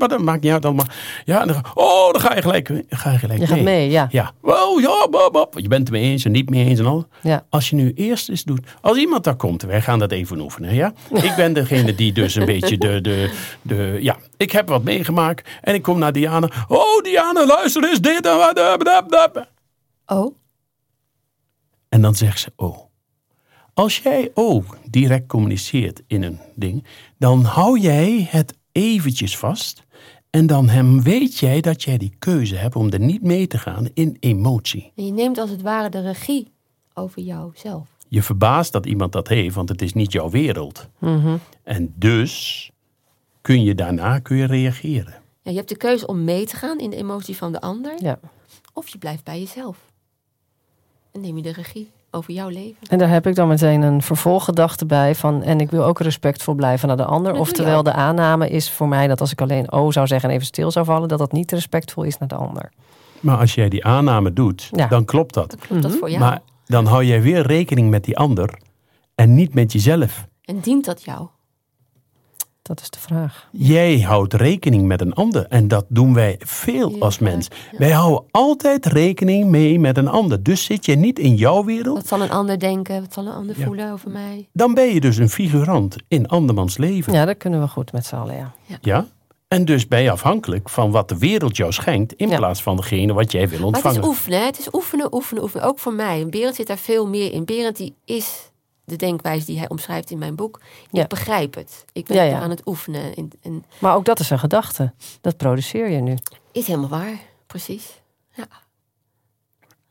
Dat 0.09 0.19
maakt 0.21 0.43
niet 0.43 0.53
uit 0.53 0.65
allemaal. 0.65 0.87
Ja, 1.25 1.41
en 1.41 1.47
dan, 1.47 1.57
oh, 1.75 2.13
dan 2.13 2.21
ga 2.21 2.35
je 2.35 2.43
gelijk, 2.43 2.71
ga 2.89 3.11
je 3.11 3.19
gelijk 3.19 3.41
Je 3.41 3.47
gaat 3.47 3.61
mee, 3.61 3.91
ja. 3.91 4.07
Ja, 4.11 4.33
oh, 4.43 4.81
ja, 4.81 5.07
je 5.51 5.69
bent 5.69 5.81
het 5.89 5.91
mee 5.91 6.03
eens 6.03 6.25
en 6.25 6.33
niet 6.33 6.51
mee 6.51 6.65
eens 6.67 6.79
en 6.79 6.87
al. 6.87 7.07
ja. 7.23 7.45
Als 7.51 7.71
je 7.71 7.77
nu 7.77 7.93
eerst 7.95 8.29
eens 8.29 8.45
doet, 8.45 8.61
als 8.81 8.99
iemand 8.99 9.25
daar 9.25 9.37
komt, 9.37 9.63
wij 9.63 9.81
gaan 9.83 9.99
dat 9.99 10.13
even 10.13 10.41
oefenen, 10.41 10.75
ja? 10.75 10.90
Ik 11.11 11.33
ben 11.37 11.53
degene 11.53 11.95
die 11.95 12.13
dus 12.13 12.35
een 12.35 12.45
beetje 12.45 12.79
de, 12.79 13.01
de, 13.01 13.31
de, 13.63 13.99
ja, 14.01 14.17
ik 14.37 14.51
heb 14.53 14.69
wat 14.69 14.83
meegemaakt 14.83 15.49
en 15.61 15.75
ik 15.75 15.83
kom 15.83 15.99
naar 15.99 16.13
Diana. 16.13 16.51
Oh, 16.69 17.03
Diana, 17.03 17.47
luister 17.47 17.89
eens 17.89 18.01
dit 18.01 18.27
en 18.27 18.37
wat. 18.37 18.59
Oh, 20.07 20.35
En 21.89 22.03
dan 22.03 22.15
zegt 22.15 22.41
ze, 22.41 22.53
oh. 22.57 22.79
Als 23.75 23.99
jij 23.99 24.31
ook 24.35 24.79
direct 24.91 25.27
communiceert 25.27 26.03
in 26.07 26.23
een 26.23 26.39
ding, 26.55 26.85
dan 27.19 27.45
hou 27.45 27.79
jij 27.79 28.27
het 28.31 28.55
eventjes 28.73 29.37
vast. 29.37 29.85
En 30.31 30.47
dan 30.47 30.69
hem 30.69 31.03
weet 31.03 31.39
jij 31.39 31.61
dat 31.61 31.83
jij 31.83 31.99
die 31.99 32.15
keuze 32.19 32.57
hebt 32.57 32.77
om 32.77 32.91
er 32.91 33.01
niet 33.01 33.23
mee 33.23 33.47
te 33.47 33.59
gaan 33.59 33.89
in 33.95 34.17
emotie. 34.21 34.93
en 34.97 35.07
je 35.07 35.13
neemt 35.13 35.39
als 35.39 35.51
het 35.51 35.63
ware 35.63 35.89
de 35.89 36.01
regie 36.01 36.53
over 36.95 37.23
jouzelf. 37.23 37.89
Je 38.13 38.23
verbaast 38.23 38.73
dat 38.73 38.87
iemand 38.87 39.13
dat 39.13 39.29
heeft, 39.29 39.55
want 39.55 39.69
het 39.69 39.83
is 39.83 39.93
niet 39.93 40.13
jouw 40.13 40.31
wereld. 40.31 40.89
Mhm. 40.99 41.37
En 41.63 41.93
dus 41.97 42.71
kun 43.41 43.63
je 43.63 43.75
daarna 43.75 44.19
kun 44.19 44.37
je 44.37 44.47
reageren. 44.47 45.15
Ja, 45.43 45.51
je 45.51 45.57
hebt 45.57 45.69
de 45.69 45.77
keuze 45.77 46.07
om 46.07 46.25
mee 46.25 46.47
te 46.47 46.57
gaan 46.57 46.79
in 46.79 46.91
de 46.91 46.97
emotie 46.97 47.37
van 47.37 47.53
de 47.53 47.61
ander. 47.61 47.93
ja. 48.03 48.19
Of 48.73 48.89
je 48.89 48.99
blijft 48.99 49.25
bij 49.25 49.39
jezelf. 49.41 49.77
En 51.13 51.21
neem 51.21 51.37
je 51.37 51.43
de 51.43 51.53
regie 51.53 51.91
over 52.11 52.33
jouw 52.33 52.49
leven. 52.49 52.77
En 52.89 52.99
daar 52.99 53.09
heb 53.09 53.27
ik 53.27 53.35
dan 53.35 53.49
meteen 53.49 53.83
een 53.83 54.03
vervolggedachte 54.03 54.87
bij 54.87 55.15
van... 55.15 55.43
en 55.43 55.61
ik 55.61 55.71
wil 55.71 55.85
ook 55.85 56.01
respectvol 56.01 56.55
blijven 56.55 56.89
naar 56.89 56.97
de 56.97 57.05
ander. 57.05 57.33
Dat 57.33 57.41
Oftewel, 57.41 57.83
de 57.83 57.93
aanname 57.93 58.49
is 58.49 58.71
voor 58.71 58.89
mij 58.89 59.07
dat 59.07 59.21
als 59.21 59.33
ik 59.33 59.41
alleen 59.41 59.73
oh 59.73 59.91
zou 59.93 60.07
zeggen... 60.07 60.29
en 60.29 60.35
even 60.35 60.47
stil 60.47 60.71
zou 60.71 60.85
vallen, 60.85 61.09
dat 61.09 61.19
dat 61.19 61.33
niet 61.33 61.53
respectvol 61.53 62.05
is 62.05 62.19
naar 62.19 62.29
de 62.29 62.35
ander. 62.35 62.73
Maar 63.21 63.37
als 63.39 63.55
jij 63.55 63.69
die 63.69 63.85
aanname 63.85 64.33
doet, 64.33 64.69
Ja. 64.73 64.87
dan 64.87 65.05
klopt 65.05 65.35
dat. 65.35 65.51
Dan 65.51 65.59
klopt 65.59 65.83
dat 65.83 65.93
voor 65.93 66.09
jou. 66.11 66.21
Maar 66.21 66.41
dan 66.71 66.87
hou 66.87 67.05
jij 67.05 67.23
weer 67.23 67.47
rekening 67.47 67.91
met 67.91 68.05
die 68.05 68.17
ander 68.19 68.59
en 69.15 69.35
niet 69.35 69.55
met 69.55 69.73
jezelf. 69.73 70.27
En 70.45 70.61
dient 70.61 70.85
dat 70.85 71.03
jou? 71.03 71.27
Dat 72.63 72.81
is 72.81 72.91
de 72.91 72.99
vraag. 72.99 73.49
Jij 73.53 74.01
houdt 74.01 74.35
rekening 74.35 74.87
met 74.87 75.01
een 75.01 75.13
ander 75.15 75.47
en 75.47 75.69
dat 75.69 75.85
doen 75.89 76.15
wij 76.15 76.37
veel 76.45 76.91
Ja, 76.91 76.99
als 76.99 77.19
mens. 77.19 77.49
ja. 77.73 77.79
Wij 77.79 77.91
houden 77.91 78.25
altijd 78.31 78.87
rekening 78.87 79.49
mee 79.51 79.79
met 79.79 79.97
een 79.97 80.09
ander. 80.09 80.43
Dus 80.43 80.65
zit 80.65 80.85
je 80.87 80.95
niet 80.97 81.19
in 81.19 81.35
jouw 81.35 81.65
wereld, 81.65 81.97
Wat 81.97 82.07
zal 82.07 82.23
een 82.23 82.31
ander 82.31 82.59
denken? 82.59 83.01
Wat 83.01 83.13
zal 83.13 83.27
een 83.27 83.33
ander 83.33 83.59
Ja. 83.59 83.65
voelen 83.65 83.93
over 83.93 84.11
mij? 84.11 84.49
dan 84.53 84.75
ben 84.75 84.95
je 84.95 85.01
dus 85.01 85.17
een 85.17 85.29
figurant 85.29 85.97
in 86.09 86.27
andermans 86.29 86.77
leven. 86.79 87.13
Ja, 87.13 87.25
dat 87.25 87.37
kunnen 87.37 87.61
we 87.61 87.69
goed 87.69 87.93
met 87.93 88.07
z'n 88.07 88.15
allen, 88.15 88.37
ja. 88.37 88.53
Ja? 88.81 89.07
En 89.51 89.65
dus 89.65 89.89
ben 89.89 90.03
je 90.03 90.11
afhankelijk 90.11 90.69
van 90.69 90.91
wat 90.91 91.09
de 91.09 91.19
wereld 91.19 91.57
jou 91.57 91.73
schenkt, 91.73 92.13
in 92.13 92.29
Ja. 92.29 92.37
plaats 92.37 92.63
van 92.63 92.77
degene 92.77 93.13
wat 93.13 93.33
jij 93.33 93.49
wil 93.49 93.59
Maar 93.59 93.67
het 93.67 93.75
ontvangen. 93.75 94.01
is 94.01 94.07
oefenen. 94.07 94.45
Het 94.45 94.59
is 94.59 94.69
oefenen, 94.75 95.15
oefenen, 95.15 95.43
oefenen. 95.43 95.67
Ook 95.67 95.79
voor 95.79 95.93
mij. 95.93 96.27
Berend 96.27 96.55
zit 96.55 96.67
daar 96.67 96.79
veel 96.79 97.09
meer 97.09 97.33
in. 97.33 97.45
Berend 97.45 97.77
die 97.77 97.95
is 98.05 98.51
de 98.85 98.97
denkwijze 98.97 99.47
die 99.47 99.59
hij 99.59 99.69
omschrijft 99.69 100.11
in 100.11 100.19
mijn 100.19 100.35
boek. 100.37 100.61
Ja. 100.91 101.03
Ik 101.03 101.09
begrijp 101.09 101.55
het. 101.55 101.85
Ik 101.93 102.07
ben 102.07 102.17
Ja, 102.17 102.23
ja. 102.23 102.37
er 102.37 102.43
aan 102.43 102.51
het 102.51 102.67
oefenen. 102.67 103.15
En, 103.15 103.31
en 103.43 103.65
Maar 103.79 103.95
ook 103.95 104.05
dat 104.05 104.21
is 104.21 104.31
een 104.31 104.39
gedachte. 104.39 104.93
Dat 105.21 105.37
produceer 105.37 105.89
je 105.91 106.01
nu. 106.01 106.17
is 106.53 106.67
helemaal 106.67 106.89
waar. 106.89 107.21
Precies. 107.47 108.01
Ja. 108.35 108.47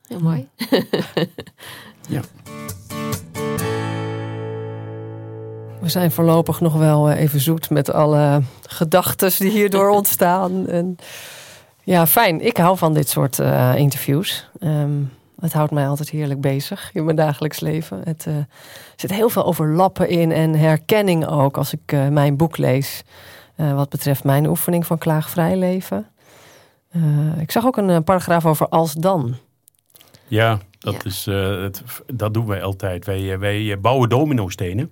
Heel 0.08 0.19
mooi. 0.19 0.48
Ja. 2.10 2.22
We 5.89 5.95
zijn 5.99 6.12
voorlopig 6.12 6.62
nog 6.62 6.73
wel 6.73 7.10
eh, 7.10 7.19
even 7.21 7.39
zoet 7.39 7.69
met 7.69 7.93
alle 7.93 8.41
gedachten 8.67 9.32
die 9.39 9.52
hierdoor 9.52 9.89
ontstaan. 9.99 10.67
En 10.67 10.95
ja, 11.84 12.08
fijn. 12.08 12.45
Ik 12.45 12.58
hou 12.58 12.78
van 12.78 12.93
dit 12.93 13.10
soort 13.10 13.39
eh, 13.39 13.75
interviews. 13.75 14.49
Ehm, 14.60 15.02
het 15.39 15.54
houdt 15.54 15.71
mij 15.71 15.88
altijd 15.88 16.10
heerlijk 16.10 16.41
bezig 16.41 16.89
in 16.93 17.04
mijn 17.04 17.15
dagelijks 17.15 17.60
leven. 17.60 18.02
Het 18.04 18.25
eh, 18.28 18.36
er 18.36 18.45
zit 18.95 19.12
heel 19.12 19.30
veel 19.30 19.45
overlappen 19.45 20.10
in 20.10 20.32
en 20.32 20.56
herkenning 20.56 21.28
ook 21.28 21.58
als 21.58 21.73
ik 21.73 21.91
eh, 21.91 22.08
mijn 22.08 22.38
boek 22.38 22.58
lees. 22.58 23.04
eh, 23.56 23.73
wat 23.73 23.89
betreft 23.89 24.23
mijn 24.23 24.45
oefening 24.47 24.86
van 24.86 24.97
klaagvrij 24.97 25.58
leven. 25.58 26.08
Eh, 26.91 27.02
ik 27.39 27.52
zag 27.52 27.65
ook 27.65 27.78
een 27.78 28.04
paragraaf 28.04 28.45
over 28.45 28.67
als 28.67 28.93
dan. 28.93 29.36
Ja, 30.28 30.60
dat, 30.79 30.93
Ja. 30.93 30.99
Is, 31.03 31.27
eh, 31.27 31.61
het, 31.61 31.83
dat 32.13 32.33
doen 32.33 32.45
wij 32.45 32.63
altijd. 32.63 33.05
Wij, 33.05 33.33
eh, 33.33 33.39
wij 33.39 33.71
eh, 33.71 33.77
bouwen 33.77 34.09
dominostenen. 34.09 34.91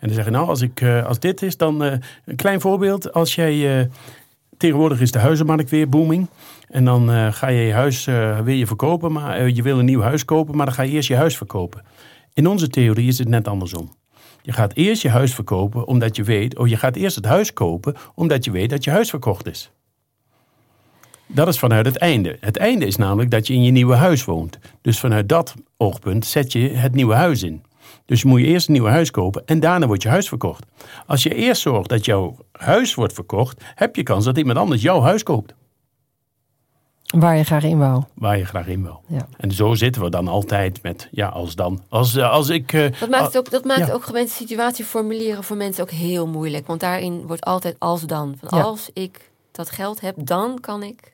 En 0.00 0.06
dan 0.06 0.14
zeggen 0.14 0.32
nou, 0.32 0.48
als, 0.48 0.60
ik, 0.60 0.82
als 0.82 1.18
dit 1.18 1.42
is, 1.42 1.56
dan 1.56 1.80
een 1.80 2.36
klein 2.36 2.60
voorbeeld. 2.60 3.12
Als 3.12 3.34
jij, 3.34 3.88
tegenwoordig 4.56 5.00
is 5.00 5.10
de 5.10 5.18
huizenmarkt 5.18 5.70
weer 5.70 5.88
booming. 5.88 6.28
En 6.68 6.84
dan 6.84 7.32
ga 7.32 7.48
je 7.48 7.60
je 7.60 7.72
huis 7.72 8.04
wil 8.44 8.54
je 8.54 8.66
verkopen, 8.66 9.12
maar 9.12 9.48
je 9.48 9.62
wil 9.62 9.78
een 9.78 9.84
nieuw 9.84 10.00
huis 10.00 10.24
kopen, 10.24 10.56
maar 10.56 10.66
dan 10.66 10.74
ga 10.74 10.82
je 10.82 10.92
eerst 10.92 11.08
je 11.08 11.16
huis 11.16 11.36
verkopen. 11.36 11.82
In 12.32 12.46
onze 12.46 12.68
theorie 12.68 13.08
is 13.08 13.18
het 13.18 13.28
net 13.28 13.48
andersom. 13.48 13.92
Je 14.42 14.52
gaat 14.52 14.74
eerst 14.74 15.02
je 15.02 15.08
huis 15.08 15.34
verkopen 15.34 15.86
omdat 15.86 16.16
je 16.16 16.22
weet, 16.22 16.58
oh 16.58 16.68
je 16.68 16.76
gaat 16.76 16.96
eerst 16.96 17.16
het 17.16 17.24
huis 17.24 17.52
kopen 17.52 17.94
omdat 18.14 18.44
je 18.44 18.50
weet 18.50 18.70
dat 18.70 18.84
je 18.84 18.90
huis 18.90 19.10
verkocht 19.10 19.46
is. 19.46 19.70
Dat 21.26 21.48
is 21.48 21.58
vanuit 21.58 21.86
het 21.86 21.96
einde. 21.96 22.36
Het 22.40 22.56
einde 22.56 22.86
is 22.86 22.96
namelijk 22.96 23.30
dat 23.30 23.46
je 23.46 23.52
in 23.54 23.62
je 23.62 23.70
nieuwe 23.70 23.94
huis 23.94 24.24
woont. 24.24 24.58
Dus 24.80 25.00
vanuit 25.00 25.28
dat 25.28 25.54
oogpunt 25.76 26.26
zet 26.26 26.52
je 26.52 26.58
het 26.68 26.94
nieuwe 26.94 27.14
huis 27.14 27.42
in. 27.42 27.62
Dus 28.06 28.24
moet 28.24 28.40
je 28.40 28.46
eerst 28.46 28.66
een 28.66 28.72
nieuw 28.74 28.86
huis 28.86 29.10
kopen 29.10 29.42
en 29.46 29.60
daarna 29.60 29.86
wordt 29.86 30.02
je 30.02 30.08
huis 30.08 30.28
verkocht. 30.28 30.66
Als 31.06 31.22
je 31.22 31.34
eerst 31.34 31.62
zorgt 31.62 31.88
dat 31.88 32.04
jouw 32.04 32.36
huis 32.52 32.94
wordt 32.94 33.12
verkocht, 33.12 33.62
heb 33.74 33.96
je 33.96 34.02
kans 34.02 34.24
dat 34.24 34.38
iemand 34.38 34.58
anders 34.58 34.82
jouw 34.82 35.00
huis 35.00 35.22
koopt. 35.22 35.54
Waar 37.06 37.36
je 37.36 37.44
graag 37.44 37.62
in 37.64 37.78
wou. 37.78 38.02
Waar 38.14 38.38
je 38.38 38.44
graag 38.44 38.66
in 38.66 38.82
wil. 38.82 39.02
Ja. 39.08 39.26
En 39.36 39.52
zo 39.52 39.74
zitten 39.74 40.02
we 40.02 40.10
dan 40.10 40.28
altijd 40.28 40.82
met, 40.82 41.08
ja, 41.10 41.28
als 41.28 41.54
dan. 41.54 41.82
Als, 41.88 42.16
eh, 42.16 42.30
als 42.30 42.48
ik. 42.48 42.72
eh, 42.72 43.00
Dat 43.00 43.08
maakt, 43.08 43.38
ook, 43.38 43.50
dat 43.50 43.64
maakt 43.64 43.86
ja. 43.86 43.92
ook 43.92 44.04
gewenste 44.04 44.36
situatie 44.36 44.84
formuleren 44.84 45.44
voor 45.44 45.56
mensen 45.56 45.82
ook 45.82 45.90
heel 45.90 46.26
moeilijk. 46.26 46.66
Want 46.66 46.80
daarin 46.80 47.26
wordt 47.26 47.44
altijd 47.44 47.76
als 47.78 48.02
dan. 48.02 48.34
Van 48.42 48.58
Ja. 48.58 48.64
Als 48.64 48.90
ik 48.92 49.30
dat 49.52 49.70
geld 49.70 50.00
heb, 50.00 50.14
dan 50.18 50.60
kan 50.60 50.82
ik 50.82 51.13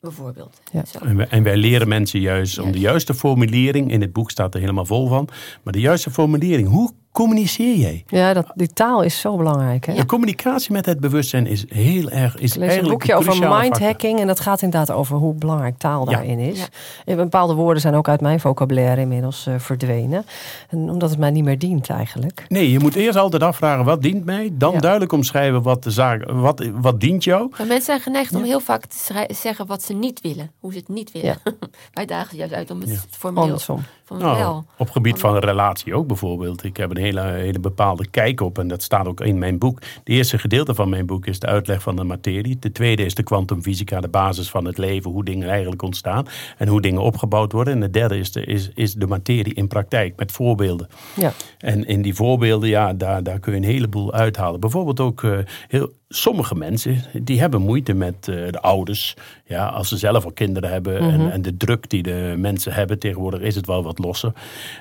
bijvoorbeeld. 0.00 0.60
Ja. 0.72 0.82
En 1.00 1.16
wij, 1.16 1.26
en 1.28 1.42
wij 1.42 1.56
leren 1.56 1.88
mensen 1.88 2.20
juist 2.20 2.58
om 2.58 2.64
de 2.64 2.70
Juist. 2.70 2.84
juiste 2.84 3.14
formulering. 3.14 3.90
In 3.90 4.00
het 4.00 4.12
boek 4.12 4.30
staat 4.30 4.54
er 4.54 4.60
helemaal 4.60 4.86
vol 4.86 5.08
van. 5.08 5.28
Maar 5.62 5.72
de 5.72 5.80
juiste 5.80 6.10
formulering. 6.10 6.68
Hoe 6.68 6.92
communiceer 7.12 7.76
jij? 7.76 8.04
Ja, 8.06 8.32
dat, 8.32 8.46
die 8.54 8.72
taal 8.72 9.02
is 9.02 9.20
zo 9.20 9.36
belangrijk. 9.36 9.86
Hè? 9.86 9.94
De 9.94 10.06
communicatie 10.06 10.72
met 10.72 10.86
het 10.86 11.00
bewustzijn 11.00 11.46
is 11.46 11.64
heel 11.68 12.10
erg. 12.10 12.36
Is 12.36 12.40
Ik 12.40 12.40
lees 12.40 12.54
een 12.54 12.62
eigenlijk 12.62 12.90
boekje 12.98 13.14
over 13.14 13.48
mindhacking. 13.58 14.20
En 14.20 14.26
dat 14.26 14.40
gaat 14.40 14.62
inderdaad 14.62 14.96
over 14.96 15.16
hoe 15.16 15.34
belangrijk 15.34 15.78
taal 15.78 16.04
Ja. 16.04 16.16
daarin 16.16 16.38
is. 16.38 16.58
Ja. 16.58 16.66
En 17.04 17.16
bepaalde 17.16 17.54
woorden 17.54 17.80
zijn 17.82 17.94
ook 17.94 18.08
uit 18.08 18.20
mijn 18.20 18.40
vocabulaire 18.40 19.00
inmiddels 19.00 19.46
eh, 19.46 19.54
verdwenen. 19.58 20.24
En 20.68 20.78
omdat 20.90 21.10
het 21.10 21.18
mij 21.18 21.30
niet 21.30 21.44
meer 21.44 21.58
dient 21.58 21.88
eigenlijk. 21.90 22.44
Nee, 22.48 22.70
je 22.70 22.78
moet 22.78 22.94
eerst 22.94 23.18
altijd 23.18 23.42
afvragen 23.42 23.84
wat 23.84 24.02
dient 24.02 24.24
mij. 24.24 24.50
Dan 24.52 24.72
Ja. 24.72 24.78
duidelijk 24.80 25.12
omschrijven 25.12 25.62
wat 25.62 25.82
de 25.82 25.90
zaak, 25.90 26.30
wat, 26.30 26.68
wat 26.74 27.00
dient 27.00 27.24
jou. 27.24 27.48
Maar 27.50 27.66
mensen 27.66 27.82
zijn 27.84 28.00
geneigd 28.00 28.34
om 28.34 28.42
heel 28.42 28.60
vaak 28.60 28.86
te 28.86 29.26
zeggen 29.28 29.66
wat 29.66 29.82
ze 29.82 29.92
niet 29.94 30.20
willen. 30.20 30.50
Hoe 30.60 30.72
ze 30.72 30.78
het 30.78 30.88
niet 30.88 31.12
willen. 31.12 31.36
Wij 31.94 32.06
dagen 32.06 32.30
ze 32.30 32.36
juist 32.36 32.52
uit 32.54 32.70
om 32.70 32.80
het 32.80 32.90
Ja. 32.90 32.96
formeel 33.10 33.42
Andersom. 33.42 33.80
van 34.04 34.18
Nou, 34.18 34.38
wel. 34.38 34.64
op 34.78 34.90
gebied 34.90 35.18
van 35.18 35.34
een 35.34 35.40
relatie 35.40 35.94
ook 35.94 36.06
bijvoorbeeld. 36.06 36.64
Ik 36.64 36.76
heb 36.76 36.90
een 36.90 36.96
hele, 37.00 37.20
hele 37.20 37.60
bepaalde 37.60 38.10
kijk 38.10 38.40
op 38.40 38.58
en 38.58 38.68
dat 38.68 38.82
staat 38.82 39.06
ook 39.06 39.20
in 39.20 39.38
mijn 39.38 39.58
boek. 39.58 39.80
De 40.04 40.12
eerste 40.12 40.38
gedeelte 40.38 40.74
van 40.74 40.88
mijn 40.88 41.06
boek 41.06 41.26
is 41.26 41.38
de 41.38 41.46
uitleg 41.46 41.82
van 41.82 41.96
de 41.96 42.04
materie. 42.04 42.58
De 42.58 42.72
tweede 42.72 43.04
is 43.04 43.14
de 43.14 43.22
kwantumfysica, 43.22 44.00
de 44.00 44.08
basis 44.08 44.50
van 44.50 44.64
het 44.64 44.78
leven, 44.78 45.10
hoe 45.10 45.24
dingen 45.24 45.48
eigenlijk 45.48 45.82
ontstaan 45.82 46.26
en 46.58 46.68
hoe 46.68 46.80
dingen 46.80 47.02
opgebouwd 47.02 47.52
worden. 47.52 47.74
En 47.74 47.80
de 47.80 47.90
derde 47.90 48.18
is 48.18 48.32
de, 48.32 48.44
is, 48.44 48.70
is 48.74 48.94
de 48.94 49.06
materie 49.06 49.54
in 49.54 49.68
praktijk 49.68 50.16
met 50.16 50.32
voorbeelden. 50.32 50.88
Ja. 51.16 51.32
En 51.58 51.86
in 51.86 52.02
die 52.02 52.14
voorbeelden, 52.14 52.68
ja, 52.68 52.92
daar, 52.92 53.22
daar 53.22 53.38
kun 53.38 53.52
je 53.52 53.58
een 53.58 53.64
heleboel 53.64 54.12
uithalen. 54.12 54.60
Bijvoorbeeld 54.60 55.00
ook, 55.00 55.22
eh, 55.22 55.38
heel, 55.68 55.92
sommige 56.12 56.54
mensen 56.54 57.04
die 57.22 57.40
hebben 57.40 57.62
moeite 57.62 57.94
met 57.94 58.28
eh, 58.28 58.34
de 58.50 58.60
ouders. 58.60 59.16
Ja, 59.44 59.66
als 59.66 59.88
ze 59.88 59.96
zelf 59.96 60.24
al 60.24 60.32
kinderen 60.32 60.70
hebben 60.70 60.98
en, 60.98 61.32
en 61.32 61.42
de 61.42 61.56
druk 61.56 61.90
die 61.90 62.02
de 62.02 62.34
mensen 62.36 62.72
hebben. 62.72 62.98
Tegenwoordig 62.98 63.40
is 63.40 63.54
het 63.54 63.66
wel 63.66 63.82
wat 63.82 63.98
losser. 63.98 64.32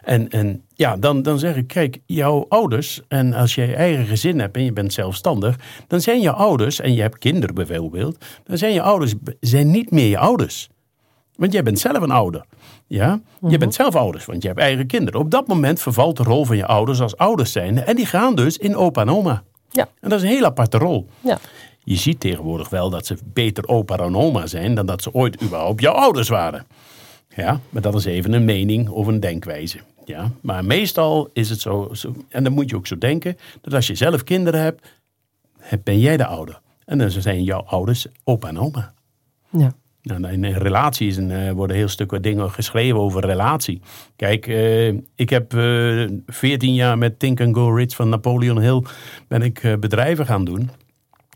En, 0.04 0.30
en 0.30 0.64
ja, 0.74 0.98
dan, 0.98 1.22
dan 1.22 1.40
zeg 1.40 1.56
ik, 1.56 1.68
kijk, 1.68 2.00
jouw 2.06 2.46
ouders, 2.50 3.02
en 3.08 3.34
als 3.34 3.56
je 3.56 3.62
je 3.62 3.76
eigen 3.76 4.06
gezin 4.06 4.40
hebt 4.40 4.56
en 4.56 4.64
je 4.64 4.74
bent 4.74 4.94
zelfstandig, 4.94 5.56
dan 5.88 6.02
zijn 6.02 6.22
je 6.22 6.32
ouders, 6.32 6.80
en 6.80 6.94
je 6.94 7.02
hebt 7.02 7.18
kinderen 7.18 7.56
bijvoorbeeld, 7.56 8.26
dan 8.44 8.58
zijn 8.58 8.74
je 8.74 8.82
ouders 8.82 9.14
zijn 9.40 9.72
niet 9.72 9.92
meer 9.92 10.08
je 10.08 10.18
ouders. 10.18 10.70
Want 11.36 11.52
jij 11.54 11.64
bent 11.64 11.80
zelf 11.80 12.02
een 12.02 12.12
ouder. 12.12 12.46
Ja? 12.88 13.20
Je 13.48 13.58
bent 13.58 13.74
zelf 13.74 13.96
ouders, 13.96 14.26
want 14.26 14.42
je 14.42 14.48
hebt 14.48 14.60
eigen 14.60 14.88
kinderen. 14.88 15.20
Op 15.20 15.32
dat 15.32 15.48
moment 15.48 15.82
vervalt 15.82 16.18
de 16.18 16.24
rol 16.24 16.46
van 16.46 16.58
je 16.58 16.66
ouders 16.66 17.02
als 17.02 17.18
ouders 17.18 17.52
zijn. 17.52 17.84
En 17.84 17.96
die 17.96 18.06
gaan 18.06 18.36
dus 18.36 18.58
in 18.58 18.76
opa 18.76 19.02
en 19.02 19.10
oma. 19.10 19.44
Ja. 19.72 19.88
En 20.00 20.10
dat 20.10 20.20
is 20.20 20.24
een 20.26 20.32
heel 20.36 20.46
aparte 20.46 20.78
rol. 20.78 21.08
Ja. 21.22 21.38
Je 21.84 21.96
ziet 21.96 22.20
tegenwoordig 22.20 22.70
wel 22.70 22.90
dat 22.90 23.06
ze 23.06 23.18
beter 23.24 23.68
opa 23.68 23.98
en 23.98 24.16
oma 24.16 24.48
zijn 24.48 24.76
dan 24.76 24.86
dat 24.86 25.02
ze 25.02 25.14
ooit 25.14 25.42
überhaupt 25.44 25.82
jouw 25.82 25.94
ouders 25.94 26.30
waren. 26.30 26.66
Ja, 27.36 27.60
maar 27.70 27.82
dat 27.82 27.96
is 27.96 28.06
even 28.06 28.34
een 28.34 28.46
mening 28.46 28.90
of 28.90 29.08
een 29.08 29.20
denkwijze. 29.20 29.80
Ja, 30.06 30.32
maar 30.42 30.66
meestal 30.66 31.30
is 31.34 31.50
het 31.50 31.62
zo, 31.62 31.90
zo 31.94 32.16
en 32.30 32.44
dan 32.44 32.54
moet 32.54 32.70
je 32.70 32.76
ook 32.76 32.88
zo 32.88 32.98
denken, 32.98 33.38
dat 33.62 33.74
als 33.74 33.88
je 33.88 33.96
zelf 33.96 34.24
kinderen 34.24 34.62
hebt, 34.62 34.88
heb- 35.60 35.82
ben 35.84 36.00
jij 36.00 36.18
de 36.18 36.26
ouder. 36.26 36.62
En 36.86 36.98
dan 36.98 37.12
zijn 37.12 37.44
jouw 37.44 37.62
ouders 37.64 38.08
opa 38.24 38.48
en 38.48 38.60
oma. 38.60 38.94
ja. 39.50 39.74
Nou, 40.02 40.28
in 40.34 40.44
een 40.44 40.58
relatie 40.58 41.28
eh, 41.28 41.52
worden 41.52 41.76
heel 41.76 41.88
stukken 41.88 42.22
dingen 42.22 42.52
geschreven 42.52 43.00
over 43.00 43.26
relatie. 43.26 43.82
Kijk, 44.16 44.48
eh, 44.48 44.88
ik 45.16 45.30
heb 45.30 45.54
eh 45.54 46.06
14 46.26 46.74
jaar 46.74 46.98
met 46.98 47.20
Think 47.20 47.42
and 47.42 47.56
Go 47.56 47.76
Rich 47.76 47.96
van 47.96 48.10
Napoleon 48.10 48.62
Hill 48.62 48.84
ben 49.28 49.42
ik 49.42 49.78
bedrijven 49.80 50.26
gaan 50.26 50.46
doen. 50.46 50.70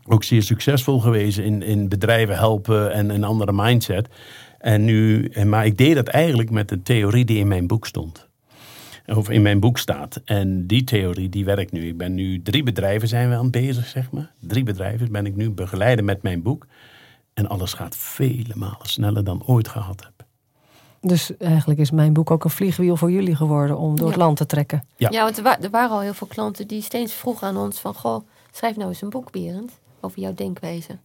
Ook 0.06 0.24
zeer 0.24 0.42
succesvol 0.42 1.00
geweest 1.00 1.38
in, 1.38 1.62
in 1.62 1.88
bedrijven 1.88 2.36
helpen 2.36 2.92
en 2.92 3.10
een 3.10 3.24
andere 3.24 3.52
mindset. 3.52 4.08
En 4.58 4.84
nu, 4.84 5.30
maar 5.44 5.66
ik 5.66 5.76
deed 5.76 5.94
dat 5.94 6.08
eigenlijk 6.08 6.50
met 6.50 6.70
een 6.70 6.82
theorie 6.82 7.24
die 7.24 7.38
in 7.38 7.48
mijn 7.48 7.66
boek 7.66 7.86
stond. 7.86 8.28
Of 9.06 9.30
in 9.30 9.42
mijn 9.42 9.60
boek 9.60 9.78
staat. 9.78 10.20
En 10.24 10.66
die 10.66 10.84
theorie 10.84 11.28
die 11.28 11.44
werkt 11.44 11.72
nu. 11.72 11.86
Ik 11.86 11.96
ben 11.96 12.14
nu 12.14 12.42
drie 12.42 12.62
bedrijven 12.62 13.08
zijn 13.08 13.28
we 13.28 13.34
aan 13.34 13.50
bezig, 13.50 13.86
zeg 13.86 14.10
maar. 14.10 14.32
Drie 14.40 14.62
bedrijven 14.62 15.12
ben 15.12 15.26
ik 15.26 15.36
nu 15.36 15.50
begeleiden 15.50 16.04
met 16.04 16.22
mijn 16.22 16.42
boek. 16.42 16.66
En 17.34 17.48
alles 17.48 17.72
gaat 17.72 17.96
vele 17.96 18.52
malen 18.54 18.76
sneller 18.88 19.24
dan 19.24 19.42
ooit 19.46 19.68
gehad 19.68 20.02
heb. 20.04 20.26
Dus 21.00 21.36
eigenlijk 21.36 21.80
is 21.80 21.90
mijn 21.90 22.12
boek 22.12 22.30
ook 22.30 22.44
een 22.44 22.50
vliegwiel 22.50 22.96
voor 22.96 23.10
jullie 23.10 23.36
geworden 23.36 23.78
om 23.78 23.96
door 23.96 24.06
het 24.08 24.16
land 24.16 24.36
te 24.36 24.46
trekken. 24.46 24.86
Ja. 24.96 25.08
Ja, 25.10 25.22
want 25.22 25.36
er, 25.36 25.42
wa- 25.42 25.60
er 25.60 25.70
waren 25.70 25.90
al 25.90 26.00
heel 26.00 26.14
veel 26.14 26.26
klanten 26.26 26.66
die 26.68 26.82
steeds 26.82 27.12
vroegen 27.12 27.46
aan 27.48 27.56
ons 27.56 27.78
van... 27.78 27.94
Goh, 27.94 28.26
schrijf 28.52 28.76
nou 28.76 28.88
eens 28.88 29.02
een 29.02 29.10
boek, 29.10 29.30
Berend, 29.30 29.72
over 30.00 30.20
jouw 30.20 30.34
denkwijze. 30.34 30.98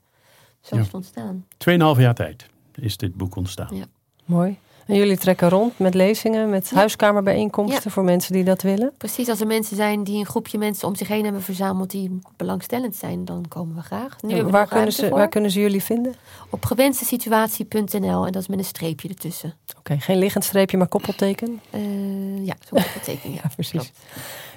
Zo 0.62 0.76
Ja. 0.76 0.80
is 0.82 0.86
het 0.86 0.96
ontstaan. 0.96 1.46
Tweeënhalf 1.58 1.98
jaar 2.00 2.14
tijd 2.16 2.46
is 2.76 2.98
dit 2.98 3.16
boek 3.16 3.36
ontstaan. 3.36 3.76
Ja. 3.76 3.86
Mooi. 4.26 4.58
En 4.90 4.96
jullie 4.96 5.18
trekken 5.18 5.50
rond 5.50 5.80
met 5.80 5.94
lezingen, 5.94 6.50
met 6.50 6.70
Ja. 6.70 6.76
huiskamerbijeenkomsten 6.78 7.82
Ja. 7.84 7.90
voor 7.92 8.04
mensen 8.04 8.34
die 8.34 8.44
dat 8.44 8.62
willen. 8.62 8.92
Precies, 8.98 9.30
als 9.30 9.40
er 9.42 9.48
mensen 9.48 9.76
zijn 9.76 10.04
die 10.04 10.20
een 10.20 10.26
groepje 10.26 10.58
mensen 10.58 10.88
om 10.88 10.96
zich 10.96 11.08
heen 11.08 11.24
hebben 11.24 11.42
verzameld... 11.42 11.90
die 11.92 12.20
belangstellend 12.38 12.96
zijn, 12.96 13.26
dan 13.26 13.46
komen 13.48 13.76
we 13.76 13.82
graag. 13.82 14.16
Nu 14.22 14.30
hebben 14.30 14.46
we 14.46 14.52
waar, 14.52 14.68
kunnen 14.68 14.92
ze, 14.94 15.08
voor. 15.08 15.18
waar 15.18 15.28
kunnen 15.30 15.52
ze 15.52 15.60
jullie 15.60 15.84
vinden? 15.84 16.14
Op 16.50 16.66
gewenstesituatie.nl 16.66 18.26
en 18.26 18.32
dat 18.32 18.42
is 18.42 18.48
met 18.48 18.60
een 18.60 18.66
streepje 18.66 19.08
ertussen. 19.10 19.54
Oké, 19.78 20.00
geen 20.00 20.18
liggend 20.18 20.44
streepje, 20.44 20.78
maar 20.78 20.88
koppelteken. 20.88 21.62
Eh, 21.70 22.46
ja, 22.46 22.56
zo'n 22.70 22.84
teken. 23.04 23.32
Ja, 23.34 23.40
Ja, 23.44 23.50
precies. 23.54 23.72
klopt. 23.72 23.92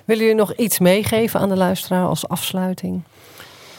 Willen 0.05 0.23
jullie 0.23 0.39
nog 0.39 0.55
iets 0.55 0.79
meegeven 0.79 1.41
aan 1.41 1.49
de 1.49 1.57
luisteraar 1.57 2.07
als 2.07 2.29
afsluiting? 2.29 3.03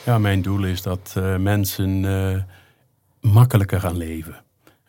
Ja, 0.06 0.18
mijn 0.18 0.42
doel 0.42 0.64
is 0.64 0.82
dat 0.82 1.14
eh, 1.18 1.36
mensen 1.38 2.06
eh, 2.06 3.32
makkelijker 3.32 3.80
gaan 3.80 3.98
leven. 3.98 4.43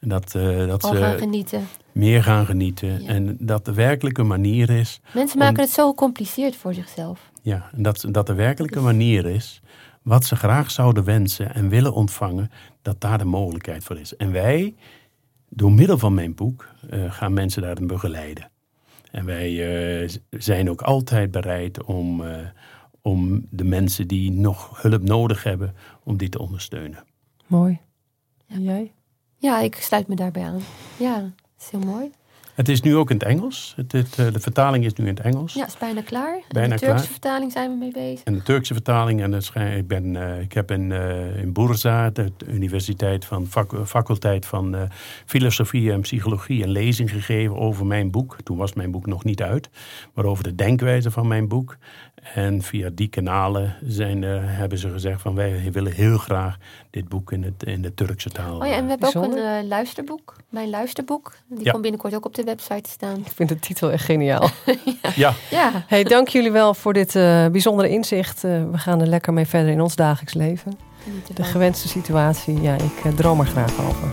En 0.05 0.11
dat, 0.11 0.35
eh, 0.35 0.67
dat 0.67 0.83
Al 0.85 0.95
gaan 0.95 1.13
ze 1.13 1.19
genieten. 1.19 1.67
meer 1.93 2.23
gaan 2.23 2.47
genieten. 2.47 3.03
Ja. 3.03 3.09
En 3.09 3.37
dat 3.41 3.65
de 3.65 3.73
werkelijke 3.73 4.23
manier 4.23 4.71
is. 4.71 5.01
Mensen 5.15 5.39
Om- 5.41 5.47
maken 5.47 5.63
het 5.63 5.73
zo 5.73 5.89
gecompliceerd 5.91 6.57
voor 6.57 6.75
zichzelf. 6.75 7.31
Ja, 7.43 7.71
en 7.73 7.83
dat, 7.83 8.05
dat 8.11 8.27
de 8.27 8.35
werkelijke 8.35 8.81
manier 8.81 9.27
is. 9.27 9.61
Wat 10.03 10.25
ze 10.25 10.37
graag 10.37 10.71
zouden 10.71 11.05
wensen 11.05 11.55
en 11.55 11.69
willen 11.69 11.93
ontvangen. 11.95 12.51
Dat 12.83 13.01
daar 13.01 13.19
de 13.19 13.25
mogelijkheid 13.25 13.85
voor 13.85 13.99
is. 13.99 14.17
En 14.17 14.33
wij, 14.33 14.75
door 15.49 15.73
middel 15.73 15.99
van 15.99 16.15
mijn 16.15 16.35
boek, 16.35 16.69
eh, 16.91 17.13
gaan 17.13 17.33
mensen 17.33 17.63
daarin 17.63 17.87
begeleiden. 17.87 18.51
En 19.11 19.25
wij 19.25 19.51
eh, 20.03 20.09
zijn 20.31 20.71
ook 20.71 20.83
altijd 20.83 21.31
bereid 21.31 21.85
om, 21.85 22.25
eh, 22.25 22.37
om 23.03 23.47
de 23.51 23.65
mensen 23.65 24.09
die 24.09 24.31
nog 24.33 24.83
hulp 24.83 25.03
nodig 25.03 25.43
hebben, 25.43 25.75
om 26.03 26.17
die 26.17 26.29
te 26.29 26.39
ondersteunen. 26.39 27.05
Mooi. 27.47 27.81
En 28.47 28.63
jij? 28.63 28.93
Ja, 29.45 29.61
ik 29.61 29.75
sluit 29.75 30.09
me 30.09 30.15
daarbij 30.15 30.43
aan. 30.43 30.61
Ja, 30.97 31.21
dat 31.21 31.31
is 31.61 31.71
heel 31.71 31.81
mooi. 31.81 32.11
Het 32.55 32.69
is 32.69 32.81
nu 32.81 32.97
ook 32.97 33.11
in 33.11 33.17
het 33.17 33.25
Engels. 33.27 33.73
Het, 33.77 33.93
het, 33.93 34.19
eh, 34.19 34.33
de 34.33 34.41
vertaling 34.41 34.85
is 34.85 34.93
nu 34.93 35.05
in 35.07 35.15
het 35.15 35.25
Engels. 35.25 35.55
Ja, 35.55 35.67
is 35.67 35.79
bijna 35.79 36.03
klaar. 36.03 36.35
En 36.49 36.63
de 36.63 36.69
Turkse 36.69 36.85
klaar. 36.85 37.01
vertaling 37.01 37.53
zijn 37.53 37.71
we 37.71 37.77
mee 37.77 37.93
bezig. 37.93 38.25
En 38.25 38.35
de 38.35 38.43
Turkse 38.43 38.73
vertaling. 38.75 39.23
En 39.23 39.35
ik, 39.77 39.87
ben, 39.89 40.17
eh, 40.17 40.41
ik 40.41 40.53
heb 40.53 40.71
in, 40.71 40.93
eh, 40.93 41.37
in 41.43 41.53
Bursa, 41.53 42.11
de 42.11 42.33
universiteit 42.47 43.25
van 43.25 43.47
fac- 43.47 43.87
faculteit 43.87 44.47
van 44.47 44.89
filosofie 45.27 45.93
en 45.93 46.01
psychologie, 46.01 46.63
een 46.63 46.71
lezing 46.71 47.11
gegeven 47.11 47.57
over 47.57 47.87
mijn 47.87 48.11
boek. 48.11 48.37
Toen 48.43 48.57
was 48.57 48.73
mijn 48.73 48.91
boek 48.91 49.07
nog 49.07 49.25
niet 49.25 49.43
uit, 49.43 49.71
maar 50.15 50.25
over 50.25 50.45
de 50.45 50.55
denkwijze 50.55 51.11
van 51.11 51.29
mijn 51.29 51.49
boek. 51.49 51.77
En 52.35 52.63
via 52.63 52.91
die 52.93 53.09
kanalen 53.09 53.75
zijn, 53.87 54.25
eh, 54.25 54.31
hebben 54.43 54.79
ze 54.79 54.91
gezegd 54.91 55.21
van 55.21 55.35
wij 55.35 55.69
willen 55.73 55.93
heel 55.93 56.19
graag 56.19 56.57
dit 56.91 57.09
boek 57.09 57.33
in, 57.33 57.43
het, 57.43 57.63
in 57.63 57.83
de 57.83 57.95
Turkse 57.95 58.31
taal. 58.31 58.59
Oh 58.61 58.67
ja, 58.67 58.73
en 58.75 58.85
we 58.85 58.91
hebben 58.91 59.09
ook 59.17 59.25
een 59.25 59.37
eh, 59.37 59.67
luisterboek. 59.69 60.37
Mijn 60.49 60.71
luisterboek. 60.71 61.33
Die 61.49 61.65
Ja. 61.65 61.71
komt 61.71 61.83
binnenkort 61.83 62.15
ook 62.15 62.25
op 62.27 62.35
de 62.35 62.43
website 62.43 62.81
te 62.81 62.91
staan. 62.91 63.17
Ik 63.17 63.33
vind 63.35 63.49
de 63.49 63.59
titel 63.59 63.91
echt 63.91 64.05
geniaal. 64.05 64.49
Ja, 65.15 65.33
Ja, 65.51 65.71
Hey, 65.87 66.05
dank 66.05 66.29
jullie 66.29 66.51
wel 66.53 66.75
voor 66.75 66.93
dit 66.93 67.17
eh, 67.17 67.47
bijzondere 67.47 67.89
inzicht. 67.89 68.45
Eh, 68.45 68.51
we 68.71 68.79
gaan 68.79 69.01
er 69.01 69.07
lekker 69.07 69.33
mee 69.33 69.47
verder 69.47 69.73
in 69.73 69.81
ons 69.81 69.97
dagelijks 69.97 70.35
leven. 70.35 70.73
De 71.35 71.43
gewenste 71.45 71.89
situatie, 71.89 72.61
ja, 72.61 72.75
ik 72.75 73.17
droom 73.17 73.41
er 73.41 73.47
graag 73.47 73.81
over. 73.81 74.09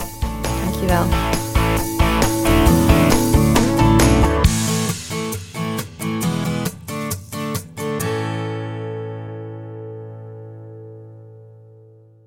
Dankjewel. 0.63 1.39